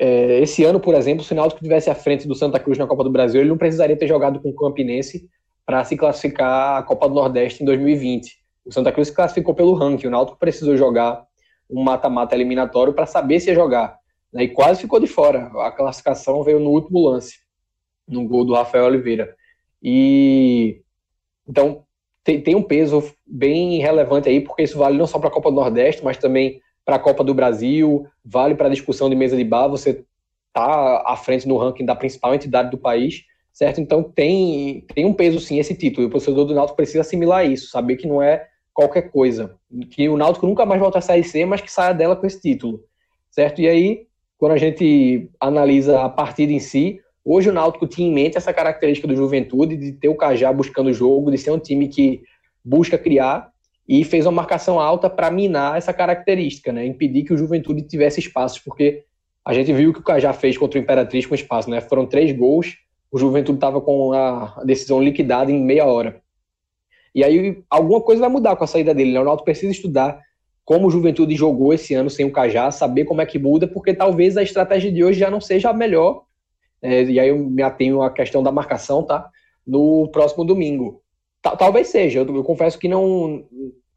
é, 0.00 0.40
esse 0.40 0.64
ano, 0.64 0.80
por 0.80 0.94
exemplo, 0.94 1.24
se 1.24 1.32
o 1.32 1.36
Náutico 1.36 1.60
estivesse 1.60 1.88
à 1.90 1.94
frente 1.94 2.26
do 2.26 2.34
Santa 2.34 2.58
Cruz 2.58 2.78
na 2.78 2.86
Copa 2.86 3.04
do 3.04 3.10
Brasil, 3.10 3.40
ele 3.40 3.50
não 3.50 3.58
precisaria 3.58 3.96
ter 3.96 4.06
jogado 4.06 4.40
com 4.40 4.48
o 4.48 4.54
Campinense 4.54 5.28
para 5.64 5.84
se 5.84 5.96
classificar 5.96 6.78
a 6.78 6.82
Copa 6.82 7.08
do 7.08 7.14
Nordeste 7.14 7.62
em 7.62 7.66
2020. 7.66 8.36
O 8.64 8.72
Santa 8.72 8.90
Cruz 8.90 9.08
se 9.08 9.14
classificou 9.14 9.54
pelo 9.54 9.74
ranking, 9.74 10.06
o 10.06 10.10
Náutico 10.10 10.38
precisou 10.38 10.76
jogar 10.76 11.24
um 11.70 11.82
mata-mata 11.82 12.34
eliminatório 12.34 12.92
para 12.92 13.06
saber 13.06 13.40
se 13.40 13.50
ia 13.50 13.54
jogar. 13.54 13.96
Né, 14.32 14.44
e 14.44 14.48
quase 14.48 14.80
ficou 14.80 14.98
de 14.98 15.06
fora. 15.06 15.50
A 15.60 15.70
classificação 15.70 16.42
veio 16.42 16.58
no 16.58 16.70
último 16.70 17.08
lance, 17.08 17.38
no 18.06 18.26
gol 18.26 18.44
do 18.44 18.54
Rafael 18.54 18.86
Oliveira. 18.86 19.34
E 19.82 20.80
então 21.48 21.84
tem, 22.24 22.40
tem 22.40 22.54
um 22.54 22.62
peso 22.62 23.04
bem 23.26 23.78
relevante 23.80 24.28
aí, 24.28 24.40
porque 24.40 24.62
isso 24.62 24.78
vale 24.78 24.96
não 24.96 25.06
só 25.06 25.18
para 25.18 25.28
a 25.28 25.32
Copa 25.32 25.50
do 25.50 25.56
Nordeste, 25.56 26.02
mas 26.02 26.16
também 26.16 26.60
para 26.84 26.96
a 26.96 26.98
Copa 26.98 27.24
do 27.24 27.34
Brasil, 27.34 28.06
vale 28.24 28.54
para 28.54 28.66
a 28.66 28.70
discussão 28.70 29.08
de 29.08 29.16
mesa 29.16 29.36
de 29.36 29.44
bar, 29.44 29.68
você 29.68 30.04
está 30.48 31.02
à 31.06 31.16
frente 31.16 31.48
no 31.48 31.56
ranking 31.56 31.84
da 31.84 31.96
principal 31.96 32.34
entidade 32.34 32.70
do 32.70 32.78
país, 32.78 33.24
certo? 33.52 33.80
Então 33.80 34.02
tem, 34.02 34.84
tem 34.94 35.04
um 35.04 35.14
peso 35.14 35.40
sim 35.40 35.58
esse 35.58 35.74
título, 35.74 36.06
e 36.06 36.08
o 36.08 36.10
torcedor 36.10 36.44
do 36.44 36.54
Náutico 36.54 36.76
precisa 36.76 37.00
assimilar 37.00 37.46
isso, 37.46 37.70
saber 37.70 37.96
que 37.96 38.06
não 38.06 38.22
é 38.22 38.46
qualquer 38.72 39.10
coisa, 39.10 39.54
que 39.90 40.08
o 40.08 40.16
Náutico 40.16 40.46
nunca 40.46 40.66
mais 40.66 40.80
volta 40.80 40.98
a 40.98 41.02
sair 41.02 41.24
C, 41.24 41.44
mas 41.46 41.60
que 41.60 41.70
saia 41.70 41.94
dela 41.94 42.16
com 42.16 42.26
esse 42.26 42.40
título, 42.40 42.80
certo? 43.30 43.60
E 43.60 43.68
aí, 43.68 44.06
quando 44.36 44.52
a 44.52 44.58
gente 44.58 45.30
analisa 45.40 46.02
a 46.02 46.08
partida 46.08 46.52
em 46.52 46.58
si, 46.58 47.00
hoje 47.24 47.48
o 47.48 47.52
Náutico 47.52 47.86
tinha 47.86 48.08
em 48.08 48.12
mente 48.12 48.36
essa 48.36 48.52
característica 48.52 49.08
do 49.08 49.16
Juventude, 49.16 49.76
de 49.76 49.92
ter 49.92 50.08
o 50.08 50.16
Cajá 50.16 50.52
buscando 50.52 50.90
o 50.90 50.92
jogo, 50.92 51.30
de 51.30 51.38
ser 51.38 51.52
um 51.52 51.58
time 51.58 51.88
que 51.88 52.22
busca 52.64 52.98
criar, 52.98 53.53
e 53.88 54.02
fez 54.04 54.24
uma 54.26 54.32
marcação 54.32 54.80
alta 54.80 55.10
para 55.10 55.30
minar 55.30 55.76
essa 55.76 55.92
característica, 55.92 56.72
né? 56.72 56.86
impedir 56.86 57.24
que 57.24 57.34
o 57.34 57.36
Juventude 57.36 57.82
tivesse 57.82 58.20
espaços, 58.20 58.58
porque 58.58 59.04
a 59.44 59.52
gente 59.52 59.72
viu 59.72 59.92
que 59.92 60.00
o 60.00 60.02
Cajá 60.02 60.32
fez 60.32 60.56
contra 60.56 60.78
o 60.78 60.82
Imperatriz 60.82 61.26
com 61.26 61.34
espaço, 61.34 61.68
né? 61.68 61.80
foram 61.80 62.06
três 62.06 62.32
gols, 62.32 62.76
o 63.12 63.18
Juventude 63.18 63.58
estava 63.58 63.80
com 63.80 64.12
a 64.12 64.62
decisão 64.64 65.02
liquidada 65.02 65.52
em 65.52 65.62
meia 65.62 65.84
hora. 65.84 66.20
E 67.14 67.22
aí 67.22 67.62
alguma 67.70 68.00
coisa 68.00 68.22
vai 68.22 68.30
mudar 68.30 68.56
com 68.56 68.64
a 68.64 68.66
saída 68.66 68.94
dele, 68.94 69.12
né? 69.12 69.18
o 69.18 69.22
Ronaldo 69.22 69.44
precisa 69.44 69.70
estudar 69.70 70.20
como 70.64 70.86
o 70.86 70.90
Juventude 70.90 71.36
jogou 71.36 71.74
esse 71.74 71.92
ano 71.92 72.08
sem 72.08 72.24
o 72.24 72.32
Cajá, 72.32 72.70
saber 72.70 73.04
como 73.04 73.20
é 73.20 73.26
que 73.26 73.38
muda, 73.38 73.68
porque 73.68 73.92
talvez 73.92 74.36
a 74.38 74.42
estratégia 74.42 74.90
de 74.90 75.04
hoje 75.04 75.20
já 75.20 75.30
não 75.30 75.40
seja 75.40 75.68
a 75.68 75.74
melhor, 75.74 76.24
é, 76.80 77.04
e 77.04 77.20
aí 77.20 77.28
eu 77.28 77.38
me 77.38 77.62
atenho 77.62 78.02
à 78.02 78.10
questão 78.10 78.42
da 78.42 78.50
marcação, 78.50 79.02
tá? 79.02 79.28
No 79.66 80.08
próximo 80.08 80.42
domingo 80.42 81.03
talvez 81.50 81.88
seja, 81.88 82.20
eu, 82.20 82.36
eu, 82.36 82.42
confesso 82.42 82.78
que 82.78 82.88
não, 82.88 83.44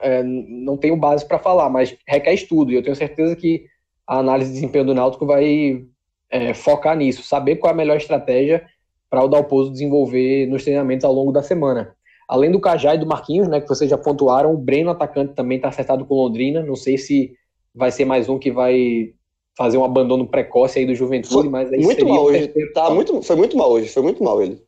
é, 0.01 0.21
não 0.23 0.77
tenho 0.77 0.97
base 0.97 1.25
para 1.25 1.39
falar, 1.39 1.69
mas 1.69 1.95
requer 2.07 2.33
estudo, 2.33 2.71
e 2.71 2.75
eu 2.75 2.83
tenho 2.83 2.95
certeza 2.95 3.35
que 3.35 3.65
a 4.05 4.19
análise 4.19 4.49
de 4.49 4.55
desempenho 4.55 4.85
do 4.85 4.93
Náutico 4.93 5.25
vai 5.25 5.83
é, 6.29 6.53
focar 6.53 6.95
nisso, 6.95 7.23
saber 7.23 7.57
qual 7.57 7.71
é 7.71 7.73
a 7.73 7.77
melhor 7.77 7.97
estratégia 7.97 8.65
para 9.09 9.23
o 9.23 9.27
Dalpozo 9.27 9.71
desenvolver 9.71 10.47
nos 10.47 10.63
treinamentos 10.63 11.05
ao 11.05 11.13
longo 11.13 11.31
da 11.31 11.41
semana. 11.41 11.95
Além 12.27 12.51
do 12.51 12.59
Cajá 12.59 12.93
e 12.93 12.97
do 12.97 13.05
Marquinhos, 13.05 13.47
né, 13.47 13.61
que 13.61 13.69
vocês 13.69 13.89
já 13.89 13.97
pontuaram, 13.97 14.53
o 14.53 14.57
Breno, 14.57 14.89
atacante, 14.89 15.33
também 15.33 15.55
está 15.55 15.69
acertado 15.69 16.05
com 16.05 16.15
Londrina. 16.15 16.61
Não 16.61 16.75
sei 16.75 16.97
se 16.97 17.33
vai 17.73 17.89
ser 17.89 18.03
mais 18.03 18.27
um 18.27 18.37
que 18.37 18.51
vai 18.51 19.13
fazer 19.57 19.77
um 19.77 19.83
abandono 19.83 20.27
precoce 20.27 20.79
aí 20.79 20.85
do 20.85 20.93
Juventude, 20.93 21.33
foi 21.33 21.49
mas 21.49 21.71
aí 21.71 21.81
muito 21.81 22.05
mal 22.05 22.25
hoje. 22.25 22.51
Tá 22.73 22.89
muito, 22.89 23.21
foi 23.21 23.35
muito 23.37 23.57
mal 23.57 23.71
hoje, 23.71 23.87
foi 23.87 24.03
muito 24.03 24.21
mal 24.21 24.41
ele. 24.41 24.61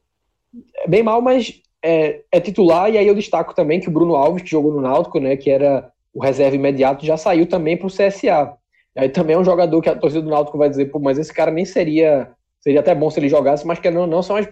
É 0.78 0.88
bem 0.88 1.04
mal, 1.04 1.22
mas 1.22 1.62
é, 1.84 2.22
é, 2.32 2.40
titular, 2.40 2.92
e 2.92 2.98
aí 2.98 3.08
eu 3.08 3.16
destaco 3.16 3.54
também 3.54 3.80
que 3.80 3.88
o 3.88 3.92
Bruno 3.92 4.16
Alves, 4.16 4.44
que 4.44 4.50
jogou 4.50 4.74
no 4.74 4.82
Náutico, 4.82 5.20
né, 5.20 5.38
que 5.38 5.50
era 5.50 5.92
o 6.14 6.22
reserva 6.22 6.56
imediato, 6.56 7.06
já 7.06 7.18
saiu 7.18 7.48
também 7.48 7.78
para 7.78 7.88
o 7.88 7.92
CSA. 7.92 8.54
Aí 8.96 9.10
também 9.10 9.36
é 9.36 9.40
um 9.40 9.46
jogador 9.46 9.82
que 9.82 9.90
a 9.90 9.96
torcida 9.96 10.22
do 10.22 10.30
Náutico 10.30 10.58
vai 10.58 10.70
dizer, 10.70 10.86
pô, 10.86 11.00
mas 11.00 11.18
esse 11.18 11.34
cara 11.34 11.52
nem 11.52 11.66
seria, 11.66 12.32
seria 12.60 12.80
até 12.80 12.94
bom 12.94 13.10
se 13.10 13.20
ele 13.20 13.30
jogasse, 13.30 13.66
mas 13.66 13.80
que 13.80 13.90
não, 13.90 14.06
não 14.06 14.22
são 14.22 14.36
as 14.36 14.48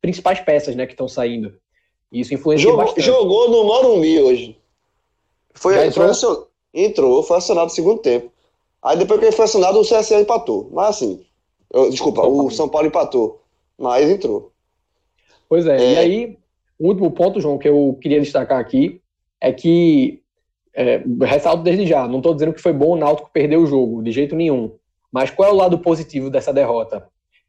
principais 0.00 0.40
peças, 0.40 0.74
né, 0.74 0.86
que 0.86 0.92
estão 0.92 1.08
saindo. 1.08 1.54
Isso 2.10 2.34
influencia 2.34 2.64
jogou, 2.64 2.84
bastante. 2.84 3.06
Jogou 3.06 3.50
no 3.50 3.64
Morumbi 3.64 4.20
hoje. 4.20 4.58
Foi, 5.54 5.90
foi 5.90 6.06
acionado, 6.06 6.48
entrou, 6.72 7.22
foi 7.22 7.36
acionado 7.36 7.66
no 7.66 7.74
segundo 7.74 8.00
tempo. 8.00 8.30
Aí 8.82 8.96
depois 8.96 9.20
que 9.20 9.26
ele 9.26 9.36
foi 9.36 9.44
acionado, 9.44 9.78
o 9.78 9.84
CSA 9.84 10.20
empatou. 10.20 10.68
Mas 10.72 10.96
assim, 10.96 11.24
eu, 11.72 11.88
desculpa, 11.88 12.22
o 12.26 12.50
São 12.50 12.68
Paulo 12.68 12.88
empatou. 12.88 13.40
Mas 13.78 14.10
entrou. 14.10 14.52
Pois 15.48 15.66
é, 15.66 15.76
é, 15.76 15.92
e 15.92 15.98
aí, 15.98 16.38
último 16.88 17.10
ponto, 17.10 17.40
João, 17.40 17.58
que 17.58 17.68
eu 17.68 17.98
queria 18.00 18.20
destacar 18.20 18.58
aqui 18.58 19.00
é 19.40 19.52
que, 19.52 20.20
é, 20.74 21.02
ressalto 21.22 21.62
desde 21.62 21.86
já, 21.86 22.06
não 22.06 22.18
estou 22.18 22.34
dizendo 22.34 22.52
que 22.52 22.62
foi 22.62 22.72
bom 22.72 22.90
o 22.90 22.96
Náutico 22.96 23.30
perder 23.32 23.56
o 23.56 23.66
jogo, 23.66 24.02
de 24.02 24.12
jeito 24.12 24.36
nenhum. 24.36 24.74
Mas 25.12 25.30
qual 25.30 25.48
é 25.48 25.52
o 25.52 25.56
lado 25.56 25.78
positivo 25.78 26.30
dessa 26.30 26.52
derrota? 26.52 27.06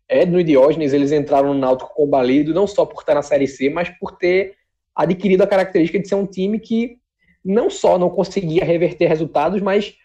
Edno 0.09 0.39
e 0.39 0.43
Diógenes, 0.43 0.93
eles 0.93 1.11
entraram 1.11 1.53
no 1.53 1.59
Náutico 1.59 1.93
combalido, 1.93 2.53
não 2.53 2.67
só 2.67 2.85
por 2.85 3.01
estar 3.01 3.15
na 3.15 3.21
Série 3.21 3.47
C, 3.47 3.69
mas 3.69 3.89
por 3.89 4.17
ter 4.17 4.55
adquirido 4.95 5.41
a 5.41 5.47
característica 5.47 5.99
de 5.99 6.07
ser 6.07 6.15
um 6.15 6.25
time 6.25 6.59
que 6.59 6.97
não 7.43 7.69
só 7.69 7.97
não 7.97 8.09
conseguia 8.09 8.63
reverter 8.63 9.07
resultados, 9.07 9.61
mas 9.61 9.95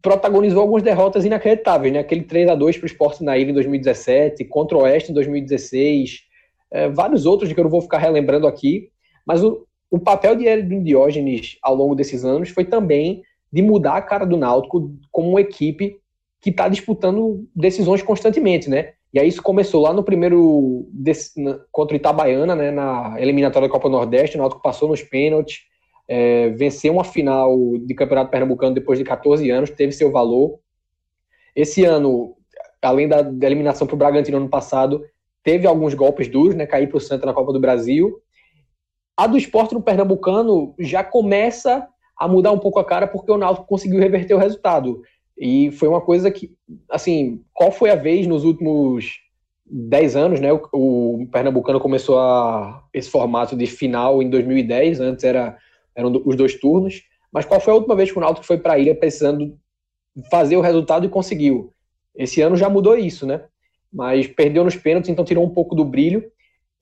protagonizou 0.00 0.60
algumas 0.60 0.82
derrotas 0.82 1.24
inacreditáveis, 1.24 1.92
né? 1.92 1.98
Aquele 1.98 2.22
3 2.22 2.48
a 2.48 2.54
2 2.54 2.76
para 2.76 2.84
o 2.84 2.86
Sport 2.86 3.20
na 3.22 3.36
Ilha 3.36 3.50
em 3.50 3.54
2017, 3.54 4.44
contra 4.44 4.76
o 4.76 4.82
Oeste 4.82 5.10
em 5.10 5.14
2016, 5.14 6.20
é, 6.74 6.88
vários 6.88 7.24
outros 7.24 7.52
que 7.52 7.58
eu 7.58 7.64
não 7.64 7.70
vou 7.70 7.80
ficar 7.80 7.98
relembrando 7.98 8.48
aqui, 8.48 8.90
mas 9.24 9.44
o, 9.44 9.64
o 9.88 9.98
papel 9.98 10.34
de 10.34 10.46
Edno 10.46 10.82
Diógenes 10.82 11.56
ao 11.62 11.72
longo 11.72 11.94
desses 11.94 12.24
anos 12.24 12.50
foi 12.50 12.64
também 12.64 13.22
de 13.52 13.62
mudar 13.62 13.96
a 13.96 14.02
cara 14.02 14.26
do 14.26 14.36
Náutico 14.36 14.92
como 15.12 15.30
uma 15.30 15.40
equipe 15.40 15.96
que 16.40 16.50
está 16.50 16.68
disputando 16.68 17.46
decisões 17.54 18.02
constantemente, 18.02 18.68
né? 18.68 18.94
E 19.12 19.20
aí 19.20 19.28
isso 19.28 19.40
começou 19.40 19.80
lá 19.80 19.92
no 19.92 20.02
primeiro 20.02 20.88
contra 21.70 21.94
o 21.94 21.96
Itabaiana, 21.96 22.56
né, 22.56 22.72
na 22.72 23.14
eliminatória 23.18 23.68
da 23.68 23.72
Copa 23.72 23.88
Nordeste, 23.88 24.36
o 24.36 24.40
Náutico 24.40 24.60
passou 24.60 24.88
nos 24.88 25.00
pênaltis, 25.00 25.60
é, 26.08 26.48
venceu 26.50 26.92
uma 26.92 27.04
final 27.04 27.56
de 27.78 27.94
Campeonato 27.94 28.32
Pernambucano 28.32 28.74
depois 28.74 28.98
de 28.98 29.04
14 29.04 29.48
anos, 29.48 29.70
teve 29.70 29.92
seu 29.92 30.10
valor. 30.10 30.58
Esse 31.54 31.84
ano, 31.84 32.34
além 32.82 33.06
da, 33.06 33.22
da 33.22 33.46
eliminação 33.46 33.86
para 33.86 33.94
o 33.94 33.98
Bragantino 33.98 34.38
ano 34.38 34.48
passado, 34.48 35.04
teve 35.44 35.66
alguns 35.66 35.94
golpes 35.94 36.26
duros, 36.26 36.56
né, 36.56 36.66
cair 36.66 36.88
para 36.88 36.96
o 36.96 37.00
Santa 37.00 37.26
na 37.26 37.34
Copa 37.34 37.52
do 37.52 37.60
Brasil. 37.60 38.18
A 39.16 39.26
do 39.28 39.36
esporte 39.36 39.74
no 39.74 39.82
Pernambucano 39.82 40.74
já 40.80 41.04
começa 41.04 41.86
a 42.16 42.26
mudar 42.26 42.50
um 42.50 42.58
pouco 42.58 42.80
a 42.80 42.84
cara 42.84 43.06
porque 43.06 43.30
o 43.30 43.36
Náutico 43.36 43.66
conseguiu 43.66 44.00
reverter 44.00 44.34
o 44.34 44.38
resultado. 44.38 45.02
E 45.38 45.70
foi 45.72 45.88
uma 45.88 46.00
coisa 46.00 46.30
que, 46.30 46.52
assim, 46.90 47.42
qual 47.52 47.70
foi 47.70 47.90
a 47.90 47.96
vez 47.96 48.26
nos 48.26 48.44
últimos 48.44 49.20
10 49.66 50.16
anos, 50.16 50.40
né? 50.40 50.52
O, 50.52 51.22
o 51.22 51.28
Pernambucano 51.30 51.78
começou 51.78 52.18
a, 52.18 52.82
esse 52.92 53.10
formato 53.10 53.56
de 53.56 53.66
final 53.66 54.22
em 54.22 54.30
2010, 54.30 55.00
antes 55.00 55.24
era, 55.24 55.58
eram 55.94 56.22
os 56.24 56.36
dois 56.36 56.54
turnos. 56.58 57.02
Mas 57.32 57.44
qual 57.44 57.60
foi 57.60 57.72
a 57.72 57.76
última 57.76 57.96
vez 57.96 58.10
que 58.10 58.18
o 58.18 58.20
Náutico 58.20 58.46
foi 58.46 58.58
para 58.58 58.74
a 58.74 58.78
ilha 58.78 58.94
precisando 58.94 59.58
fazer 60.30 60.56
o 60.56 60.60
resultado 60.60 61.04
e 61.04 61.10
conseguiu? 61.10 61.72
Esse 62.16 62.40
ano 62.40 62.56
já 62.56 62.68
mudou 62.68 62.96
isso, 62.96 63.26
né? 63.26 63.44
Mas 63.94 64.26
perdeu 64.26 64.64
nos 64.64 64.74
pênaltis, 64.74 65.08
então 65.08 65.24
tirou 65.24 65.44
um 65.44 65.50
pouco 65.50 65.74
do 65.74 65.84
brilho. 65.84 66.30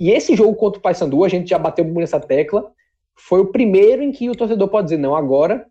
E 0.00 0.10
esse 0.10 0.34
jogo 0.34 0.56
contra 0.56 0.78
o 0.78 0.82
Paysandu, 0.82 1.24
a 1.24 1.28
gente 1.28 1.50
já 1.50 1.58
bateu 1.58 1.84
nessa 1.84 2.18
tecla, 2.18 2.72
foi 3.14 3.40
o 3.40 3.52
primeiro 3.52 4.02
em 4.02 4.10
que 4.10 4.30
o 4.30 4.34
torcedor 4.34 4.68
pode 4.68 4.86
dizer, 4.86 4.96
não, 4.96 5.14
agora, 5.14 5.66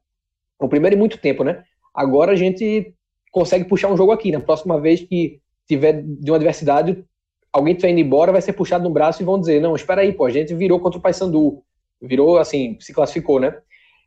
o 0.59 0.69
primeiro 0.69 0.95
em 0.95 0.99
muito 0.99 1.17
tempo, 1.17 1.43
né? 1.43 1.63
Agora 1.93 2.31
a 2.31 2.35
gente 2.35 2.93
consegue 3.31 3.65
puxar 3.65 3.91
um 3.91 3.97
jogo 3.97 4.11
aqui. 4.11 4.31
Na 4.31 4.39
próxima 4.39 4.79
vez 4.79 5.01
que 5.01 5.41
tiver 5.67 6.03
de 6.03 6.29
uma 6.31 6.37
adversidade, 6.37 7.03
alguém 7.51 7.73
estiver 7.73 7.91
indo 7.91 8.01
embora, 8.01 8.31
vai 8.31 8.41
ser 8.41 8.53
puxado 8.53 8.83
no 8.83 8.89
braço 8.89 9.21
e 9.21 9.25
vão 9.25 9.39
dizer: 9.39 9.59
não, 9.59 9.75
espera 9.75 10.01
aí, 10.01 10.13
pô, 10.13 10.25
a 10.25 10.29
gente 10.29 10.53
virou 10.53 10.79
contra 10.79 10.99
o 10.99 11.01
Paysandu. 11.01 11.63
Virou, 12.01 12.37
assim, 12.37 12.77
se 12.79 12.93
classificou, 12.93 13.39
né? 13.39 13.57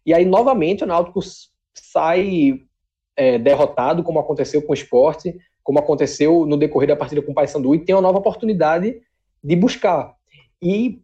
E 0.07 0.13
aí, 0.13 0.25
novamente, 0.25 0.85
o 0.85 0.87
Náutico 0.87 1.21
sai 1.73 2.61
é, 3.17 3.39
derrotado, 3.39 4.03
como 4.03 4.19
aconteceu 4.19 4.63
com 4.63 4.73
o 4.73 4.75
esporte, 4.75 5.37
como 5.65 5.81
aconteceu 5.81 6.47
no 6.47 6.57
decorrer 6.57 6.89
da 6.89 6.97
partida 6.97 7.21
com 7.23 7.33
o 7.33 7.35
Paysandu, 7.35 7.75
e 7.75 7.81
tem 7.81 7.95
uma 7.95 8.03
nova 8.03 8.19
oportunidade 8.19 9.01
de 9.43 9.57
buscar. 9.57 10.15
E 10.63 11.01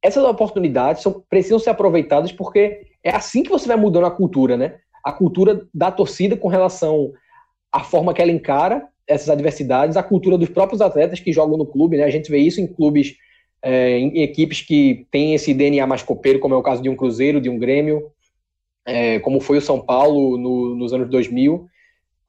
essas 0.00 0.22
oportunidades 0.22 1.02
são, 1.02 1.24
precisam 1.28 1.58
ser 1.58 1.70
aproveitadas 1.70 2.30
porque 2.30 2.86
é 3.02 3.10
assim 3.10 3.42
que 3.42 3.50
você 3.50 3.66
vai 3.66 3.76
mudando 3.76 4.06
a 4.06 4.10
cultura, 4.10 4.56
né? 4.56 4.78
a 5.02 5.12
cultura 5.12 5.66
da 5.74 5.90
torcida 5.90 6.36
com 6.36 6.48
relação 6.48 7.12
à 7.72 7.82
forma 7.82 8.14
que 8.14 8.22
ela 8.22 8.30
encara 8.30 8.86
essas 9.06 9.28
adversidades, 9.28 9.96
a 9.96 10.02
cultura 10.02 10.38
dos 10.38 10.48
próprios 10.48 10.80
atletas 10.80 11.18
que 11.18 11.32
jogam 11.32 11.58
no 11.58 11.66
clube, 11.66 11.96
né? 11.96 12.04
A 12.04 12.10
gente 12.10 12.30
vê 12.30 12.38
isso 12.38 12.60
em 12.60 12.66
clubes, 12.66 13.16
é, 13.60 13.98
em 13.98 14.22
equipes 14.22 14.60
que 14.60 15.06
têm 15.10 15.34
esse 15.34 15.52
DNA 15.52 15.86
mais 15.86 16.02
copeiro, 16.02 16.38
como 16.38 16.54
é 16.54 16.56
o 16.56 16.62
caso 16.62 16.82
de 16.82 16.88
um 16.88 16.96
Cruzeiro, 16.96 17.40
de 17.40 17.50
um 17.50 17.58
Grêmio, 17.58 18.10
é, 18.86 19.18
como 19.18 19.40
foi 19.40 19.58
o 19.58 19.62
São 19.62 19.80
Paulo 19.80 20.38
no, 20.38 20.76
nos 20.76 20.92
anos 20.92 21.10
2000, 21.10 21.66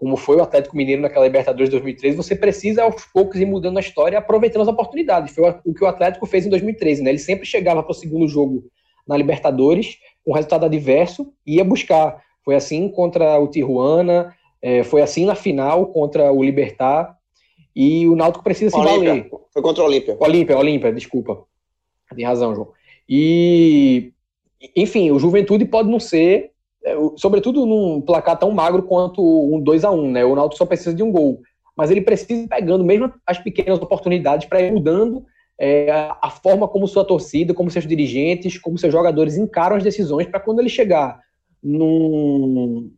como 0.03 0.17
foi 0.17 0.35
o 0.35 0.43
Atlético 0.43 0.75
Mineiro 0.75 1.01
naquela 1.01 1.25
Libertadores 1.25 1.69
2013, 1.69 2.17
você 2.17 2.35
precisa 2.35 2.83
aos 2.83 3.05
poucos 3.05 3.39
ir 3.39 3.45
mudando 3.45 3.77
a 3.77 3.79
história, 3.79 4.19
aproveitando 4.19 4.63
as 4.63 4.67
oportunidades. 4.67 5.33
Foi 5.33 5.55
o 5.63 5.73
que 5.73 5.81
o 5.81 5.87
Atlético 5.87 6.25
fez 6.25 6.45
em 6.45 6.49
2013, 6.49 7.01
né? 7.01 7.11
Ele 7.11 7.17
sempre 7.17 7.45
chegava 7.45 7.81
para 7.81 7.91
o 7.93 7.95
segundo 7.95 8.27
jogo 8.27 8.65
na 9.07 9.15
Libertadores 9.15 9.95
com 10.25 10.33
resultado 10.33 10.65
adverso 10.65 11.31
e 11.47 11.55
ia 11.55 11.63
buscar 11.63 12.21
foi 12.43 12.55
assim 12.55 12.89
contra 12.89 13.39
o 13.39 13.47
Tijuana, 13.47 14.35
é, 14.61 14.83
foi 14.83 15.01
assim 15.01 15.25
na 15.25 15.35
final 15.35 15.87
contra 15.87 16.33
o 16.33 16.43
Libertar. 16.43 17.17
E 17.73 18.05
o 18.05 18.17
Náutico 18.17 18.43
precisa 18.43 18.71
se 18.71 18.77
Olímpia. 18.77 19.09
valer. 19.09 19.29
Foi 19.53 19.61
contra 19.61 19.83
o 19.83 19.85
Olímpia. 19.85 20.17
Olímpia, 20.19 20.57
Olímpia, 20.57 20.91
desculpa. 20.91 21.45
Tem 22.13 22.25
razão, 22.25 22.53
João. 22.53 22.73
E, 23.07 24.11
enfim, 24.75 25.11
o 25.11 25.17
Juventude 25.17 25.63
pode 25.63 25.89
não 25.89 26.01
ser, 26.01 26.51
sobretudo 27.17 27.65
num 27.65 28.01
placar 28.01 28.37
tão 28.37 28.51
magro 28.51 28.83
quanto 28.83 29.21
um 29.21 29.59
2 29.59 29.83
a 29.83 29.91
1 29.91 30.11
né? 30.11 30.25
O 30.25 30.35
Náutico 30.35 30.57
só 30.57 30.65
precisa 30.65 30.93
de 30.93 31.03
um 31.03 31.11
gol. 31.11 31.41
Mas 31.75 31.89
ele 31.89 32.01
precisa 32.01 32.33
ir 32.43 32.47
pegando 32.47 32.83
mesmo 32.83 33.11
as 33.25 33.39
pequenas 33.39 33.79
oportunidades 33.79 34.47
para 34.47 34.61
ir 34.61 34.71
mudando 34.71 35.25
é, 35.59 35.89
a 35.91 36.29
forma 36.29 36.67
como 36.67 36.87
sua 36.87 37.05
torcida, 37.05 37.53
como 37.53 37.71
seus 37.71 37.87
dirigentes, 37.87 38.57
como 38.57 38.77
seus 38.77 38.91
jogadores 38.91 39.37
encaram 39.37 39.75
as 39.75 39.83
decisões 39.83 40.27
para 40.27 40.39
quando 40.39 40.59
ele 40.59 40.69
chegar 40.69 41.19
num, 41.61 42.91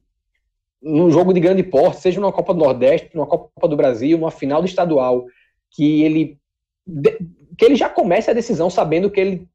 num 0.82 1.12
jogo 1.12 1.34
de 1.34 1.40
grande 1.40 1.64
porte, 1.64 2.02
seja 2.02 2.20
numa 2.20 2.32
Copa 2.32 2.54
do 2.54 2.60
Nordeste, 2.60 3.12
numa 3.14 3.28
Copa 3.28 3.68
do 3.68 3.78
Brasil, 3.78 4.18
numa 4.18 4.32
final 4.32 4.62
do 4.62 4.68
estadual, 4.68 5.26
que 5.72 6.04
ele 6.04 6.38
que 7.58 7.66
ele 7.66 7.76
já 7.76 7.90
comece 7.90 8.30
a 8.30 8.34
decisão 8.34 8.70
sabendo 8.70 9.10
que 9.10 9.20
ele 9.20 9.48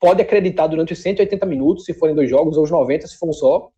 pode 0.00 0.22
acreditar 0.22 0.66
durante 0.66 0.94
os 0.94 0.98
180 1.00 1.44
minutos, 1.44 1.84
se 1.84 1.92
forem 1.92 2.14
dois 2.14 2.28
jogos, 2.28 2.56
ou 2.56 2.64
os 2.64 2.70
90, 2.70 3.06
se 3.06 3.18
for 3.18 3.28
um 3.28 3.32
só, 3.32 3.68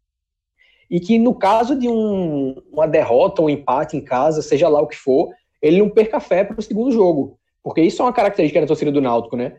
e 0.88 1.00
que 1.00 1.18
no 1.18 1.34
caso 1.34 1.76
de 1.76 1.88
um, 1.88 2.54
uma 2.70 2.86
derrota 2.86 3.42
um 3.42 3.50
empate 3.50 3.96
em 3.96 4.00
casa, 4.00 4.40
seja 4.40 4.68
lá 4.68 4.80
o 4.80 4.86
que 4.86 4.96
for, 4.96 5.30
ele 5.60 5.78
não 5.78 5.90
perca 5.90 6.20
fé 6.20 6.44
para 6.44 6.58
o 6.58 6.62
segundo 6.62 6.92
jogo, 6.92 7.38
porque 7.62 7.80
isso 7.80 8.00
é 8.02 8.04
uma 8.04 8.12
característica 8.12 8.60
da 8.60 8.66
torcida 8.66 8.92
do 8.92 9.00
Náutico, 9.00 9.36
né? 9.36 9.56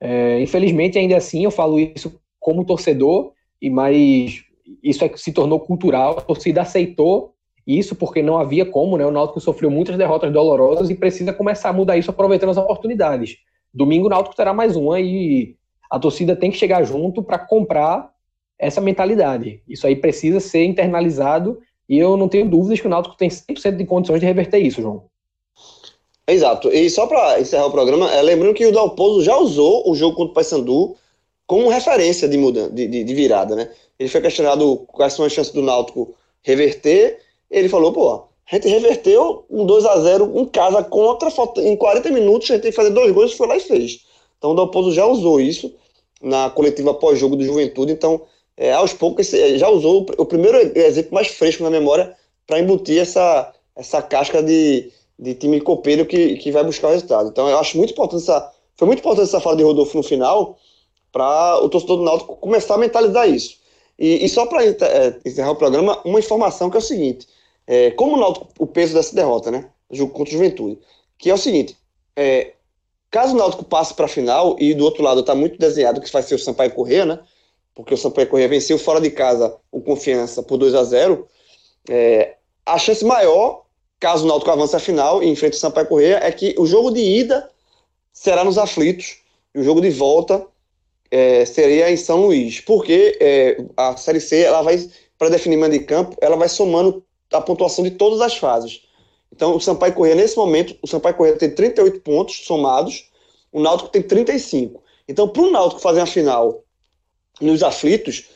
É, 0.00 0.40
infelizmente, 0.40 0.98
ainda 0.98 1.16
assim, 1.16 1.44
eu 1.44 1.50
falo 1.50 1.78
isso 1.78 2.20
como 2.38 2.64
torcedor, 2.64 3.32
e 3.60 3.68
mais 3.68 4.42
isso 4.82 5.04
é, 5.04 5.10
se 5.16 5.32
tornou 5.32 5.60
cultural, 5.60 6.18
a 6.18 6.22
torcida 6.22 6.62
aceitou 6.62 7.34
isso 7.66 7.96
porque 7.96 8.22
não 8.22 8.38
havia 8.38 8.64
como, 8.64 8.96
né? 8.96 9.04
O 9.04 9.10
Náutico 9.10 9.40
sofreu 9.40 9.70
muitas 9.70 9.96
derrotas 9.96 10.32
dolorosas 10.32 10.88
e 10.88 10.94
precisa 10.94 11.32
começar 11.32 11.70
a 11.70 11.72
mudar 11.72 11.96
isso 11.96 12.10
aproveitando 12.10 12.50
as 12.50 12.56
oportunidades. 12.56 13.38
Domingo 13.74 14.06
o 14.06 14.10
Náutico 14.10 14.36
terá 14.36 14.54
mais 14.54 14.76
uma 14.76 15.00
e 15.00 15.55
a 15.90 15.98
torcida 15.98 16.36
tem 16.36 16.50
que 16.50 16.58
chegar 16.58 16.82
junto 16.84 17.22
para 17.22 17.38
comprar 17.38 18.12
essa 18.58 18.80
mentalidade. 18.80 19.62
Isso 19.68 19.86
aí 19.86 19.96
precisa 19.96 20.40
ser 20.40 20.64
internalizado 20.64 21.60
e 21.88 21.98
eu 21.98 22.16
não 22.16 22.28
tenho 22.28 22.48
dúvidas 22.48 22.80
que 22.80 22.86
o 22.86 22.90
Náutico 22.90 23.16
tem 23.16 23.28
100% 23.28 23.76
de 23.76 23.84
condições 23.84 24.20
de 24.20 24.26
reverter 24.26 24.58
isso, 24.58 24.82
João. 24.82 25.04
Exato. 26.26 26.68
E 26.72 26.90
só 26.90 27.06
para 27.06 27.40
encerrar 27.40 27.66
o 27.66 27.70
programa, 27.70 28.12
é, 28.12 28.20
lembrando 28.20 28.54
que 28.54 28.66
o 28.66 28.72
Dalpozo 28.72 29.22
já 29.22 29.36
usou 29.36 29.88
o 29.88 29.94
jogo 29.94 30.16
contra 30.16 30.32
o 30.32 30.34
Paysandu 30.34 30.96
como 31.46 31.68
referência 31.68 32.28
de, 32.28 32.36
mudança, 32.36 32.70
de, 32.70 32.88
de, 32.88 33.04
de, 33.04 33.14
virada, 33.14 33.54
né? 33.54 33.70
Ele 33.96 34.08
foi 34.08 34.20
questionado 34.20 34.78
quais 34.88 35.12
são 35.12 35.24
as 35.24 35.32
chances 35.32 35.52
do 35.52 35.62
Náutico 35.62 36.14
reverter. 36.42 37.20
Ele 37.48 37.68
falou, 37.68 37.92
pô, 37.92 38.24
a 38.50 38.54
gente 38.56 38.66
reverteu 38.66 39.44
um 39.48 39.64
2 39.64 39.86
a 39.86 40.00
0 40.00 40.32
em 40.34 40.44
casa 40.46 40.82
contra, 40.82 41.30
em 41.58 41.76
40 41.76 42.10
minutos 42.10 42.50
a 42.50 42.54
gente 42.54 42.62
tem 42.62 42.70
que 42.72 42.76
fazer 42.76 42.90
dois 42.90 43.12
gols, 43.12 43.32
foi 43.32 43.46
lá 43.46 43.56
e 43.56 43.60
fez. 43.60 44.04
Então 44.38 44.52
o 44.52 44.54
Dalpozo 44.54 44.92
já 44.92 45.06
usou 45.06 45.40
isso 45.40 45.74
na 46.22 46.50
coletiva 46.50 46.94
pós-jogo 46.94 47.36
do 47.36 47.44
Juventude, 47.44 47.92
então 47.92 48.22
é, 48.56 48.72
aos 48.72 48.92
poucos 48.92 49.30
já 49.30 49.68
usou 49.68 50.06
o 50.16 50.24
primeiro 50.24 50.56
exemplo 50.78 51.14
mais 51.14 51.28
fresco 51.28 51.62
na 51.62 51.70
memória 51.70 52.16
para 52.46 52.60
embutir 52.60 52.98
essa, 53.00 53.52
essa 53.74 54.00
casca 54.00 54.42
de, 54.42 54.90
de 55.18 55.34
time 55.34 55.60
copeiro 55.60 56.06
que, 56.06 56.36
que 56.36 56.50
vai 56.50 56.64
buscar 56.64 56.88
o 56.88 56.92
resultado. 56.92 57.28
Então 57.28 57.48
eu 57.48 57.58
acho 57.58 57.76
muito 57.76 57.92
importante 57.92 58.22
essa, 58.22 58.52
foi 58.76 58.86
muito 58.86 59.00
importante 59.00 59.28
essa 59.28 59.40
fala 59.40 59.56
de 59.56 59.62
Rodolfo 59.62 59.96
no 59.96 60.02
final, 60.02 60.58
para 61.16 61.58
o 61.62 61.68
torcedor 61.70 61.96
do 61.96 62.04
Náutico 62.04 62.36
começar 62.36 62.74
a 62.74 62.78
mentalizar 62.78 63.26
isso. 63.26 63.56
E, 63.98 64.22
e 64.22 64.28
só 64.28 64.44
para 64.44 64.62
é, 64.62 65.18
encerrar 65.24 65.52
o 65.52 65.56
programa, 65.56 65.98
uma 66.04 66.18
informação 66.18 66.68
que 66.68 66.76
é 66.76 66.80
o 66.80 66.82
seguinte: 66.82 67.26
é, 67.66 67.90
como 67.92 68.16
o 68.16 68.20
Náutico, 68.20 68.48
o 68.58 68.66
peso 68.66 68.92
dessa 68.92 69.14
derrota, 69.14 69.50
né? 69.50 69.70
Jogo 69.90 70.12
contra 70.12 70.28
o 70.28 70.32
Juventude, 70.36 70.78
que 71.16 71.30
é 71.30 71.34
o 71.34 71.38
seguinte: 71.38 71.74
é, 72.14 72.52
caso 73.16 73.32
o 73.32 73.38
Náutico 73.38 73.64
passe 73.64 73.94
para 73.94 74.04
a 74.04 74.08
final, 74.08 74.56
e 74.60 74.74
do 74.74 74.84
outro 74.84 75.02
lado 75.02 75.20
está 75.20 75.34
muito 75.34 75.58
desenhado 75.58 76.02
que 76.02 76.12
vai 76.12 76.22
ser 76.22 76.34
o 76.34 76.38
Sampaio 76.38 76.70
Corrêa, 76.72 77.06
né? 77.06 77.18
Porque 77.74 77.94
o 77.94 77.96
Sampaio 77.96 78.28
Corrêa 78.28 78.46
venceu 78.46 78.78
fora 78.78 79.00
de 79.00 79.10
casa 79.10 79.56
o 79.72 79.80
Confiança 79.80 80.42
por 80.42 80.58
2 80.58 80.74
a 80.74 80.84
0 80.84 81.26
é, 81.88 82.34
a 82.66 82.76
chance 82.76 83.02
maior, 83.02 83.62
caso 83.98 84.26
o 84.26 84.28
Náutico 84.28 84.50
avance 84.50 84.76
a 84.76 84.78
final 84.78 85.22
e 85.22 85.30
enfrente 85.30 85.56
o 85.56 85.58
Sampaio 85.58 85.86
Corrêa, 85.86 86.20
é 86.22 86.30
que 86.30 86.54
o 86.58 86.66
jogo 86.66 86.90
de 86.90 87.00
ida 87.00 87.48
será 88.12 88.44
nos 88.44 88.58
aflitos, 88.58 89.16
e 89.54 89.60
o 89.60 89.64
jogo 89.64 89.80
de 89.80 89.88
volta 89.88 90.46
é, 91.10 91.46
seria 91.46 91.90
em 91.90 91.96
São 91.96 92.26
Luís, 92.26 92.60
porque 92.60 93.16
é, 93.18 93.64
a 93.78 93.96
Série 93.96 94.20
C 94.20 94.42
ela 94.42 94.60
vai 94.60 94.78
para 95.16 95.30
definir 95.30 95.56
mando 95.56 95.72
de 95.78 95.84
campo, 95.86 96.14
ela 96.20 96.36
vai 96.36 96.50
somando 96.50 97.02
a 97.32 97.40
pontuação 97.40 97.82
de 97.82 97.92
todas 97.92 98.20
as 98.20 98.36
fases. 98.36 98.82
Então 99.32 99.56
o 99.56 99.60
Sampaio 99.60 99.92
Corrêa 99.92 100.14
nesse 100.14 100.36
momento, 100.36 100.76
o 100.82 100.86
Sampaio 100.86 101.14
Corrêa 101.14 101.36
tem 101.36 101.50
38 101.50 102.00
pontos 102.00 102.44
somados, 102.44 103.10
o 103.52 103.60
Náutico 103.60 103.90
tem 103.90 104.02
35. 104.02 104.82
Então 105.08 105.28
para 105.28 105.42
o 105.42 105.50
Náutico 105.50 105.80
fazer 105.80 106.00
a 106.00 106.06
final 106.06 106.64
nos 107.40 107.62
aflitos, 107.62 108.26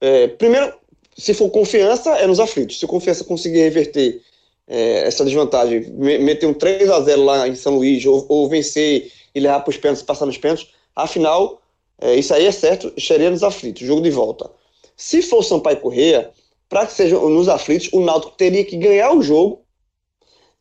é, 0.00 0.28
primeiro 0.28 0.74
se 1.16 1.34
for 1.34 1.50
confiança 1.50 2.10
é 2.16 2.26
nos 2.26 2.40
aflitos. 2.40 2.78
Se 2.78 2.86
confiança 2.86 3.24
conseguir 3.24 3.60
reverter 3.60 4.20
é, 4.66 5.06
essa 5.06 5.24
desvantagem, 5.24 5.90
meter 5.90 6.46
um 6.46 6.54
3 6.54 6.90
a 6.90 7.00
0 7.00 7.24
lá 7.24 7.48
em 7.48 7.54
São 7.54 7.76
Luís 7.76 8.04
ou, 8.06 8.24
ou 8.28 8.48
vencer 8.48 9.12
e 9.34 9.40
levar 9.40 9.60
para 9.60 9.70
os 9.70 9.76
pênaltis, 9.76 10.02
passar 10.02 10.26
nos 10.26 10.38
pênaltis, 10.38 10.68
afinal 10.94 11.60
é, 12.00 12.14
isso 12.14 12.34
aí 12.34 12.46
é 12.46 12.52
certo, 12.52 12.92
estaria 12.96 13.30
nos 13.30 13.42
aflitos, 13.42 13.86
jogo 13.86 14.00
de 14.00 14.10
volta. 14.10 14.50
Se 14.96 15.22
for 15.22 15.42
Sampaio 15.42 15.80
Correia, 15.80 16.30
para 16.68 16.86
que 16.86 16.92
seja 16.92 17.18
nos 17.18 17.48
aflitos, 17.48 17.88
o 17.92 18.00
Náutico 18.00 18.36
teria 18.36 18.64
que 18.64 18.76
ganhar 18.76 19.12
o 19.12 19.22
jogo 19.22 19.61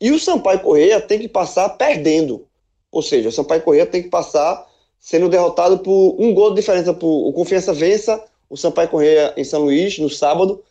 e 0.02 0.12
o 0.12 0.20
Sampaio 0.20 0.60
Correia 0.62 1.00
tem 1.00 1.20
que 1.20 1.28
passar 1.28 1.70
perdendo. 1.70 2.48
Ou 2.92 3.04
seja, 3.04 3.30
o 3.30 3.32
Sampaio 3.32 3.62
Correia 3.62 3.86
tem 3.86 4.02
que 4.02 4.10
passar 4.10 4.68
sendo 5.00 5.30
derrotado 5.30 5.78
por 5.78 6.16
um 6.18 6.34
gol 6.34 6.50
de 6.50 6.56
diferença. 6.56 6.92
Por, 6.92 7.28
o 7.28 7.32
Confiança 7.32 7.72
vença 7.72 8.22
o 8.50 8.58
Sampaio 8.58 8.90
Correia 8.90 9.32
em 9.38 9.44
São 9.44 9.62
Luís 9.62 10.00
no 10.00 10.10
sábado 10.10 10.64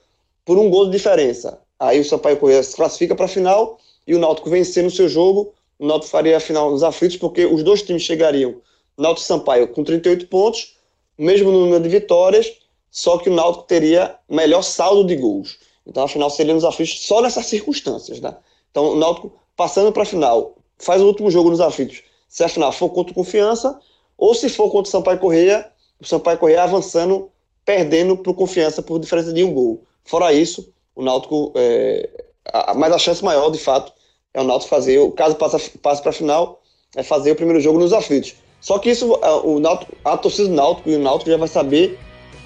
por 0.45 0.59
um 0.59 0.68
gol 0.68 0.87
de 0.87 0.91
diferença. 0.91 1.61
Aí 1.78 2.01
o 2.01 2.05
Sampaio 2.05 2.37
Correia 2.39 2.62
se 2.62 2.74
classifica 2.74 3.14
para 3.14 3.26
a 3.26 3.28
final 3.28 3.78
e 4.05 4.16
o 4.16 4.18
Náutico 4.18 4.51
vencer 4.51 4.83
no 4.83 4.91
seu 4.91 5.09
jogo. 5.09 5.55
O 5.78 5.87
Náutico 5.87 6.11
faria 6.11 6.37
a 6.37 6.41
final 6.41 6.70
nos 6.70 6.83
aflitos 6.83 7.16
porque 7.16 7.47
os 7.47 7.62
dois 7.62 7.83
times 7.83 8.03
chegariam 8.03 8.57
Náutico 8.99 9.26
Sampaio 9.26 9.68
com 9.68 9.85
38 9.85 10.26
pontos, 10.26 10.76
mesmo 11.16 11.53
número 11.53 11.83
de 11.83 11.89
vitórias, 11.89 12.53
só 12.91 13.16
que 13.16 13.31
o 13.31 13.35
Náutico 13.35 13.64
teria 13.64 14.16
melhor 14.28 14.62
saldo 14.62 15.05
de 15.05 15.14
gols. 15.14 15.59
Então 15.87 16.03
a 16.03 16.09
final 16.09 16.28
seria 16.28 16.53
nos 16.53 16.64
aflitos 16.64 17.07
só 17.07 17.22
nessas 17.22 17.47
circunstâncias, 17.47 18.20
né? 18.20 18.37
Então 18.71 18.93
o 18.93 18.97
Náutico 18.97 19.33
passando 19.61 19.93
para 19.93 20.05
a 20.05 20.07
final, 20.07 20.55
faz 20.79 21.03
o 21.03 21.07
último 21.07 21.31
jogo 21.31 21.51
nos 21.51 21.61
aflitos. 21.61 22.03
Se 22.29 22.43
a 22.43 22.49
final 22.49 22.73
for 22.73 22.89
contra 22.89 23.12
o 23.12 23.14
Confiança, 23.14 23.79
ou 24.16 24.35
se 24.35 24.49
for 24.49 24.71
contra 24.71 24.89
o 24.89 24.91
Sampaio 24.91 25.18
Correia, 25.18 25.71
o 26.01 26.07
Sampaio 26.07 26.39
Correia 26.39 26.62
avançando, 26.62 27.31
perdendo 27.64 28.16
para 28.16 28.33
o 28.33 28.35
Confiança 28.35 28.81
por 28.81 28.99
diferença 28.99 29.35
de 29.35 29.45
um 29.45 29.53
gol. 29.53 29.85
Fora 30.05 30.33
isso, 30.33 30.73
o 30.97 31.03
Náutico, 31.03 31.53
é, 31.57 32.09
a, 32.51 32.73
mas 32.73 32.91
a 32.93 32.99
chance 32.99 33.23
maior, 33.23 33.51
de 33.51 33.59
fato, 33.59 33.93
é 34.33 34.41
o 34.41 34.45
Náutico 34.45 34.71
fazer, 34.71 34.99
o 34.99 35.12
caso 35.12 35.37
passe, 35.37 35.71
para 35.79 36.09
a 36.09 36.12
final, 36.12 36.62
é 36.97 37.03
fazer 37.03 37.33
o 37.33 37.37
primeiro 37.37 37.61
jogo 37.61 37.79
nos 37.79 37.93
aflitos. 37.93 38.35
Só 38.62 38.79
que 38.79 38.91
isso, 38.91 39.18
o 39.45 39.61
Náutico, 39.61 39.93
a 40.05 40.16
torcida 40.16 40.49
do 40.49 40.55
Náutico 40.55 40.89
e 40.89 40.97
o 40.97 40.99
Náutico 40.99 41.31
já 41.31 41.37
vai 41.37 41.49
saber 41.49 41.99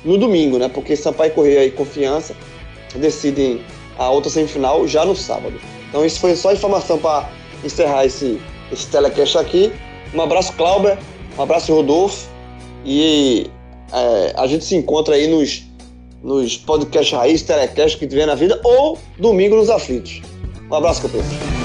no 0.05 0.19
domingo, 0.19 0.59
né? 0.59 0.69
Porque 0.69 0.97
Sampaio 0.97 1.33
Correia 1.33 1.65
e 1.65 1.71
Confiança 1.71 2.37
decidem 2.97 3.65
a 3.99 4.11
outra 4.11 4.31
semifinal 4.31 4.87
já 4.89 5.05
no 5.05 5.15
sábado. 5.15 5.74
Então 5.95 6.05
isso 6.05 6.19
foi 6.19 6.35
só 6.35 6.53
informação 6.53 6.99
para 6.99 7.31
encerrar 7.63 8.05
esse, 8.05 8.43
esse 8.73 8.89
telecast 8.89 9.39
aqui. 9.39 9.73
Um 10.13 10.21
abraço, 10.21 10.53
Clauber. 10.55 10.99
Um 11.39 11.43
abraço, 11.43 11.73
Rodolfo. 11.73 12.27
E 12.85 13.49
é, 13.93 14.35
a 14.37 14.45
gente 14.49 14.65
se 14.65 14.75
encontra 14.75 15.15
aí 15.15 15.29
nos, 15.29 15.63
nos 16.21 16.57
podcasts 16.57 17.17
raiz, 17.17 17.43
telecast 17.43 17.97
que 17.97 18.09
tiver 18.09 18.27
na 18.27 18.35
vida, 18.35 18.61
ou 18.65 18.99
domingo 19.21 19.55
nos 19.55 19.71
aflitos. 19.71 20.21
Um 20.69 20.75
abraço, 20.75 21.01
companheiro. 21.01 21.64